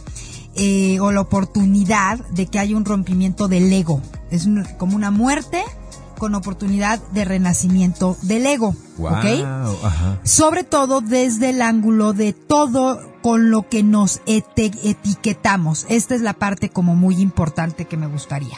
eh, 0.55 0.99
o 0.99 1.11
la 1.11 1.21
oportunidad 1.21 2.19
de 2.29 2.47
que 2.47 2.59
haya 2.59 2.77
un 2.77 2.85
rompimiento 2.85 3.47
del 3.47 3.71
ego. 3.71 4.01
Es 4.31 4.47
como 4.77 4.95
una 4.95 5.11
muerte 5.11 5.63
con 6.17 6.35
oportunidad 6.35 6.99
de 7.09 7.25
renacimiento 7.25 8.17
del 8.21 8.45
ego. 8.45 8.75
Sobre 10.23 10.63
todo 10.63 11.01
desde 11.01 11.49
el 11.49 11.61
ángulo 11.61 12.13
de 12.13 12.33
todo 12.33 13.01
con 13.21 13.51
lo 13.51 13.67
que 13.67 13.83
nos 13.83 14.21
etiquetamos. 14.25 15.85
Esta 15.89 16.15
es 16.15 16.21
la 16.21 16.33
parte 16.33 16.69
como 16.69 16.95
muy 16.95 17.19
importante 17.19 17.85
que 17.85 17.97
me 17.97 18.07
gustaría. 18.07 18.57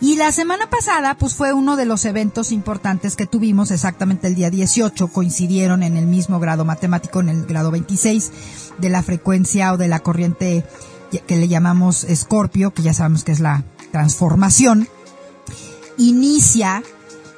Y 0.00 0.16
la 0.16 0.32
semana 0.32 0.68
pasada, 0.68 1.16
pues 1.16 1.36
fue 1.36 1.52
uno 1.52 1.76
de 1.76 1.84
los 1.84 2.04
eventos 2.04 2.50
importantes 2.50 3.14
que 3.14 3.26
tuvimos, 3.26 3.70
exactamente 3.70 4.26
el 4.26 4.34
día 4.34 4.50
18, 4.50 5.06
coincidieron 5.06 5.84
en 5.84 5.96
el 5.96 6.06
mismo 6.06 6.40
grado 6.40 6.64
matemático, 6.64 7.20
en 7.20 7.28
el 7.28 7.46
grado 7.46 7.70
26 7.70 8.32
de 8.78 8.88
la 8.88 9.04
frecuencia 9.04 9.72
o 9.72 9.76
de 9.76 9.86
la 9.86 10.00
corriente 10.00 10.64
que 11.20 11.36
le 11.36 11.48
llamamos 11.48 12.04
Escorpio, 12.04 12.72
que 12.72 12.82
ya 12.82 12.94
sabemos 12.94 13.24
que 13.24 13.32
es 13.32 13.40
la 13.40 13.64
transformación. 13.90 14.88
Inicia 15.98 16.82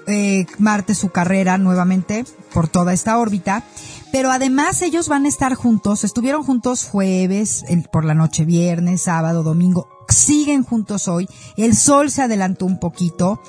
eh, 0.07 0.47
Marte 0.59 0.95
su 0.95 1.11
carrera 1.11 1.59
nuevamente 1.59 2.25
por 2.53 2.69
toda 2.69 2.93
esta 2.93 3.19
órbita, 3.19 3.65
pero 4.13 4.31
además 4.31 4.83
ellos 4.83 5.09
van 5.09 5.25
a 5.25 5.29
estar 5.29 5.55
juntos, 5.55 6.05
estuvieron 6.05 6.45
juntos 6.45 6.85
jueves, 6.85 7.65
por 7.91 8.05
la 8.05 8.15
noche 8.15 8.45
viernes, 8.45 9.03
sábado, 9.03 9.43
domingo, 9.43 9.89
siguen 10.09 10.63
juntos 10.63 11.09
hoy. 11.09 11.29
El 11.57 11.75
sol 11.75 12.11
se 12.11 12.23
adelantó 12.23 12.67
un 12.67 12.79
poquito. 12.79 13.41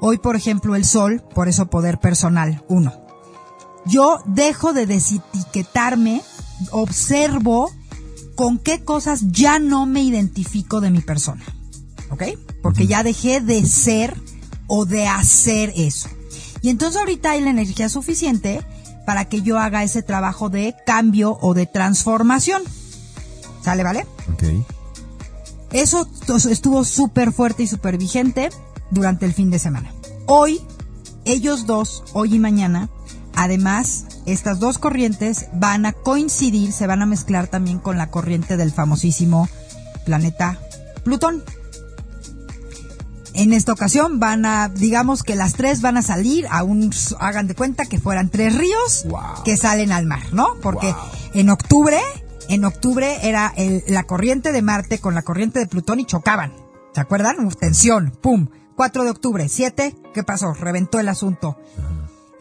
Hoy, 0.00 0.18
por 0.18 0.36
ejemplo, 0.36 0.76
el 0.76 0.84
sol, 0.84 1.22
por 1.34 1.48
eso 1.48 1.66
poder 1.66 1.98
personal, 1.98 2.62
uno. 2.68 2.92
Yo 3.86 4.18
dejo 4.26 4.72
de 4.72 4.86
desetiquetarme, 4.86 6.22
observo 6.70 7.70
con 8.34 8.58
qué 8.58 8.84
cosas 8.84 9.22
ya 9.30 9.58
no 9.58 9.86
me 9.86 10.02
identifico 10.02 10.80
de 10.80 10.90
mi 10.90 11.00
persona. 11.00 11.44
¿Ok? 12.10 12.24
Porque 12.62 12.86
ya 12.86 13.02
dejé 13.02 13.40
de 13.40 13.64
ser 13.66 14.16
o 14.66 14.84
de 14.84 15.06
hacer 15.06 15.72
eso. 15.76 16.08
Y 16.60 16.68
entonces 16.68 17.00
ahorita 17.00 17.32
hay 17.32 17.40
la 17.40 17.50
energía 17.50 17.88
suficiente 17.88 18.62
para 19.06 19.24
que 19.24 19.42
yo 19.42 19.58
haga 19.58 19.82
ese 19.82 20.02
trabajo 20.02 20.48
de 20.48 20.76
cambio 20.86 21.38
o 21.40 21.54
de 21.54 21.66
transformación. 21.66 22.62
¿Sale, 23.62 23.82
vale? 23.82 24.06
Ok. 24.32 24.44
Eso 25.72 26.08
estuvo 26.50 26.84
súper 26.84 27.32
fuerte 27.32 27.62
y 27.62 27.66
súper 27.66 27.96
vigente 27.96 28.50
durante 28.90 29.24
el 29.24 29.32
fin 29.32 29.50
de 29.50 29.58
semana. 29.58 29.92
Hoy, 30.26 30.60
ellos 31.24 31.66
dos, 31.66 32.04
hoy 32.12 32.36
y 32.36 32.38
mañana, 32.38 32.90
además, 33.36 34.06
estas 34.26 34.58
dos 34.58 34.78
corrientes 34.78 35.46
van 35.54 35.86
a 35.86 35.92
coincidir, 35.92 36.72
se 36.72 36.86
van 36.86 37.02
a 37.02 37.06
mezclar 37.06 37.48
también 37.48 37.78
con 37.78 37.98
la 37.98 38.10
corriente 38.10 38.56
del 38.56 38.72
famosísimo 38.72 39.48
planeta 40.04 40.58
Plutón. 41.04 41.42
En 43.34 43.52
esta 43.52 43.72
ocasión 43.72 44.20
van 44.20 44.44
a, 44.44 44.68
digamos 44.68 45.22
que 45.22 45.36
las 45.36 45.54
tres 45.54 45.80
van 45.80 45.96
a 45.96 46.02
salir 46.02 46.46
a 46.50 46.62
un, 46.62 46.90
hagan 47.18 47.46
de 47.46 47.54
cuenta 47.54 47.86
que 47.86 47.98
fueran 47.98 48.28
tres 48.28 48.54
ríos 48.56 49.06
que 49.44 49.56
salen 49.56 49.90
al 49.90 50.04
mar, 50.04 50.32
¿no? 50.32 50.56
Porque 50.60 50.94
en 51.32 51.48
octubre 51.48 51.98
en 52.48 52.64
octubre 52.64 53.18
era 53.22 53.54
la 53.86 54.04
corriente 54.04 54.52
de 54.52 54.62
Marte 54.62 54.98
con 54.98 55.14
la 55.14 55.22
corriente 55.22 55.58
de 55.58 55.66
Plutón 55.66 56.00
y 56.00 56.04
chocaban. 56.04 56.52
¿Se 56.94 57.00
acuerdan? 57.00 57.48
Tensión, 57.50 58.12
pum. 58.20 58.48
4 58.76 59.04
de 59.04 59.10
octubre, 59.10 59.48
7, 59.48 59.94
¿qué 60.12 60.22
pasó? 60.22 60.54
Reventó 60.54 60.98
el 60.98 61.08
asunto 61.08 61.58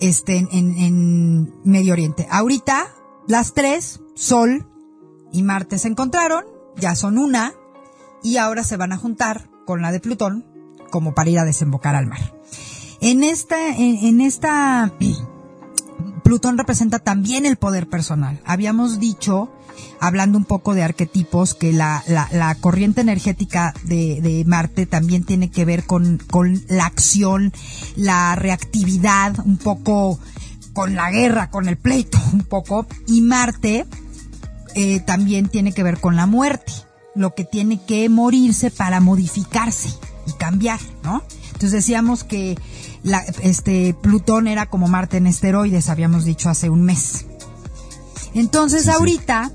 este, 0.02 0.38
en, 0.38 0.78
en 0.78 1.54
Medio 1.64 1.94
Oriente. 1.94 2.28
Ahorita, 2.30 2.94
las 3.28 3.54
tres, 3.54 4.02
Sol 4.16 4.68
y 5.32 5.44
Marte 5.44 5.78
se 5.78 5.88
encontraron, 5.88 6.44
ya 6.76 6.96
son 6.96 7.18
una, 7.18 7.54
y 8.22 8.38
ahora 8.38 8.64
se 8.64 8.78
van 8.78 8.92
a 8.92 8.98
juntar 8.98 9.50
con 9.66 9.82
la 9.82 9.92
de 9.92 10.02
Plutón 10.02 10.46
como 10.92 11.14
para 11.14 11.30
ir 11.30 11.40
a 11.40 11.46
desembocar 11.46 11.96
al 11.96 12.08
mar. 12.08 12.36
En 13.00 13.24
esta, 13.24 13.76
en 13.76 14.22
esta, 14.22 14.92
Plutón 16.24 16.58
representa 16.58 17.00
también 17.00 17.46
el 17.46 17.58
poder 17.58 17.90
personal. 17.90 18.42
Habíamos 18.46 19.00
dicho 19.00 19.52
hablando 20.02 20.38
un 20.38 20.46
poco 20.46 20.74
de 20.74 20.82
arquetipos, 20.82 21.54
que 21.54 21.72
la, 21.72 22.04
la, 22.08 22.56
corriente 22.56 23.02
energética 23.02 23.74
de, 23.84 24.20
de, 24.20 24.44
Marte 24.46 24.88
también 24.88 25.24
tiene 25.24 25.52
que 25.52 25.64
ver 25.64 25.86
con, 25.86 26.18
con 26.30 26.60
la 26.68 26.88
acción, 26.88 27.54
la 27.96 28.36
reactividad, 28.36 29.38
un 29.46 29.58
poco 29.58 30.20
con 30.74 30.96
la 30.96 31.12
guerra, 31.12 31.52
con 31.52 31.68
el 31.68 31.78
pleito, 31.78 32.18
un 32.34 32.42
poco. 32.42 32.88
Y 33.06 33.22
Marte 33.22 33.86
eh, 34.74 35.02
también 35.02 35.50
tiene 35.50 35.72
que 35.72 35.84
ver 35.84 36.00
con 36.00 36.16
la 36.16 36.26
muerte, 36.26 36.74
lo 37.14 37.36
que 37.36 37.46
tiene 37.46 37.80
que 37.86 38.10
morirse 38.10 38.72
para 38.72 39.02
modificarse 39.02 39.90
y 40.26 40.32
cambiar, 40.34 40.80
¿no? 41.04 41.22
Entonces 41.54 41.74
decíamos 41.74 42.24
que 42.24 42.58
la, 43.04 43.20
este 43.44 43.96
Plutón 44.02 44.48
era 44.48 44.66
como 44.66 44.88
Marte 44.88 45.18
en 45.18 45.28
esteroides, 45.28 45.90
habíamos 45.90 46.26
dicho 46.26 46.50
hace 46.50 46.72
un 46.72 46.82
mes. 46.82 47.28
Entonces 48.34 48.88
ahorita 48.88 49.52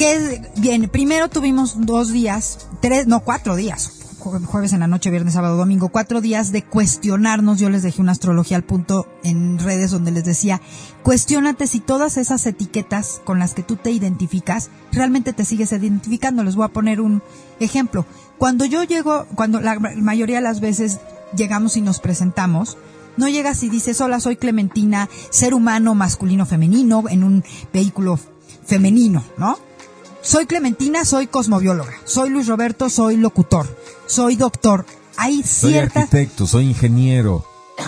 que 0.00 0.40
bien, 0.56 0.88
primero 0.88 1.28
tuvimos 1.28 1.84
dos 1.84 2.10
días, 2.10 2.68
tres, 2.80 3.06
no, 3.06 3.20
cuatro 3.20 3.54
días, 3.54 4.16
jueves 4.18 4.72
en 4.72 4.80
la 4.80 4.86
noche, 4.86 5.10
viernes, 5.10 5.34
sábado, 5.34 5.58
domingo, 5.58 5.90
cuatro 5.90 6.22
días 6.22 6.52
de 6.52 6.64
cuestionarnos. 6.64 7.58
Yo 7.58 7.68
les 7.68 7.82
dejé 7.82 8.00
una 8.00 8.12
astrología 8.12 8.56
al 8.56 8.62
punto 8.62 9.06
en 9.24 9.58
redes 9.58 9.90
donde 9.90 10.10
les 10.10 10.24
decía, 10.24 10.62
cuestionate 11.02 11.66
si 11.66 11.80
todas 11.80 12.16
esas 12.16 12.46
etiquetas 12.46 13.20
con 13.26 13.38
las 13.38 13.52
que 13.52 13.62
tú 13.62 13.76
te 13.76 13.90
identificas, 13.90 14.70
realmente 14.90 15.34
te 15.34 15.44
sigues 15.44 15.70
identificando. 15.72 16.44
Les 16.44 16.56
voy 16.56 16.64
a 16.64 16.68
poner 16.68 17.02
un 17.02 17.22
ejemplo. 17.58 18.06
Cuando 18.38 18.64
yo 18.64 18.84
llego, 18.84 19.26
cuando 19.34 19.60
la 19.60 19.78
mayoría 19.78 20.36
de 20.36 20.42
las 20.42 20.60
veces 20.60 20.98
llegamos 21.36 21.76
y 21.76 21.82
nos 21.82 22.00
presentamos, 22.00 22.78
no 23.18 23.28
llegas 23.28 23.62
y 23.64 23.68
dices, 23.68 24.00
hola, 24.00 24.18
soy 24.18 24.36
Clementina, 24.36 25.10
ser 25.28 25.52
humano 25.52 25.94
masculino 25.94 26.46
femenino 26.46 27.04
en 27.10 27.22
un 27.22 27.44
vehículo 27.70 28.18
femenino, 28.64 29.22
¿no? 29.36 29.58
Soy 30.22 30.46
Clementina, 30.46 31.04
soy 31.04 31.26
cosmobióloga. 31.26 31.92
Soy 32.04 32.30
Luis 32.30 32.46
Roberto, 32.46 32.90
soy 32.90 33.16
locutor. 33.16 33.66
Soy 34.06 34.36
doctor. 34.36 34.84
Hay 35.16 35.42
ciertas... 35.42 35.60
Soy 35.60 36.00
arquitecto, 36.02 36.46
soy 36.46 36.66
ingeniero. 36.66 37.44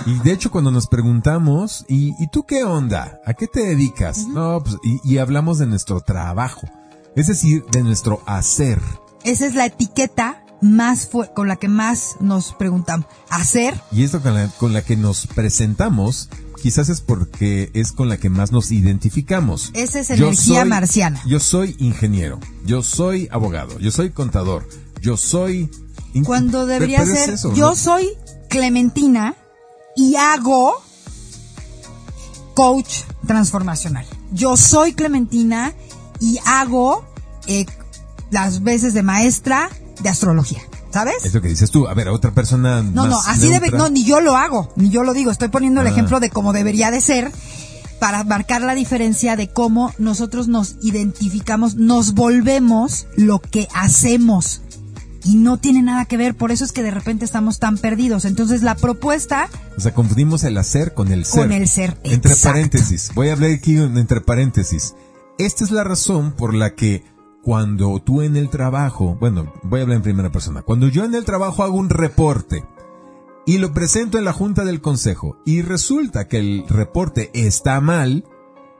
Y 0.06 0.18
de 0.20 0.32
hecho 0.32 0.50
cuando 0.50 0.70
nos 0.70 0.86
preguntamos, 0.86 1.84
¿y, 1.88 2.26
tú 2.28 2.44
qué 2.44 2.64
onda? 2.64 3.20
¿A 3.26 3.34
qué 3.34 3.46
te 3.46 3.60
dedicas? 3.60 4.26
No, 4.26 4.62
pues, 4.62 4.76
y, 5.04 5.18
hablamos 5.18 5.58
de 5.58 5.66
nuestro 5.66 6.00
trabajo. 6.00 6.66
Es 7.14 7.26
decir, 7.26 7.64
de 7.70 7.82
nuestro 7.82 8.22
hacer. 8.26 8.80
Esa 9.24 9.46
es 9.46 9.54
la 9.54 9.66
etiqueta 9.66 10.44
más 10.62 11.10
con 11.34 11.48
la 11.48 11.56
que 11.56 11.68
más 11.68 12.16
nos 12.20 12.54
preguntamos. 12.54 13.06
Hacer. 13.28 13.78
Y 13.90 14.04
esto 14.04 14.22
con 14.22 14.34
la, 14.34 14.48
con 14.48 14.72
la 14.72 14.82
que 14.82 14.96
nos 14.96 15.26
presentamos 15.26 16.30
quizás 16.62 16.88
es 16.88 17.00
porque 17.00 17.70
es 17.74 17.90
con 17.90 18.08
la 18.08 18.18
que 18.18 18.30
más 18.30 18.52
nos 18.52 18.70
identificamos. 18.70 19.70
Esa 19.74 19.98
es 20.00 20.10
energía 20.10 20.64
marciana. 20.64 21.20
Yo 21.26 21.40
soy 21.40 21.74
ingeniero, 21.80 22.38
yo 22.64 22.84
soy 22.84 23.28
abogado, 23.32 23.78
yo 23.80 23.90
soy 23.90 24.10
contador, 24.10 24.68
yo 25.00 25.16
soy... 25.16 25.68
Cuando 26.24 26.66
debería 26.66 27.04
ser, 27.04 27.36
yo 27.54 27.74
soy 27.74 28.10
Clementina 28.48 29.34
y 29.96 30.14
hago 30.14 30.80
coach 32.54 33.00
transformacional. 33.26 34.06
Yo 34.30 34.56
soy 34.56 34.92
Clementina 34.92 35.72
y 36.20 36.38
hago 36.46 37.04
eh, 37.46 37.66
las 38.30 38.62
veces 38.62 38.94
de 38.94 39.02
maestra 39.02 39.68
de 40.00 40.08
astrología. 40.08 40.62
¿Sabes? 40.92 41.24
Es 41.24 41.32
lo 41.34 41.40
que 41.40 41.48
dices 41.48 41.70
tú. 41.70 41.88
A 41.88 41.94
ver, 41.94 42.08
a 42.08 42.12
otra 42.12 42.32
persona. 42.32 42.82
No, 42.82 43.06
no, 43.06 43.18
así 43.26 43.48
debe. 43.48 43.70
No, 43.70 43.88
ni 43.88 44.04
yo 44.04 44.20
lo 44.20 44.36
hago, 44.36 44.72
ni 44.76 44.90
yo 44.90 45.02
lo 45.04 45.14
digo. 45.14 45.30
Estoy 45.30 45.48
poniendo 45.48 45.80
el 45.80 45.86
ah. 45.86 45.90
ejemplo 45.90 46.20
de 46.20 46.30
cómo 46.30 46.52
debería 46.52 46.90
de 46.90 47.00
ser 47.00 47.32
para 48.02 48.24
marcar 48.24 48.62
la 48.62 48.74
diferencia 48.74 49.36
de 49.36 49.48
cómo 49.48 49.94
nosotros 49.96 50.48
nos 50.48 50.74
identificamos, 50.82 51.76
nos 51.76 52.14
volvemos 52.14 53.06
lo 53.16 53.38
que 53.38 53.68
hacemos. 53.76 54.60
Y 55.22 55.36
no 55.36 55.58
tiene 55.58 55.82
nada 55.82 56.06
que 56.06 56.16
ver, 56.16 56.34
por 56.34 56.50
eso 56.50 56.64
es 56.64 56.72
que 56.72 56.82
de 56.82 56.90
repente 56.90 57.24
estamos 57.24 57.60
tan 57.60 57.78
perdidos. 57.78 58.24
Entonces 58.24 58.62
la 58.62 58.74
propuesta... 58.74 59.48
O 59.76 59.80
sea, 59.80 59.94
confundimos 59.94 60.42
el 60.42 60.58
hacer 60.58 60.94
con 60.94 61.12
el 61.12 61.24
ser. 61.24 61.42
Con 61.42 61.52
el 61.52 61.68
ser. 61.68 61.96
Entre 62.02 62.34
paréntesis, 62.34 63.12
voy 63.14 63.28
a 63.28 63.34
hablar 63.34 63.52
aquí 63.52 63.76
entre 63.76 64.20
paréntesis. 64.20 64.96
Esta 65.38 65.62
es 65.62 65.70
la 65.70 65.84
razón 65.84 66.32
por 66.32 66.54
la 66.54 66.74
que 66.74 67.04
cuando 67.42 68.00
tú 68.00 68.22
en 68.22 68.36
el 68.36 68.48
trabajo, 68.48 69.16
bueno, 69.20 69.52
voy 69.62 69.80
a 69.80 69.82
hablar 69.82 69.96
en 69.96 70.02
primera 70.02 70.32
persona, 70.32 70.62
cuando 70.62 70.88
yo 70.88 71.04
en 71.04 71.14
el 71.14 71.24
trabajo 71.24 71.62
hago 71.62 71.76
un 71.76 71.90
reporte 71.90 72.64
y 73.44 73.58
lo 73.58 73.72
presento 73.72 74.18
en 74.18 74.24
la 74.24 74.32
junta 74.32 74.64
del 74.64 74.80
consejo 74.80 75.38
y 75.44 75.62
resulta 75.62 76.28
que 76.28 76.38
el 76.38 76.64
reporte 76.68 77.30
está 77.34 77.80
mal 77.80 78.24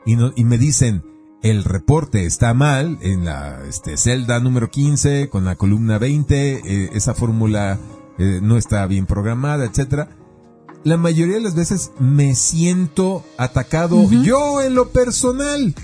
y, 0.07 0.17
no, 0.17 0.33
y 0.37 0.45
me 0.45 0.59
dicen, 0.59 1.05
el 1.43 1.65
reporte 1.65 2.25
está 2.25 2.55
mal 2.55 2.99
en 3.03 3.25
la 3.25 3.63
este, 3.69 3.97
celda 3.97 4.39
número 4.39 4.71
15 4.71 5.29
con 5.29 5.45
la 5.45 5.57
columna 5.57 5.99
20, 5.99 6.53
eh, 6.65 6.91
esa 6.93 7.15
fórmula 7.15 7.81
eh, 8.19 8.39
no 8.43 8.57
está 8.57 8.87
bien 8.87 9.07
programada, 9.07 9.65
etcétera. 9.65 10.17
La 10.85 10.97
mayoría 10.97 11.37
de 11.37 11.43
las 11.43 11.55
veces 11.55 11.93
me 12.01 12.35
siento 12.35 13.25
atacado 13.37 14.11
yo 14.11 14.63
en 14.63 14.75
lo 14.75 14.91
personal. 14.91 15.75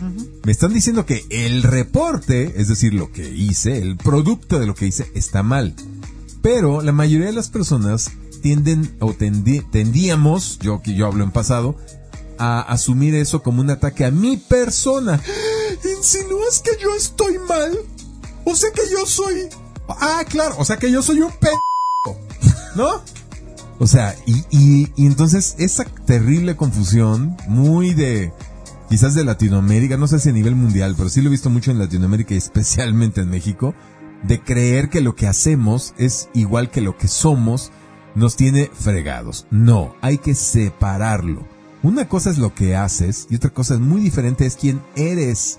Me 0.45 0.51
están 0.51 0.73
diciendo 0.73 1.07
que 1.07 1.25
el 1.31 1.63
reporte, 1.63 2.55
es 2.57 2.67
decir, 2.67 2.95
lo 2.95 3.13
que 3.13 3.29
hice, 3.29 3.79
el 3.79 3.97
producto 3.97 4.59
de 4.59 4.67
lo 4.67 4.75
que 4.75 4.87
hice, 4.87 5.11
está 5.15 5.45
mal. 5.45 5.75
Pero 6.43 6.83
la 6.83 6.91
mayoría 6.91 7.27
de 7.27 7.33
las 7.33 7.49
personas 7.49 8.11
tienden 8.43 8.97
o 8.99 9.15
tendíamos, 9.15 10.59
yo 10.59 10.83
que 10.83 10.95
yo 10.95 11.07
hablo 11.07 11.23
en 11.23 11.31
pasado, 11.31 11.77
a 12.39 12.61
asumir 12.61 13.15
eso 13.15 13.43
como 13.43 13.61
un 13.61 13.71
ataque 13.71 14.05
a 14.05 14.11
mi 14.11 14.37
persona. 14.37 15.23
¿Insinúas 15.97 16.61
que 16.61 16.73
yo 16.83 16.93
estoy 16.97 17.39
mal? 17.49 17.79
O 18.45 18.57
sea 18.57 18.71
que 18.73 18.83
yo 18.91 19.07
soy... 19.07 19.49
Ah, 19.89 20.25
claro, 20.29 20.57
o 20.59 20.65
sea 20.65 20.77
que 20.77 20.91
yo 20.91 21.03
soy 21.03 21.21
un 21.21 21.31
p... 21.33 21.49
¿No? 22.75 23.03
O 23.79 23.87
sea, 23.87 24.15
y, 24.27 24.45
y, 24.51 24.93
y 24.97 25.07
entonces 25.07 25.55
esa 25.59 25.85
terrible 25.85 26.57
confusión, 26.57 27.37
muy 27.47 27.95
de, 27.95 28.33
quizás 28.89 29.15
de 29.15 29.25
Latinoamérica, 29.25 29.97
no 29.97 30.09
sé 30.09 30.19
si 30.19 30.31
a 30.31 30.33
nivel 30.33 30.57
mundial, 30.57 30.95
pero 30.97 31.09
sí 31.09 31.21
lo 31.21 31.29
he 31.29 31.31
visto 31.31 31.51
mucho 31.51 31.71
en 31.71 31.79
Latinoamérica 31.79 32.35
y 32.35 32.39
especialmente 32.39 33.21
en 33.21 33.31
México, 33.31 33.75
de 34.23 34.41
creer 34.41 34.89
que 34.89 35.01
lo 35.01 35.15
que 35.15 35.29
hacemos 35.29 35.95
es 35.97 36.29
igual 36.35 36.71
que 36.71 36.81
lo 36.81 36.97
que 36.97 37.09
somos, 37.09 37.71
nos 38.15 38.37
tiene 38.37 38.71
fregados. 38.73 39.47
No, 39.51 39.95
hay 40.01 40.19
que 40.19 40.35
separarlo. 40.35 41.47
Una 41.83 42.09
cosa 42.09 42.31
es 42.31 42.39
lo 42.39 42.55
que 42.55 42.75
haces 42.75 43.29
y 43.31 43.37
otra 43.37 43.51
cosa 43.51 43.75
es 43.75 43.81
muy 43.81 44.01
diferente 44.01 44.45
es 44.45 44.57
quién 44.57 44.83
eres. 44.97 45.59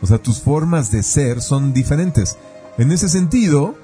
O 0.00 0.06
sea, 0.06 0.18
tus 0.18 0.40
formas 0.40 0.90
de 0.90 1.02
ser 1.02 1.42
son 1.42 1.74
diferentes. 1.74 2.38
En 2.78 2.92
ese 2.92 3.08
sentido, 3.08 3.76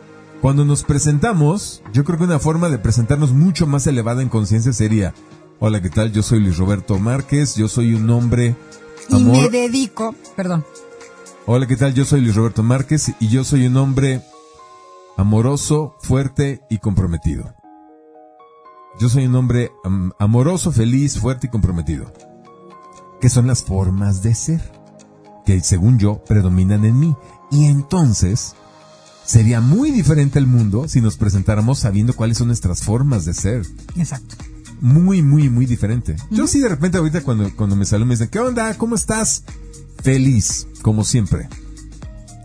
cuando 0.44 0.66
nos 0.66 0.82
presentamos, 0.82 1.82
yo 1.94 2.04
creo 2.04 2.18
que 2.18 2.24
una 2.24 2.38
forma 2.38 2.68
de 2.68 2.76
presentarnos 2.76 3.32
mucho 3.32 3.66
más 3.66 3.86
elevada 3.86 4.20
en 4.20 4.28
conciencia 4.28 4.74
sería, 4.74 5.14
hola, 5.58 5.80
¿qué 5.80 5.88
tal? 5.88 6.12
Yo 6.12 6.22
soy 6.22 6.40
Luis 6.40 6.58
Roberto 6.58 6.98
Márquez, 6.98 7.54
yo 7.54 7.66
soy 7.66 7.94
un 7.94 8.10
hombre... 8.10 8.54
Y 9.08 9.24
me 9.24 9.48
dedico, 9.48 10.14
perdón. 10.36 10.62
Hola, 11.46 11.66
¿qué 11.66 11.78
tal? 11.78 11.94
Yo 11.94 12.04
soy 12.04 12.20
Luis 12.20 12.34
Roberto 12.34 12.62
Márquez 12.62 13.14
y 13.20 13.28
yo 13.28 13.42
soy 13.42 13.66
un 13.66 13.78
hombre 13.78 14.22
amoroso, 15.16 15.96
fuerte 16.02 16.60
y 16.68 16.76
comprometido. 16.76 17.54
Yo 19.00 19.08
soy 19.08 19.24
un 19.24 19.36
hombre 19.36 19.72
amoroso, 20.18 20.72
feliz, 20.72 21.18
fuerte 21.18 21.46
y 21.46 21.50
comprometido. 21.50 22.12
¿Qué 23.18 23.30
son 23.30 23.46
las 23.46 23.64
formas 23.64 24.22
de 24.22 24.34
ser? 24.34 24.60
Que 25.46 25.60
según 25.60 25.98
yo 25.98 26.22
predominan 26.22 26.84
en 26.84 27.00
mí. 27.00 27.16
Y 27.50 27.64
entonces 27.64 28.56
sería 29.24 29.60
muy 29.60 29.90
diferente 29.90 30.38
el 30.38 30.46
mundo 30.46 30.88
si 30.88 31.00
nos 31.00 31.16
presentáramos 31.16 31.78
sabiendo 31.78 32.14
cuáles 32.14 32.38
son 32.38 32.48
nuestras 32.48 32.82
formas 32.82 33.24
de 33.24 33.34
ser. 33.34 33.66
Exacto. 33.96 34.36
Muy, 34.80 35.22
muy, 35.22 35.48
muy 35.48 35.66
diferente. 35.66 36.16
Yo 36.30 36.46
sí 36.46 36.60
de 36.60 36.68
repente 36.68 36.98
ahorita 36.98 37.22
cuando, 37.22 37.54
cuando 37.56 37.76
me 37.76 37.86
saludan 37.86 38.08
me 38.08 38.14
dicen, 38.14 38.28
¿qué 38.28 38.38
onda? 38.38 38.74
¿Cómo 38.74 38.94
estás? 38.94 39.44
Feliz, 40.02 40.66
como 40.82 41.04
siempre. 41.04 41.48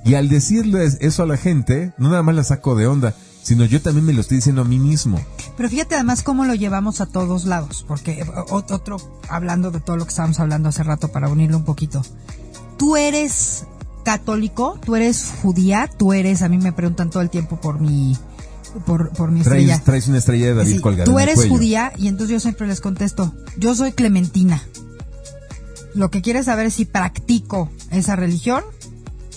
Y 0.06 0.14
al 0.14 0.30
decirles 0.30 0.98
eso 1.02 1.24
a 1.24 1.28
la 1.28 1.38
gente, 1.38 1.94
no 1.98 2.10
nada 2.10 2.24
más 2.24 2.36
la 2.36 2.44
saco 2.44 2.76
de 2.76 2.88
onda, 2.88 3.16
sino 3.44 3.66
yo 3.66 3.82
también 3.82 4.06
me 4.06 4.14
lo 4.14 4.22
estoy 4.22 4.38
diciendo 4.38 4.62
a 4.62 4.66
mí 4.66 4.80
mismo. 4.80 5.20
Pero 5.58 5.70
fíjate 5.70 5.96
además 5.96 6.24
cómo 6.24 6.46
lo 6.46 6.56
llevamos 6.56 7.02
a 7.02 7.08
todos 7.08 7.46
lados, 7.46 7.84
porque 7.88 8.26
otro, 8.50 8.98
hablando 9.28 9.72
de 9.72 9.80
todo 9.80 9.98
lo 9.98 10.06
que 10.06 10.10
estábamos 10.10 10.40
hablando 10.40 10.70
hace 10.70 10.84
rato 10.84 11.10
para 11.10 11.30
unirlo 11.30 11.58
un 11.58 11.66
poquito, 11.66 12.02
tú 12.78 12.96
eres 12.96 13.66
católico, 14.04 14.80
tú 14.86 14.95
eres 14.95 15.32
judía, 15.41 15.89
tú 15.97 16.14
eres, 16.14 16.41
a 16.41 16.50
mí 16.50 16.58
me 16.58 16.72
preguntan 16.74 17.10
todo 17.10 17.22
el 17.22 17.30
tiempo 17.30 17.60
por 17.60 17.80
mi 17.80 18.16
por, 18.86 19.10
por 19.14 19.32
mi 19.32 19.41
estrella. 19.41 19.82
Traes 19.84 20.08
una 20.08 20.20
estrella 20.20 20.47
de 20.47 20.54
David 20.54 20.82
colgada. 20.82 21.06
Tú 21.06 21.18
eres 21.20 21.47
judía 21.47 21.91
y 21.97 22.08
entonces 22.08 22.34
yo 22.34 22.39
siempre 22.39 22.68
les 22.68 22.82
contesto, 22.82 23.34
yo 23.58 23.74
soy 23.76 23.91
clementina. 23.93 24.62
Lo 25.95 26.12
que 26.12 26.22
quieres 26.22 26.45
saber 26.45 26.68
es 26.68 26.76
si 26.76 26.86
practico 26.86 27.70
esa 27.89 28.16
religión, 28.16 28.64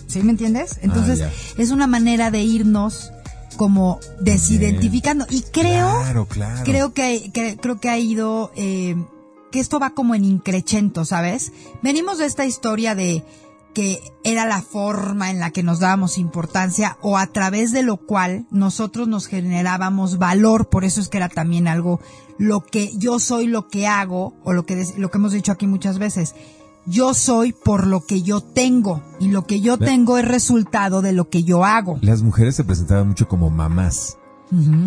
¿sí 0.06 0.22
me 0.22 0.30
entiendes? 0.32 0.78
Entonces 0.82 1.22
Ah, 1.22 1.30
es 1.56 1.70
una 1.70 1.86
manera 1.86 2.30
de 2.30 2.42
irnos 2.42 3.10
como 3.56 4.00
desidentificando 4.20 5.26
y 5.30 5.42
creo 5.42 5.88
Claro, 6.02 6.26
claro. 6.26 6.64
creo 6.64 6.92
que, 6.92 7.30
que- 7.32 7.56
creo 7.56 7.80
que 7.80 7.88
ha 7.90 7.98
ido 7.98 8.50
eh, 8.56 8.96
que 9.50 9.60
esto 9.60 9.78
va 9.78 9.90
como 9.90 10.14
en 10.14 10.24
increchento 10.24 11.04
sabes 11.04 11.52
venimos 11.82 12.16
de 12.18 12.24
esta 12.24 12.46
historia 12.46 12.94
de 12.94 13.22
que 13.72 14.00
era 14.24 14.46
la 14.46 14.62
forma 14.62 15.30
en 15.30 15.38
la 15.38 15.50
que 15.50 15.62
nos 15.62 15.80
dábamos 15.80 16.18
importancia 16.18 16.98
o 17.00 17.18
a 17.18 17.26
través 17.26 17.72
de 17.72 17.82
lo 17.82 17.96
cual 17.96 18.46
nosotros 18.50 19.08
nos 19.08 19.26
generábamos 19.26 20.18
valor 20.18 20.68
por 20.68 20.84
eso 20.84 21.00
es 21.00 21.08
que 21.08 21.18
era 21.18 21.28
también 21.28 21.68
algo 21.68 22.00
lo 22.38 22.60
que 22.60 22.96
yo 22.96 23.18
soy 23.18 23.46
lo 23.46 23.68
que 23.68 23.86
hago 23.86 24.34
o 24.44 24.52
lo 24.52 24.64
que 24.64 24.86
lo 24.96 25.10
que 25.10 25.18
hemos 25.18 25.32
dicho 25.32 25.52
aquí 25.52 25.66
muchas 25.66 25.98
veces 25.98 26.34
yo 26.86 27.14
soy 27.14 27.52
por 27.52 27.86
lo 27.86 28.04
que 28.04 28.22
yo 28.22 28.40
tengo 28.40 29.02
y 29.20 29.28
lo 29.28 29.46
que 29.46 29.60
yo 29.60 29.78
tengo 29.78 30.18
es 30.18 30.26
resultado 30.26 31.00
de 31.00 31.12
lo 31.12 31.28
que 31.28 31.44
yo 31.44 31.64
hago 31.64 31.98
Las 32.00 32.22
mujeres 32.22 32.56
se 32.56 32.64
presentaban 32.64 33.08
mucho 33.08 33.28
como 33.28 33.50
mamás. 33.50 34.18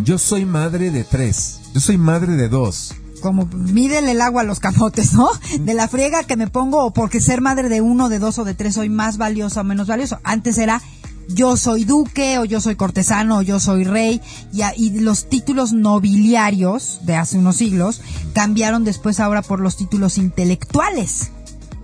Yo 0.03 0.19
soy 0.19 0.45
madre 0.45 0.91
de 0.91 1.03
tres. 1.03 1.61
Yo 1.73 1.79
soy 1.79 1.97
madre 1.97 2.33
de 2.33 2.49
dos. 2.49 2.93
Como 3.26 3.47
mídele 3.47 4.11
el 4.11 4.21
agua 4.21 4.41
a 4.41 4.45
los 4.45 4.59
camotes, 4.59 5.13
¿no? 5.13 5.28
De 5.61 5.73
la 5.73 5.88
friega 5.88 6.26
que 6.26 6.38
me 6.38 6.45
pongo 6.45 6.86
o 6.86 6.93
porque 6.93 7.19
ser 7.19 7.41
madre 7.41 7.69
de 7.69 7.82
uno, 7.82 8.07
de 8.07 8.19
dos 8.19 8.38
o 8.38 8.43
de 8.43 8.53
tres 8.53 8.76
soy 8.76 8.88
más 8.88 9.17
valiosa 9.17 9.61
o 9.61 9.63
menos 9.63 9.88
valioso. 9.88 10.19
Antes 10.23 10.59
era 10.59 10.80
yo 11.28 11.57
soy 11.57 11.86
duque 11.86 12.38
o 12.38 12.45
yo 12.45 12.61
soy 12.61 12.76
cortesano 12.76 13.39
o 13.39 13.41
yo 13.41 13.59
soy 13.59 13.84
rey 13.84 14.21
y, 14.53 14.61
y 14.76 14.99
los 14.99 15.28
títulos 15.28 15.73
nobiliarios 15.73 16.99
de 17.01 17.15
hace 17.15 17.39
unos 17.39 17.55
siglos 17.55 17.99
cambiaron 18.34 18.84
después 18.84 19.19
ahora 19.19 19.41
por 19.41 19.59
los 19.59 19.76
títulos 19.76 20.19
intelectuales, 20.19 21.32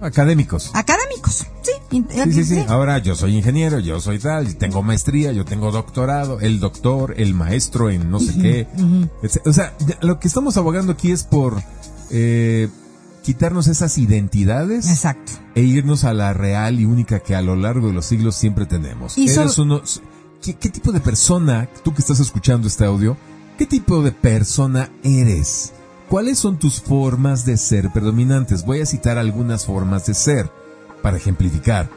Académicos. 0.01 0.71
académicos, 0.73 1.45
sí. 1.61 1.71
Sí, 1.91 2.03
sí, 2.09 2.31
sí. 2.33 2.43
sí. 2.55 2.65
Ahora 2.67 2.97
yo 2.99 3.15
soy 3.15 3.35
ingeniero, 3.35 3.79
yo 3.79 3.99
soy 3.99 4.17
tal, 4.17 4.55
tengo 4.55 4.81
maestría, 4.81 5.31
yo 5.31 5.45
tengo 5.45 5.71
doctorado, 5.71 6.39
el 6.39 6.59
doctor, 6.59 7.13
el 7.17 7.33
maestro 7.33 7.89
en 7.89 8.09
no 8.09 8.19
sé 8.19 8.33
qué. 8.41 8.67
O 9.45 9.53
sea, 9.53 9.75
lo 10.01 10.19
que 10.19 10.27
estamos 10.27 10.57
abogando 10.57 10.93
aquí 10.93 11.11
es 11.11 11.23
por 11.23 11.61
eh, 12.09 12.69
quitarnos 13.23 13.67
esas 13.67 13.97
identidades 13.97 14.89
Exacto. 14.89 15.33
e 15.53 15.61
irnos 15.61 16.03
a 16.03 16.13
la 16.13 16.33
real 16.33 16.79
y 16.79 16.85
única 16.85 17.19
que 17.19 17.35
a 17.35 17.41
lo 17.41 17.55
largo 17.55 17.87
de 17.87 17.93
los 17.93 18.05
siglos 18.05 18.35
siempre 18.35 18.65
tenemos. 18.65 19.17
Y 19.17 19.29
Eres 19.29 19.57
uno, 19.57 19.81
¿qué, 20.41 20.55
qué 20.55 20.69
tipo 20.69 20.91
de 20.91 21.01
persona, 21.01 21.69
tú 21.83 21.93
que 21.93 22.01
estás 22.01 22.19
escuchando 22.19 22.67
este 22.67 22.85
audio, 22.85 23.17
qué 23.57 23.65
tipo 23.65 24.01
de 24.01 24.11
persona 24.11 24.89
eres? 25.03 25.73
¿Cuáles 26.11 26.39
son 26.39 26.59
tus 26.59 26.81
formas 26.81 27.45
de 27.45 27.55
ser 27.55 27.89
predominantes? 27.93 28.65
Voy 28.65 28.81
a 28.81 28.85
citar 28.85 29.17
algunas 29.17 29.65
formas 29.65 30.05
de 30.07 30.13
ser 30.13 30.51
para 31.01 31.15
ejemplificar. 31.15 31.89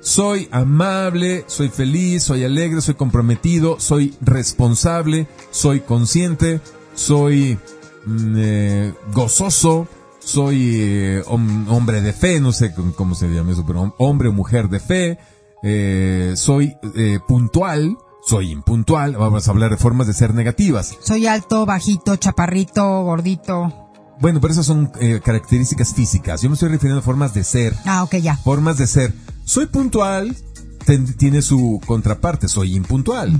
Soy 0.00 0.48
amable, 0.52 1.44
soy 1.46 1.70
feliz, 1.70 2.24
soy 2.24 2.44
alegre, 2.44 2.82
soy 2.82 2.94
comprometido, 2.94 3.80
soy 3.80 4.14
responsable, 4.20 5.26
soy 5.50 5.80
consciente, 5.80 6.60
soy 6.94 7.58
mm, 8.04 8.34
eh, 8.36 8.94
gozoso, 9.14 9.88
soy 10.20 10.74
eh, 10.82 11.22
hom- 11.26 11.66
hombre 11.70 12.02
de 12.02 12.12
fe, 12.12 12.40
no 12.40 12.52
sé 12.52 12.74
cómo- 12.74 13.14
se 13.14 13.28
llama 13.28 13.52
eso, 13.52 13.64
pero 13.66 13.80
hom- 13.82 13.94
hombre 13.96 14.28
o 14.28 14.32
mujer 14.32 14.68
de 14.68 14.78
fe, 14.78 15.18
eh, 15.62 16.34
soy 16.36 16.74
eh, 16.94 17.18
puntual, 17.26 17.96
soy 18.28 18.50
impuntual, 18.50 19.16
vamos 19.16 19.48
a 19.48 19.50
hablar 19.50 19.70
de 19.70 19.76
formas 19.78 20.06
de 20.06 20.12
ser 20.12 20.34
negativas. 20.34 20.94
Soy 21.02 21.26
alto, 21.26 21.64
bajito, 21.64 22.16
chaparrito, 22.16 23.02
gordito. 23.04 23.90
Bueno, 24.20 24.40
pero 24.40 24.52
esas 24.52 24.66
son 24.66 24.90
eh, 25.00 25.20
características 25.24 25.94
físicas. 25.94 26.42
Yo 26.42 26.50
me 26.50 26.54
estoy 26.54 26.68
refiriendo 26.68 27.00
a 27.00 27.02
formas 27.02 27.32
de 27.32 27.42
ser. 27.44 27.74
Ah, 27.86 28.02
ok, 28.02 28.16
ya. 28.16 28.36
Formas 28.36 28.76
de 28.76 28.86
ser. 28.86 29.14
Soy 29.44 29.66
puntual, 29.66 30.36
ten- 30.84 31.16
tiene 31.16 31.40
su 31.40 31.80
contraparte, 31.86 32.48
soy 32.48 32.76
impuntual. 32.76 33.30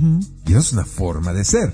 Y 0.47 0.51
eso 0.51 0.59
es 0.59 0.73
una 0.73 0.85
forma 0.85 1.33
de 1.33 1.45
ser. 1.45 1.73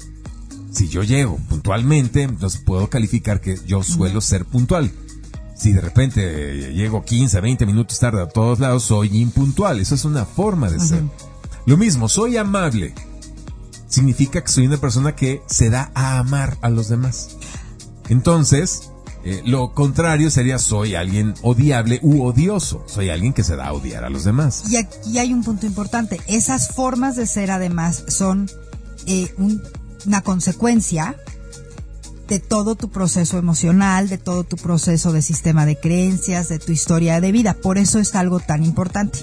Si 0.72 0.90
yo 0.90 1.04
llego 1.04 1.38
puntualmente, 1.48 2.24
entonces 2.24 2.60
puedo 2.66 2.90
calificar 2.90 3.40
que 3.40 3.58
yo 3.66 3.82
suelo 3.82 4.20
ser 4.20 4.44
puntual. 4.44 4.92
Si 5.56 5.72
de 5.72 5.80
repente 5.80 6.22
eh, 6.70 6.74
llego 6.74 7.06
15, 7.06 7.40
20 7.40 7.66
minutos 7.66 7.98
tarde 7.98 8.22
a 8.24 8.28
todos 8.28 8.60
lados, 8.60 8.84
soy 8.84 9.16
impuntual. 9.18 9.80
Eso 9.80 9.96
es 9.96 10.04
una 10.04 10.26
forma 10.26 10.70
de 10.70 10.80
ser. 10.82 11.04
Lo 11.66 11.78
mismo, 11.78 12.10
soy 12.10 12.38
amable. 12.38 12.94
Significa 13.88 14.44
que 14.44 14.52
soy 14.52 14.68
una 14.68 14.78
persona 14.78 15.16
que 15.16 15.42
se 15.48 15.70
da 15.70 15.92
a 15.96 16.20
amar 16.20 16.58
a 16.62 16.70
los 16.70 16.90
demás. 16.90 17.38
Entonces, 18.10 18.92
eh, 19.24 19.42
lo 19.46 19.74
contrario 19.74 20.30
sería 20.30 20.60
soy 20.60 20.96
alguien 20.96 21.34
odiable 21.42 22.00
u 22.04 22.24
odioso. 22.24 22.84
Soy 22.88 23.10
alguien 23.10 23.34
que 23.34 23.44
se 23.44 23.56
da 23.56 23.68
a 23.68 23.74
odiar 23.74 24.04
a 24.04 24.10
los 24.10 24.24
demás. 24.24 24.66
Y 24.70 24.78
aquí 24.78 25.18
hay 25.18 25.34
un 25.34 25.44
punto 25.44 25.66
importante. 25.66 26.20
Esas 26.28 26.70
formas 26.70 27.16
de 27.16 27.26
ser 27.26 27.52
además 27.52 28.04
son 28.08 28.50
eh, 29.08 29.34
un- 29.38 29.62
una 30.06 30.22
consecuencia 30.22 31.16
de 32.28 32.40
todo 32.40 32.76
tu 32.76 32.90
proceso 32.90 33.38
emocional, 33.38 34.10
de 34.10 34.18
todo 34.18 34.44
tu 34.44 34.56
proceso 34.58 35.12
de 35.14 35.22
sistema 35.22 35.66
de 35.66 35.80
creencias, 35.80 36.50
de 36.50 36.58
tu 36.60 36.72
historia 36.72 37.22
de 37.22 37.32
vida. 37.32 37.54
Por 37.56 37.78
eso 37.78 38.00
es 38.00 38.16
algo 38.16 38.40
tan 38.40 38.64
importante. 38.64 39.20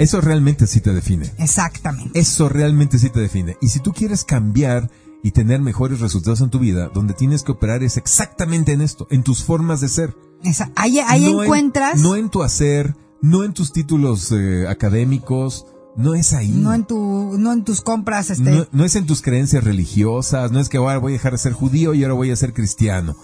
Eso 0.00 0.20
realmente 0.20 0.66
sí 0.66 0.80
te 0.80 0.92
define. 0.92 1.30
Exactamente. 1.38 2.18
Eso 2.18 2.48
realmente 2.48 2.98
sí 2.98 3.10
te 3.10 3.20
define. 3.20 3.56
Y 3.60 3.68
si 3.68 3.78
tú 3.80 3.92
quieres 3.92 4.24
cambiar 4.24 4.90
y 5.22 5.30
tener 5.32 5.60
mejores 5.60 6.00
resultados 6.00 6.40
en 6.40 6.50
tu 6.50 6.58
vida, 6.58 6.90
donde 6.92 7.12
tienes 7.14 7.42
que 7.42 7.52
operar 7.52 7.82
es 7.82 7.96
exactamente 7.98 8.72
en 8.72 8.80
esto, 8.80 9.06
en 9.10 9.22
tus 9.22 9.44
formas 9.44 9.80
de 9.82 9.88
ser. 9.88 10.16
Esa- 10.42 10.72
ahí 10.74 10.98
ahí 11.00 11.24
No 11.30 11.38
en- 11.38 11.44
encuentras, 11.44 12.00
no 12.00 12.16
en 12.16 12.30
tu 12.30 12.42
hacer, 12.42 12.96
no 13.20 13.44
en 13.44 13.52
tus 13.52 13.72
títulos 13.74 14.32
eh, 14.32 14.66
académicos, 14.66 15.66
no 15.96 16.14
es 16.14 16.32
ahí. 16.32 16.48
no 16.50 16.72
en 16.72 16.84
tu, 16.86 17.36
no 17.38 17.52
en 17.52 17.64
tus 17.64 17.82
compras, 17.82 18.30
este, 18.30 18.50
No, 18.50 18.66
no 18.72 18.84
es 18.86 18.96
en 18.96 19.04
tus 19.06 19.20
creencias 19.20 19.62
religiosas, 19.64 20.50
no 20.50 20.60
es 20.60 20.70
que 20.70 20.78
ahora 20.78 20.96
voy 20.96 21.12
a 21.12 21.16
dejar 21.16 21.32
de 21.32 21.38
ser 21.38 21.52
judío 21.52 21.92
y 21.92 22.02
ahora 22.04 22.14
voy 22.14 22.30
a 22.30 22.36
ser 22.36 22.54
cristiano. 22.54 23.16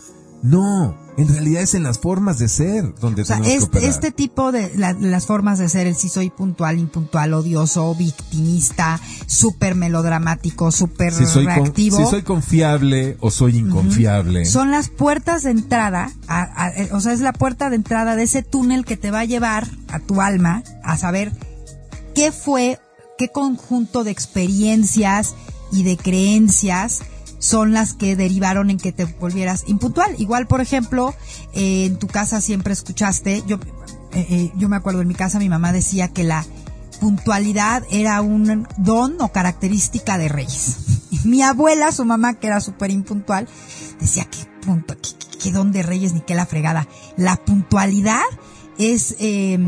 No, 0.42 0.96
en 1.16 1.28
realidad 1.28 1.62
es 1.62 1.74
en 1.74 1.82
las 1.82 1.98
formas 1.98 2.38
de 2.38 2.48
ser 2.48 2.94
donde 3.00 3.22
O 3.22 3.24
sea, 3.24 3.36
tenemos 3.40 3.64
este, 3.64 3.86
este 3.86 4.10
tipo 4.12 4.52
de 4.52 4.76
la- 4.76 4.92
las 4.92 5.26
formas 5.26 5.58
de 5.58 5.68
ser, 5.68 5.86
el 5.86 5.96
si 5.96 6.08
soy 6.08 6.30
puntual, 6.30 6.78
impuntual, 6.78 7.32
odioso, 7.34 7.94
victimista, 7.94 9.00
súper 9.26 9.74
melodramático, 9.74 10.70
súper 10.70 11.12
si 11.14 11.26
soy, 11.26 11.46
con- 11.46 11.54
reactivo, 11.54 11.96
si 11.98 12.04
soy 12.04 12.22
confiable 12.22 13.16
o 13.20 13.30
soy 13.30 13.56
inconfiable. 13.56 14.44
son 14.44 14.70
las 14.70 14.88
puertas 14.90 15.42
de 15.42 15.50
entrada, 15.50 16.12
a- 16.28 16.64
a- 16.64 16.70
eh, 16.70 16.90
o 16.92 17.00
sea, 17.00 17.12
es 17.12 17.20
la 17.20 17.32
puerta 17.32 17.70
de 17.70 17.76
entrada 17.76 18.14
de 18.14 18.22
ese 18.24 18.42
túnel 18.42 18.84
que 18.84 18.96
te 18.96 19.10
va 19.10 19.20
a 19.20 19.24
llevar 19.24 19.66
a 19.88 19.98
tu 20.00 20.20
alma 20.20 20.62
a 20.84 20.96
saber 20.98 21.32
qué 22.14 22.30
fue, 22.30 22.78
qué 23.18 23.30
conjunto 23.30 24.04
de 24.04 24.10
experiencias 24.10 25.34
y 25.72 25.82
de 25.82 25.96
creencias 25.96 27.00
son 27.46 27.72
las 27.72 27.94
que 27.94 28.16
derivaron 28.16 28.70
en 28.70 28.78
que 28.78 28.92
te 28.92 29.04
volvieras 29.04 29.64
impuntual. 29.66 30.14
Igual, 30.18 30.46
por 30.46 30.60
ejemplo, 30.60 31.14
eh, 31.52 31.86
en 31.86 31.98
tu 31.98 32.08
casa 32.08 32.40
siempre 32.40 32.72
escuchaste, 32.72 33.42
yo, 33.46 33.56
eh, 34.12 34.26
eh, 34.30 34.52
yo 34.56 34.68
me 34.68 34.76
acuerdo 34.76 35.00
en 35.00 35.08
mi 35.08 35.14
casa 35.14 35.38
mi 35.38 35.48
mamá 35.48 35.72
decía 35.72 36.08
que 36.08 36.24
la 36.24 36.44
puntualidad 37.00 37.84
era 37.90 38.20
un 38.20 38.66
don 38.78 39.16
o 39.20 39.28
característica 39.28 40.18
de 40.18 40.28
reyes. 40.28 40.76
Mi 41.24 41.42
abuela, 41.42 41.92
su 41.92 42.04
mamá, 42.04 42.34
que 42.34 42.46
era 42.46 42.60
súper 42.60 42.90
impuntual, 42.90 43.48
decía 44.00 44.24
que 44.24 44.38
punto, 44.64 44.96
qué 45.42 45.52
don 45.52 45.72
de 45.72 45.82
reyes 45.82 46.12
ni 46.14 46.20
qué 46.20 46.34
la 46.34 46.46
fregada. 46.46 46.88
La 47.16 47.36
puntualidad 47.36 48.22
es, 48.78 49.16
eh, 49.18 49.58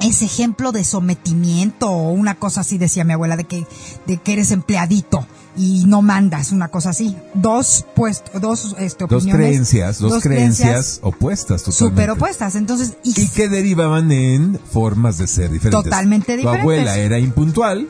es 0.00 0.22
ejemplo 0.22 0.72
de 0.72 0.84
sometimiento 0.84 1.90
o 1.90 2.12
una 2.12 2.34
cosa 2.34 2.62
así, 2.62 2.78
decía 2.78 3.04
mi 3.04 3.12
abuela, 3.12 3.36
de 3.36 3.44
que, 3.44 3.66
de 4.06 4.16
que 4.18 4.32
eres 4.32 4.50
empleadito 4.50 5.26
y 5.56 5.84
no 5.86 6.02
mandas, 6.02 6.52
una 6.52 6.68
cosa 6.68 6.90
así. 6.90 7.16
Dos, 7.34 7.84
pues, 7.94 8.22
dos, 8.40 8.76
este, 8.78 9.06
dos 9.06 9.22
opiniones. 9.24 9.46
creencias, 9.48 9.98
dos, 9.98 10.22
creencias, 10.22 11.00
opuestas 11.02 11.62
totalmente. 11.62 12.02
súper 12.02 12.10
opuestas. 12.10 12.54
Entonces, 12.54 12.94
y, 13.02 13.20
Y 13.20 13.28
que 13.28 13.48
derivaban 13.48 14.10
en 14.12 14.58
formas 14.70 15.18
de 15.18 15.26
ser 15.26 15.50
diferentes. 15.50 15.84
Totalmente 15.84 16.32
Tu 16.32 16.38
diferentes. 16.38 16.60
abuela 16.62 16.98
era 16.98 17.18
impuntual, 17.18 17.88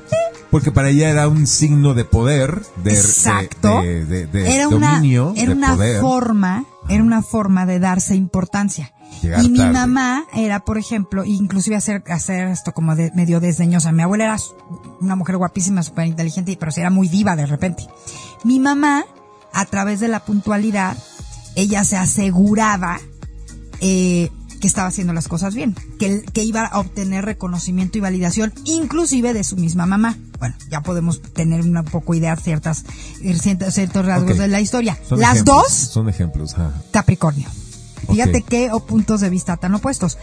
porque 0.51 0.73
para 0.73 0.89
ella 0.91 1.11
era 1.11 1.29
un 1.29 1.47
signo 1.47 1.95
de 1.95 2.05
poder, 2.05 2.63
de, 2.83 2.93
Exacto. 2.95 3.81
de, 3.83 4.05
de- 4.05 4.27
de 4.27 4.55
era 4.55 4.69
una, 4.69 4.95
dominio, 4.95 5.33
era 5.37 5.51
de 5.51 5.57
una 5.57 5.75
poder. 5.75 6.01
forma, 6.01 6.65
era 6.89 7.03
una 7.03 7.23
forma 7.23 7.67
de 7.67 7.79
darse 7.79 8.15
importancia. 8.17 8.93
Llegar 9.23 9.45
y 9.45 9.49
mi 9.51 9.59
tarde. 9.59 9.73
mamá 9.73 10.25
era, 10.35 10.61
por 10.65 10.79
ejemplo, 10.79 11.25
inclusive 11.25 11.75
hacer, 11.77 12.03
hacer 12.09 12.47
esto 12.49 12.73
como 12.73 12.95
de, 12.97 13.11
medio 13.15 13.41
desdeñosa. 13.41 13.91
Mi 13.93 14.03
abuela 14.03 14.25
era 14.25 14.37
una 15.01 15.17
mujer 15.17 15.37
guapísima, 15.37 15.83
súper 15.83 16.07
inteligente, 16.07 16.57
pero 16.59 16.71
sí 16.73 16.81
era 16.81 16.91
muy 16.91 17.09
diva 17.09 17.35
de 17.37 17.47
repente. 17.47 17.87
Mi 18.45 18.61
mamá, 18.61 19.05
a 19.53 19.65
través 19.67 19.99
de 20.01 20.09
la 20.09 20.21
puntualidad, 20.25 20.97
ella 21.57 21.83
se 21.85 21.97
aseguraba 21.97 23.01
eh, 23.81 24.31
que 24.61 24.67
estaba 24.67 24.89
haciendo 24.89 25.13
las 25.13 25.27
cosas 25.27 25.55
bien, 25.55 25.75
que, 25.99 26.23
que 26.33 26.45
iba 26.45 26.65
a 26.67 26.79
obtener 26.79 27.25
reconocimiento 27.25 27.99
y 27.99 28.03
validación, 28.03 28.53
inclusive 28.65 29.33
de 29.33 29.43
su 29.45 29.57
misma 29.57 29.87
mamá. 29.87 30.17
Bueno, 30.41 30.57
ya 30.71 30.81
podemos 30.81 31.21
tener 31.21 31.61
una 31.61 31.85
poco 31.85 32.15
idea 32.15 32.35
ciertas, 32.37 32.85
ciertos, 33.21 34.05
rasgos 34.05 34.39
de 34.39 34.49
la 34.49 34.61
historia. 34.61 34.99
Son 35.07 35.21
Las 35.21 35.35
ejemplos, 35.35 35.57
dos, 35.57 35.73
Son 35.73 36.09
ejemplos. 36.09 36.57
Capricornio. 36.91 37.49
Fíjate 38.09 38.43
qué 38.43 38.73
o 38.73 38.81
puntos 38.81 39.21
de 39.21 39.31
vista 39.31 39.59
tan 39.59 39.75
opuestos. 39.75 40.19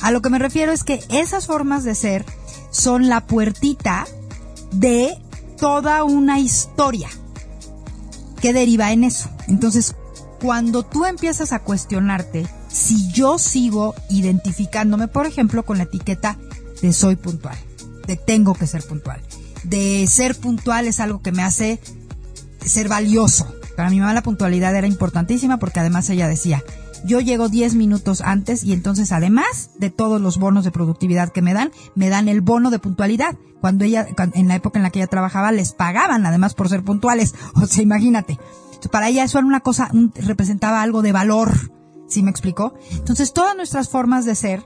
A 0.00 0.10
lo 0.10 0.20
que 0.20 0.30
me 0.30 0.40
refiero 0.40 0.72
es 0.72 0.82
que 0.82 1.00
esas 1.08 1.46
formas 1.46 1.84
de 1.84 1.94
ser 1.94 2.26
son 2.70 3.08
la 3.08 3.26
puertita 3.26 4.04
de 4.72 5.16
toda 5.58 6.02
una 6.02 6.40
historia 6.40 7.08
que 8.40 8.52
deriva 8.52 8.90
en 8.90 9.04
eso. 9.04 9.30
Entonces, 9.46 9.94
cuando 10.40 10.82
tú 10.82 11.04
empiezas 11.04 11.52
a 11.52 11.60
cuestionarte 11.60 12.48
si 12.66 13.12
yo 13.12 13.38
sigo 13.38 13.94
identificándome, 14.10 15.06
por 15.06 15.26
ejemplo, 15.26 15.64
con 15.64 15.78
la 15.78 15.84
etiqueta 15.84 16.36
de 16.80 16.92
soy 16.92 17.14
puntual, 17.14 17.56
de 18.08 18.16
tengo 18.16 18.54
que 18.54 18.66
ser 18.66 18.82
puntual, 18.82 19.20
de 19.64 20.06
ser 20.06 20.38
puntual 20.38 20.86
es 20.86 21.00
algo 21.00 21.22
que 21.22 21.32
me 21.32 21.42
hace 21.42 21.80
ser 22.64 22.88
valioso. 22.88 23.52
Para 23.76 23.90
mi 23.90 24.00
mamá 24.00 24.12
la 24.12 24.22
puntualidad 24.22 24.74
era 24.76 24.86
importantísima 24.86 25.58
porque 25.58 25.80
además 25.80 26.08
ella 26.10 26.28
decía, 26.28 26.62
yo 27.04 27.20
llego 27.20 27.48
10 27.48 27.74
minutos 27.74 28.20
antes 28.20 28.62
y 28.64 28.72
entonces 28.72 29.12
además 29.12 29.70
de 29.78 29.90
todos 29.90 30.20
los 30.20 30.38
bonos 30.38 30.64
de 30.64 30.70
productividad 30.70 31.32
que 31.32 31.42
me 31.42 31.54
dan, 31.54 31.72
me 31.94 32.08
dan 32.08 32.28
el 32.28 32.40
bono 32.40 32.70
de 32.70 32.78
puntualidad. 32.78 33.36
Cuando 33.60 33.84
ella, 33.84 34.06
en 34.34 34.48
la 34.48 34.56
época 34.56 34.78
en 34.78 34.82
la 34.82 34.90
que 34.90 34.98
ella 34.98 35.08
trabajaba, 35.08 35.52
les 35.52 35.72
pagaban 35.72 36.26
además 36.26 36.54
por 36.54 36.68
ser 36.68 36.82
puntuales. 36.82 37.34
O 37.54 37.66
sea, 37.66 37.82
imagínate. 37.82 38.38
Para 38.90 39.08
ella 39.08 39.22
eso 39.24 39.38
era 39.38 39.46
una 39.46 39.60
cosa, 39.60 39.90
representaba 40.16 40.82
algo 40.82 41.02
de 41.02 41.12
valor. 41.12 41.72
¿Sí 42.08 42.22
me 42.22 42.30
explicó? 42.30 42.74
Entonces 42.90 43.32
todas 43.32 43.56
nuestras 43.56 43.88
formas 43.88 44.24
de 44.24 44.34
ser 44.34 44.64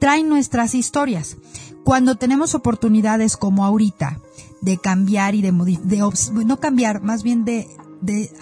traen 0.00 0.28
nuestras 0.28 0.74
historias. 0.74 1.36
Cuando 1.84 2.16
tenemos 2.16 2.54
oportunidades 2.54 3.36
como 3.36 3.64
ahorita 3.64 4.18
de 4.62 4.78
cambiar 4.78 5.34
y 5.34 5.42
de, 5.42 5.52
de 5.52 6.44
no 6.46 6.58
cambiar, 6.58 7.02
más 7.02 7.22
bien 7.22 7.44
de, 7.44 7.68
de 8.00 8.32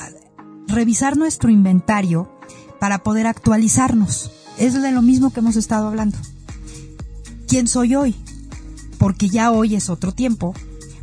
revisar 0.69 1.17
nuestro 1.17 1.51
inventario 1.51 2.31
para 2.79 3.03
poder 3.03 3.27
actualizarnos. 3.27 4.31
Es 4.59 4.81
de 4.81 4.93
lo 4.93 5.03
mismo 5.03 5.33
que 5.33 5.41
hemos 5.41 5.57
estado 5.57 5.89
hablando. 5.89 6.19
¿Quién 7.49 7.67
soy 7.67 7.95
hoy? 7.95 8.15
Porque 8.99 9.29
ya 9.29 9.51
hoy 9.51 9.75
es 9.75 9.91
otro 9.91 10.13
tiempo, 10.13 10.55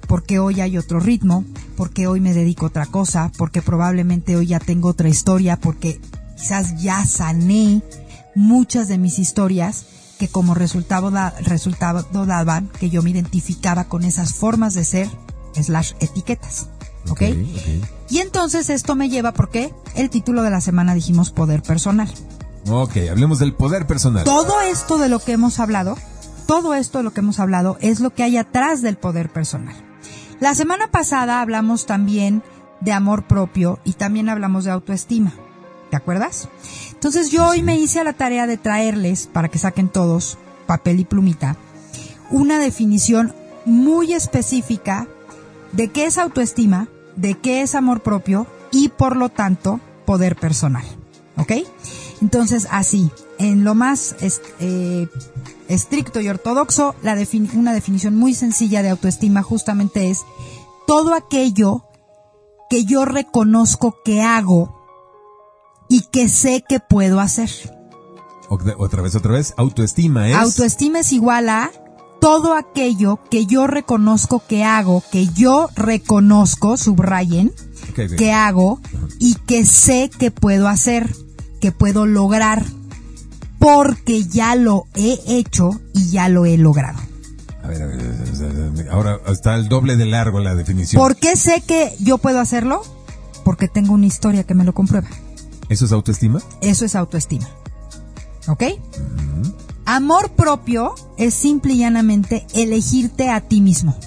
porque 0.07 0.39
hoy 0.39 0.61
hay 0.61 0.77
otro 0.77 0.99
ritmo, 0.99 1.43
porque 1.75 2.07
hoy 2.07 2.21
me 2.21 2.33
dedico 2.33 2.65
a 2.65 2.69
otra 2.69 2.85
cosa, 2.85 3.31
porque 3.37 3.61
probablemente 3.61 4.35
hoy 4.35 4.47
ya 4.47 4.59
tengo 4.59 4.89
otra 4.89 5.09
historia, 5.09 5.59
porque 5.59 5.99
quizás 6.37 6.81
ya 6.81 7.05
sané 7.05 7.81
muchas 8.35 8.87
de 8.87 8.97
mis 8.97 9.19
historias 9.19 9.85
que 10.19 10.27
como 10.27 10.53
resultado, 10.53 11.09
da- 11.09 11.33
resultado 11.41 12.03
daban 12.25 12.67
que 12.79 12.89
yo 12.91 13.01
me 13.01 13.09
identificaba 13.09 13.85
con 13.85 14.03
esas 14.03 14.33
formas 14.33 14.73
de 14.75 14.83
ser 14.85 15.09
slash 15.53 15.93
etiquetas. 15.99 16.67
¿Ok? 17.09 17.21
ok. 17.23 17.87
Y 18.09 18.19
entonces 18.19 18.69
esto 18.69 18.95
me 18.95 19.09
lleva, 19.09 19.31
porque 19.31 19.73
el 19.95 20.09
título 20.09 20.43
de 20.43 20.49
la 20.51 20.61
semana 20.61 20.93
dijimos 20.93 21.31
poder 21.31 21.63
personal. 21.63 22.11
Ok, 22.69 22.97
hablemos 23.09 23.39
del 23.39 23.53
poder 23.53 23.87
personal. 23.87 24.25
Todo 24.25 24.61
esto 24.61 24.97
de 24.97 25.07
lo 25.09 25.19
que 25.19 25.31
hemos 25.31 25.59
hablado, 25.59 25.97
todo 26.45 26.73
esto 26.75 26.97
de 26.99 27.05
lo 27.05 27.11
que 27.13 27.21
hemos 27.21 27.39
hablado 27.39 27.77
es 27.79 27.99
lo 28.01 28.09
que 28.13 28.23
hay 28.23 28.35
atrás 28.37 28.81
del 28.81 28.97
poder 28.97 29.29
personal. 29.31 29.73
La 30.41 30.53
semana 30.55 30.91
pasada 30.91 31.41
hablamos 31.41 31.85
también 31.85 32.43
de 32.81 32.91
amor 32.91 33.25
propio 33.27 33.79
y 33.85 33.93
también 33.93 34.29
hablamos 34.29 34.65
de 34.65 34.71
autoestima. 34.71 35.33
¿Te 35.89 35.97
acuerdas? 35.97 36.49
Entonces 36.93 37.29
yo 37.31 37.47
hoy 37.47 37.63
me 37.63 37.77
hice 37.77 37.99
a 37.99 38.03
la 38.03 38.13
tarea 38.13 38.45
de 38.47 38.57
traerles, 38.57 39.27
para 39.27 39.49
que 39.49 39.57
saquen 39.57 39.89
todos 39.89 40.37
papel 40.67 40.99
y 40.99 41.05
plumita, 41.05 41.55
una 42.29 42.59
definición 42.59 43.33
muy 43.65 44.13
específica 44.13 45.07
de 45.71 45.89
qué 45.89 46.05
es 46.05 46.17
autoestima, 46.17 46.87
de 47.15 47.33
qué 47.35 47.61
es 47.61 47.73
amor 47.75 48.01
propio 48.01 48.45
y 48.71 48.89
por 48.89 49.15
lo 49.15 49.29
tanto 49.29 49.79
poder 50.05 50.35
personal. 50.35 50.85
¿Ok? 51.37 51.53
Entonces 52.21 52.67
así, 52.69 53.09
en 53.37 53.63
lo 53.63 53.73
más 53.75 54.15
eh, 54.59 55.07
estricto 55.69 56.19
y 56.19 56.27
ortodoxo, 56.29 56.95
la 57.01 57.15
defini- 57.15 57.53
una 57.55 57.73
definición 57.73 58.15
muy 58.15 58.33
sencilla 58.33 58.83
de 58.83 58.89
autoestima 58.89 59.41
justamente 59.41 60.09
es 60.09 60.21
todo 60.85 61.13
aquello 61.13 61.85
que 62.69 62.83
yo 62.83 63.05
reconozco 63.05 63.95
que 64.03 64.21
hago 64.21 64.78
y 65.89 66.01
que 66.11 66.29
sé 66.29 66.63
que 66.67 66.79
puedo 66.79 67.19
hacer. 67.19 67.49
Otra 68.49 69.01
vez, 69.03 69.15
otra 69.15 69.33
vez. 69.33 69.53
Autoestima 69.57 70.29
es. 70.29 70.35
Autoestima 70.35 70.99
es 70.99 71.11
igual 71.11 71.49
a 71.49 71.71
todo 72.19 72.55
aquello 72.55 73.19
que 73.29 73.45
yo 73.45 73.67
reconozco 73.67 74.41
que 74.47 74.63
hago, 74.63 75.03
que 75.11 75.27
yo 75.27 75.69
reconozco, 75.75 76.77
subrayen, 76.77 77.53
que 78.17 78.31
hago 78.31 78.79
y 79.19 79.35
que 79.35 79.65
sé 79.65 80.09
que 80.09 80.31
puedo 80.31 80.67
hacer, 80.67 81.13
que 81.61 81.71
puedo 81.71 82.05
lograr, 82.05 82.65
porque 83.57 84.25
ya 84.25 84.55
lo 84.55 84.85
he 84.95 85.19
hecho 85.27 85.79
y 85.93 86.09
ya 86.09 86.27
lo 86.27 86.45
he 86.45 86.57
logrado. 86.57 86.99
A 87.63 87.67
ver, 87.67 87.83
a 87.83 87.85
ver, 87.85 88.01
a 88.01 88.69
ver, 88.71 88.89
Ahora 88.89 89.19
está 89.27 89.55
el 89.55 89.69
doble 89.69 89.95
de 89.95 90.05
largo 90.05 90.39
la 90.39 90.55
definición. 90.55 91.01
¿Por 91.01 91.15
qué 91.17 91.35
sé 91.35 91.61
que 91.61 91.93
yo 91.99 92.17
puedo 92.17 92.39
hacerlo? 92.39 92.81
porque 93.49 93.67
tengo 93.67 93.93
una 93.93 94.05
historia 94.05 94.43
que 94.43 94.53
me 94.53 94.63
lo 94.63 94.75
comprueba. 94.75 95.07
¿Eso 95.69 95.85
es 95.85 95.91
autoestima? 95.91 96.41
Eso 96.61 96.85
es 96.85 96.95
autoestima. 96.95 97.47
¿Ok? 98.47 98.63
Amor 99.85 100.31
propio 100.31 100.95
es 101.17 101.33
simple 101.33 101.73
y 101.73 101.79
llanamente 101.79 102.45
elegirte 102.53 103.29
a 103.29 103.41
ti 103.41 103.61
mismo, 103.61 103.97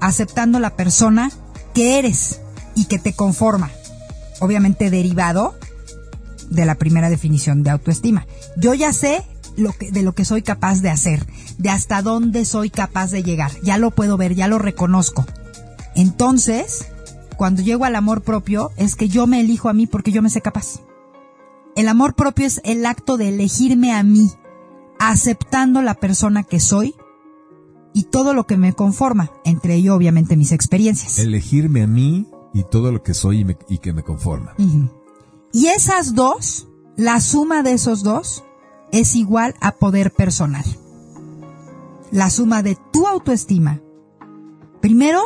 aceptando 0.00 0.58
la 0.58 0.76
persona 0.76 1.30
que 1.72 1.98
eres 1.98 2.40
y 2.74 2.86
que 2.86 2.98
te 2.98 3.12
conforma. 3.12 3.70
Obviamente 4.40 4.90
derivado 4.90 5.54
de 6.50 6.64
la 6.64 6.76
primera 6.76 7.10
definición 7.10 7.62
de 7.62 7.70
autoestima. 7.70 8.26
Yo 8.56 8.74
ya 8.74 8.92
sé 8.92 9.24
lo 9.56 9.72
que, 9.72 9.90
de 9.90 10.02
lo 10.02 10.14
que 10.14 10.24
soy 10.24 10.42
capaz 10.42 10.80
de 10.80 10.90
hacer, 10.90 11.26
de 11.58 11.70
hasta 11.70 12.02
dónde 12.02 12.44
soy 12.44 12.70
capaz 12.70 13.10
de 13.10 13.22
llegar. 13.22 13.52
Ya 13.62 13.78
lo 13.78 13.90
puedo 13.90 14.16
ver, 14.16 14.34
ya 14.34 14.48
lo 14.48 14.58
reconozco. 14.58 15.24
Entonces, 15.94 16.86
cuando 17.36 17.62
llego 17.62 17.84
al 17.84 17.96
amor 17.96 18.22
propio, 18.22 18.70
es 18.76 18.96
que 18.96 19.08
yo 19.08 19.26
me 19.26 19.40
elijo 19.40 19.68
a 19.68 19.72
mí 19.72 19.86
porque 19.86 20.12
yo 20.12 20.22
me 20.22 20.30
sé 20.30 20.40
capaz. 20.40 20.80
El 21.76 21.88
amor 21.88 22.14
propio 22.14 22.46
es 22.46 22.60
el 22.64 22.86
acto 22.86 23.16
de 23.16 23.28
elegirme 23.30 23.92
a 23.92 24.02
mí, 24.02 24.30
aceptando 24.98 25.82
la 25.82 25.94
persona 25.94 26.42
que 26.44 26.60
soy 26.60 26.94
y 27.92 28.04
todo 28.04 28.34
lo 28.34 28.46
que 28.46 28.56
me 28.56 28.72
conforma, 28.72 29.30
entre 29.44 29.74
ello 29.74 29.94
obviamente 29.94 30.36
mis 30.36 30.52
experiencias. 30.52 31.18
Elegirme 31.18 31.82
a 31.82 31.86
mí 31.86 32.26
y 32.52 32.62
todo 32.64 32.92
lo 32.92 33.02
que 33.02 33.14
soy 33.14 33.40
y, 33.40 33.44
me- 33.44 33.58
y 33.68 33.78
que 33.78 33.92
me 33.92 34.02
conforma. 34.04 34.54
Y 35.52 35.66
esas 35.66 36.14
dos, 36.14 36.68
la 36.96 37.20
suma 37.20 37.62
de 37.62 37.72
esos 37.72 38.02
dos, 38.02 38.44
es 38.92 39.14
igual 39.16 39.54
a 39.60 39.72
poder 39.72 40.12
personal. 40.12 40.64
La 42.12 42.30
suma 42.30 42.62
de 42.62 42.76
tu 42.92 43.06
autoestima, 43.08 43.80
primero, 44.80 45.20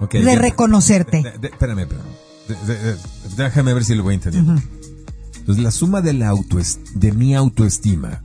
Ok, 0.00 0.12
de 0.14 0.22
ya. 0.24 0.34
reconocerte. 0.38 1.22
De- 1.22 1.38
de- 1.38 1.48
espérame, 1.48 1.80
espérame. 1.80 2.06
De- 2.66 2.96
déjame 3.36 3.74
ver 3.74 3.84
si 3.84 3.94
lo 3.94 4.02
voy 4.02 4.12
a 4.12 4.14
entender. 4.16 4.42
Entonces, 5.38 5.62
la 5.64 5.70
suma 5.70 6.00
de, 6.00 6.12
la 6.12 6.32
autoest- 6.32 6.80
de 6.94 7.12
mi 7.12 7.34
autoestima, 7.34 8.22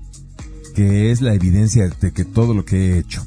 que 0.74 1.12
es 1.12 1.22
la 1.22 1.34
evidencia 1.34 1.88
de 1.90 2.12
que 2.12 2.26
todo 2.26 2.54
lo 2.54 2.66
que 2.66 2.94
he 2.94 2.98
hecho, 3.00 3.26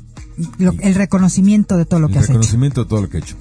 Lo- 0.58 0.74
el 0.80 0.94
reconocimiento 0.94 1.76
de 1.76 1.84
todo 1.84 2.00
lo 2.00 2.06
el 2.08 2.12
que 2.12 2.18
has 2.18 2.24
hecho. 2.26 2.32
reconocimiento 2.34 2.84
de 2.84 2.88
todo 2.90 3.02
lo 3.02 3.08
que 3.08 3.18
he 3.18 3.20
hecho, 3.20 3.36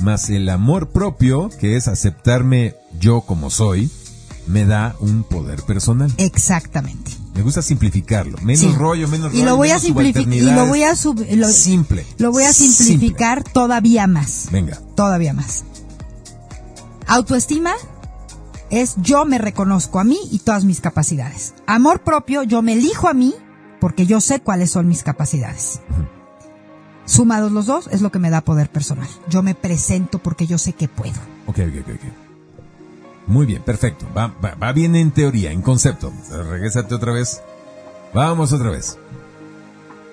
más 0.00 0.28
el 0.30 0.48
amor 0.48 0.90
propio, 0.90 1.50
que 1.60 1.76
es 1.76 1.88
aceptarme 1.88 2.74
yo 3.00 3.22
como 3.22 3.50
soy, 3.50 3.90
me 4.46 4.64
da 4.64 4.94
un 5.00 5.24
poder 5.24 5.62
personal. 5.62 6.12
Exactamente. 6.18 7.12
Me 7.38 7.44
gusta 7.44 7.62
simplificarlo. 7.62 8.36
Menos 8.42 8.60
Sí. 8.62 8.74
rollo, 8.76 9.06
menos 9.06 9.32
Y 9.32 9.36
rollo, 9.36 9.44
lo 9.50 9.56
voy 9.56 9.70
a 9.70 9.78
simplificar. 9.78 10.32
Y 10.34 10.40
lo 10.40 10.66
voy 10.66 10.82
a 10.82 10.96
sub- 10.96 11.24
lo, 11.36 11.48
Simple. 11.48 12.04
lo 12.18 12.32
voy 12.32 12.42
a 12.42 12.52
simplificar 12.52 13.44
todavía 13.44 14.08
más. 14.08 14.48
Venga. 14.50 14.76
Todavía 14.96 15.32
más. 15.34 15.62
Autoestima 17.06 17.74
es 18.70 18.96
yo 18.96 19.24
me 19.24 19.38
reconozco 19.38 20.00
a 20.00 20.04
mí 20.04 20.18
y 20.32 20.40
todas 20.40 20.64
mis 20.64 20.80
capacidades. 20.80 21.54
Amor 21.66 22.02
propio, 22.02 22.42
yo 22.42 22.60
me 22.60 22.72
elijo 22.72 23.08
a 23.08 23.14
mí 23.14 23.34
porque 23.80 24.04
yo 24.04 24.20
sé 24.20 24.40
cuáles 24.40 24.72
son 24.72 24.88
mis 24.88 25.04
capacidades. 25.04 25.78
Sumados 27.04 27.52
los 27.52 27.66
dos 27.66 27.88
es 27.92 28.00
lo 28.02 28.10
que 28.10 28.18
me 28.18 28.30
da 28.30 28.40
poder 28.40 28.68
personal. 28.68 29.06
Yo 29.30 29.44
me 29.44 29.54
presento 29.54 30.18
porque 30.18 30.48
yo 30.48 30.58
sé 30.58 30.72
que 30.72 30.88
puedo. 30.88 31.14
Ok, 31.46 31.60
ok, 31.60 31.82
ok, 31.82 31.94
ok. 31.94 32.27
Muy 33.28 33.46
bien, 33.46 33.62
perfecto. 33.62 34.06
Va, 34.16 34.34
va, 34.44 34.54
va 34.54 34.72
bien 34.72 34.96
en 34.96 35.10
teoría, 35.12 35.52
en 35.52 35.62
concepto. 35.62 36.12
Regrésate 36.50 36.94
otra 36.94 37.12
vez. 37.12 37.40
Vamos 38.14 38.52
otra 38.52 38.70
vez. 38.70 38.98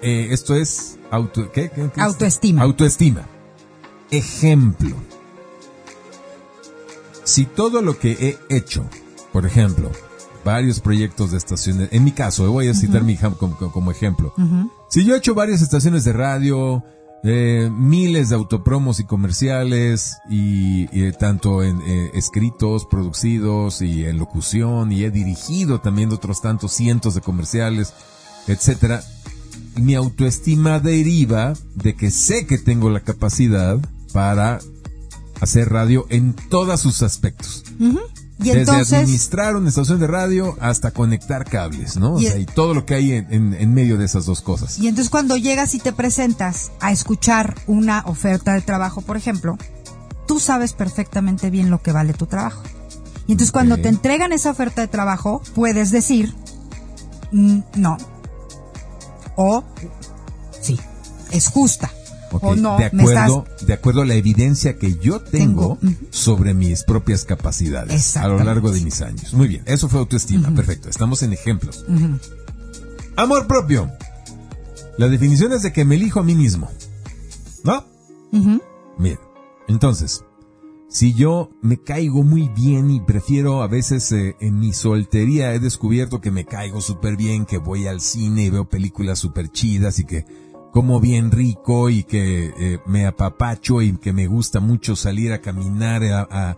Eh, 0.02 0.28
esto 0.32 0.54
es 0.56 1.00
auto, 1.10 1.50
¿qué? 1.52 1.70
¿Qué- 1.70 1.90
qué 1.94 2.02
es? 2.02 2.06
Autoestima. 2.06 2.62
Autoestima. 2.62 3.22
Ejemplo. 4.12 4.96
Si 7.24 7.46
todo 7.46 7.82
lo 7.82 7.98
que 7.98 8.38
he 8.50 8.56
hecho, 8.56 8.86
por 9.34 9.46
ejemplo, 9.46 9.90
varios 10.44 10.80
proyectos 10.80 11.32
de 11.32 11.38
estaciones, 11.38 11.90
en 11.92 12.04
mi 12.04 12.12
caso, 12.12 12.46
eh, 12.46 12.50
voy 12.50 12.68
a 12.68 12.74
citar 12.76 13.04
mi 13.04 13.18
como, 13.18 13.58
como 13.72 13.92
ejemplo. 13.92 14.34
Si 14.90 15.04
yo 15.06 15.16
he 15.16 15.18
hecho 15.18 15.34
varias 15.34 15.62
estaciones 15.62 16.04
de 16.04 16.14
radio, 16.14 16.84
eh, 17.28 17.72
miles 17.72 18.30
de 18.30 18.36
autopromos 18.36 19.00
y 19.00 19.04
comerciales, 19.04 20.18
y, 20.30 21.12
tanto 21.14 21.64
en 21.64 21.82
eh, 21.82 22.12
escritos, 22.14 22.86
producidos 22.86 23.82
y 23.82 24.06
en 24.06 24.20
locución, 24.20 24.92
y 24.92 25.04
he 25.04 25.10
dirigido 25.10 25.82
también 25.82 26.12
otros 26.12 26.42
tantos 26.42 26.72
cientos 26.74 27.16
de 27.16 27.22
comerciales, 27.22 27.94
etcétera. 28.48 29.02
Mi 29.76 29.96
autoestima 29.96 30.80
deriva 30.80 31.54
de 31.74 31.96
que 31.96 32.12
sé 32.12 32.46
que 32.46 32.60
tengo 32.60 32.92
la 32.92 33.00
capacidad 33.00 33.80
para 34.14 34.60
hacer 35.42 35.70
radio 35.70 36.06
en 36.10 36.34
todos 36.34 36.80
sus 36.80 37.02
aspectos. 37.02 37.64
Y 38.38 38.44
Desde 38.50 38.60
entonces, 38.60 38.94
administrar 39.00 39.56
una 39.56 39.70
estación 39.70 40.00
de 40.00 40.08
radio 40.08 40.58
hasta 40.60 40.92
conectar 40.92 41.46
cables, 41.46 41.96
¿no? 41.96 42.16
O 42.16 42.20
Y- 42.20 42.26
sea, 42.28 42.38
y 42.38 42.46
todo 42.46 42.74
lo 42.74 42.86
que 42.86 42.96
hay 42.96 43.14
en, 43.14 43.34
en- 43.34 43.54
en 43.54 43.74
medio 43.74 43.98
de 43.98 44.04
esas 44.06 44.26
dos 44.26 44.42
cosas. 44.42 44.78
y 44.78 44.88
entonces 44.88 45.10
cuando 45.10 45.38
llegas 45.38 45.74
y 45.74 45.80
te 45.80 45.94
presentas 45.94 46.72
a 46.82 46.92
escuchar 46.92 47.56
una 47.68 48.04
oferta 48.06 48.54
de 48.54 48.62
trabajo, 48.62 49.02
por 49.02 49.16
ejemplo, 49.16 49.58
tú 50.28 50.40
sabes 50.42 50.74
perfectamente 50.74 51.50
bien 51.50 51.70
lo 51.70 51.82
que 51.82 51.94
vale 51.94 52.14
tu 52.14 52.26
trabajo. 52.26 52.62
Y 53.28 53.32
entonces 53.32 53.52
cuando 53.54 53.78
te 53.78 53.88
entregan 53.88 54.34
esa 54.34 54.52
oferta 54.52 54.82
de 54.82 54.88
trabajo, 54.90 55.42
puedes 55.56 55.92
decir, 55.92 56.36
"Mm, 57.32 57.60
no. 57.78 57.98
O, 59.38 59.64
sí, 60.62 60.80
es 61.32 61.48
justa. 61.48 61.90
Ok, 62.32 62.44
o 62.44 62.56
no, 62.56 62.78
de 62.78 62.86
estás... 62.86 63.02
acuerdo, 63.02 63.46
de 63.66 63.74
acuerdo 63.74 64.02
a 64.02 64.06
la 64.06 64.16
evidencia 64.16 64.78
que 64.78 64.98
yo 64.98 65.22
tengo, 65.22 65.78
sobre 66.10 66.54
mis 66.54 66.84
propias 66.84 67.24
capacidades 67.24 68.18
a 68.18 68.28
lo 68.28 68.44
largo 68.44 68.72
de 68.72 68.82
mis 68.82 69.02
años. 69.02 69.34
Muy 69.34 69.48
bien, 69.48 69.64
eso 69.66 69.88
fue 69.90 70.00
autoestima, 70.00 70.50
perfecto. 70.52 70.90
Estamos 70.90 71.24
en 71.24 71.34
ejemplos. 71.34 71.86
Amor 73.16 73.48
propio. 73.48 73.92
La 74.98 75.08
definición 75.10 75.54
es 75.54 75.62
de 75.62 75.74
que 75.74 75.86
me 75.86 75.96
elijo 75.96 76.20
a 76.20 76.24
mí 76.24 76.36
mismo. 76.36 76.70
¿No? 77.64 77.86
Ujú. 78.32 78.62
Bien, 78.98 79.20
entonces, 79.68 80.24
si 80.88 81.14
yo 81.14 81.50
me 81.62 81.78
caigo 81.78 82.24
muy 82.24 82.48
bien 82.50 82.92
y 82.92 83.02
prefiero 83.02 83.62
a 83.62 83.68
veces 83.68 84.12
eh, 84.12 84.36
en 84.40 84.60
mi 84.60 84.72
soltería 84.72 85.54
he 85.54 85.60
descubierto 85.60 86.22
que 86.22 86.32
me 86.32 86.46
caigo 86.46 86.80
súper 86.80 87.18
bien, 87.18 87.46
que 87.46 87.58
voy 87.58 87.88
al 87.88 88.00
cine 88.00 88.44
y 88.44 88.50
veo 88.50 88.70
películas 88.70 89.20
súper 89.20 89.52
chidas 89.52 90.00
y 90.00 90.06
que 90.06 90.26
como 90.76 91.00
bien 91.00 91.32
rico 91.32 91.90
y 91.90 92.04
que 92.04 92.54
eh, 92.60 92.80
me 92.86 93.06
apapacho 93.06 93.82
y 93.82 93.96
que 93.96 94.12
me 94.12 94.28
gusta 94.28 94.60
mucho 94.60 94.98
salir 94.98 95.32
a 95.32 95.40
caminar 95.40 96.04
a, 96.04 96.58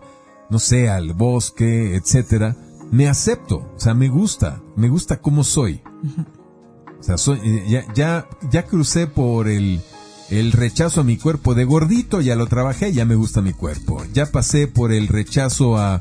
no 0.50 0.58
sé, 0.58 0.88
al 0.88 1.12
bosque, 1.12 1.94
etcétera, 1.94 2.56
me 2.90 3.08
acepto, 3.08 3.58
o 3.58 3.78
sea, 3.78 3.94
me 3.94 4.08
gusta, 4.08 4.60
me 4.74 4.88
gusta 4.88 5.20
como 5.20 5.44
soy. 5.44 5.82
O 6.98 7.02
sea, 7.04 7.16
soy, 7.16 7.38
eh, 7.44 7.64
ya, 7.68 7.84
ya, 7.94 8.28
ya 8.50 8.66
crucé 8.66 9.06
por 9.06 9.46
el, 9.46 9.80
el 10.30 10.50
rechazo 10.50 11.02
a 11.02 11.04
mi 11.04 11.16
cuerpo 11.16 11.54
de 11.54 11.64
gordito, 11.64 12.20
ya 12.20 12.34
lo 12.34 12.48
trabajé, 12.48 12.92
ya 12.92 13.04
me 13.04 13.14
gusta 13.14 13.40
mi 13.40 13.52
cuerpo. 13.52 14.02
Ya 14.12 14.26
pasé 14.26 14.66
por 14.66 14.92
el 14.92 15.06
rechazo 15.06 15.76
a, 15.76 16.00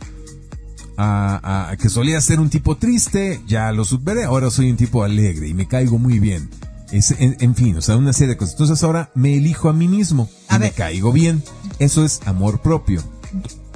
a, 0.98 1.70
a 1.70 1.78
que 1.78 1.90
solía 1.90 2.20
ser 2.20 2.40
un 2.40 2.50
tipo 2.50 2.78
triste, 2.78 3.44
ya 3.46 3.72
lo 3.72 3.86
superé, 3.86 4.24
ahora 4.24 4.50
soy 4.50 4.72
un 4.72 4.78
tipo 4.78 5.04
alegre 5.04 5.50
y 5.50 5.54
me 5.54 5.68
caigo 5.68 6.00
muy 6.00 6.18
bien. 6.18 6.50
Es, 6.92 7.12
en, 7.12 7.36
en 7.40 7.54
fin, 7.56 7.78
o 7.78 7.82
sea, 7.82 7.98
una 7.98 8.14
serie 8.14 8.34
de 8.34 8.38
cosas. 8.38 8.54
Entonces 8.54 8.84
ahora 8.84 9.12
me 9.14 9.36
elijo 9.36 9.70
a 9.70 9.74
mí 9.74 9.88
mismo 9.88 10.30
y 10.50 10.54
A 10.54 10.60
me 10.60 10.66
ver. 10.68 10.74
caigo 10.74 11.12
bien. 11.12 11.44
Eso 11.80 12.04
es 12.06 12.22
amor 12.26 12.62
propio. 12.62 13.02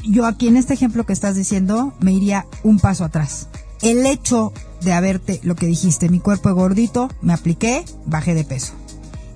yo 0.04 0.26
aquí 0.26 0.48
en 0.48 0.58
este 0.58 0.74
ejemplo 0.74 1.06
que 1.06 1.14
estás 1.14 1.36
diciendo 1.36 1.94
me 2.00 2.14
iría 2.14 2.46
un 2.64 2.80
paso 2.80 3.04
atrás. 3.04 3.48
El 3.82 4.06
hecho 4.06 4.54
de 4.82 4.94
haberte, 4.94 5.40
lo 5.44 5.56
que 5.56 5.66
dijiste, 5.66 6.08
mi 6.10 6.20
cuerpo 6.20 6.50
es 6.50 6.56
gordito, 6.56 7.10
me 7.22 7.34
apliqué, 7.34 7.84
bajé 8.06 8.34
de 8.36 8.44
peso. 8.44 8.74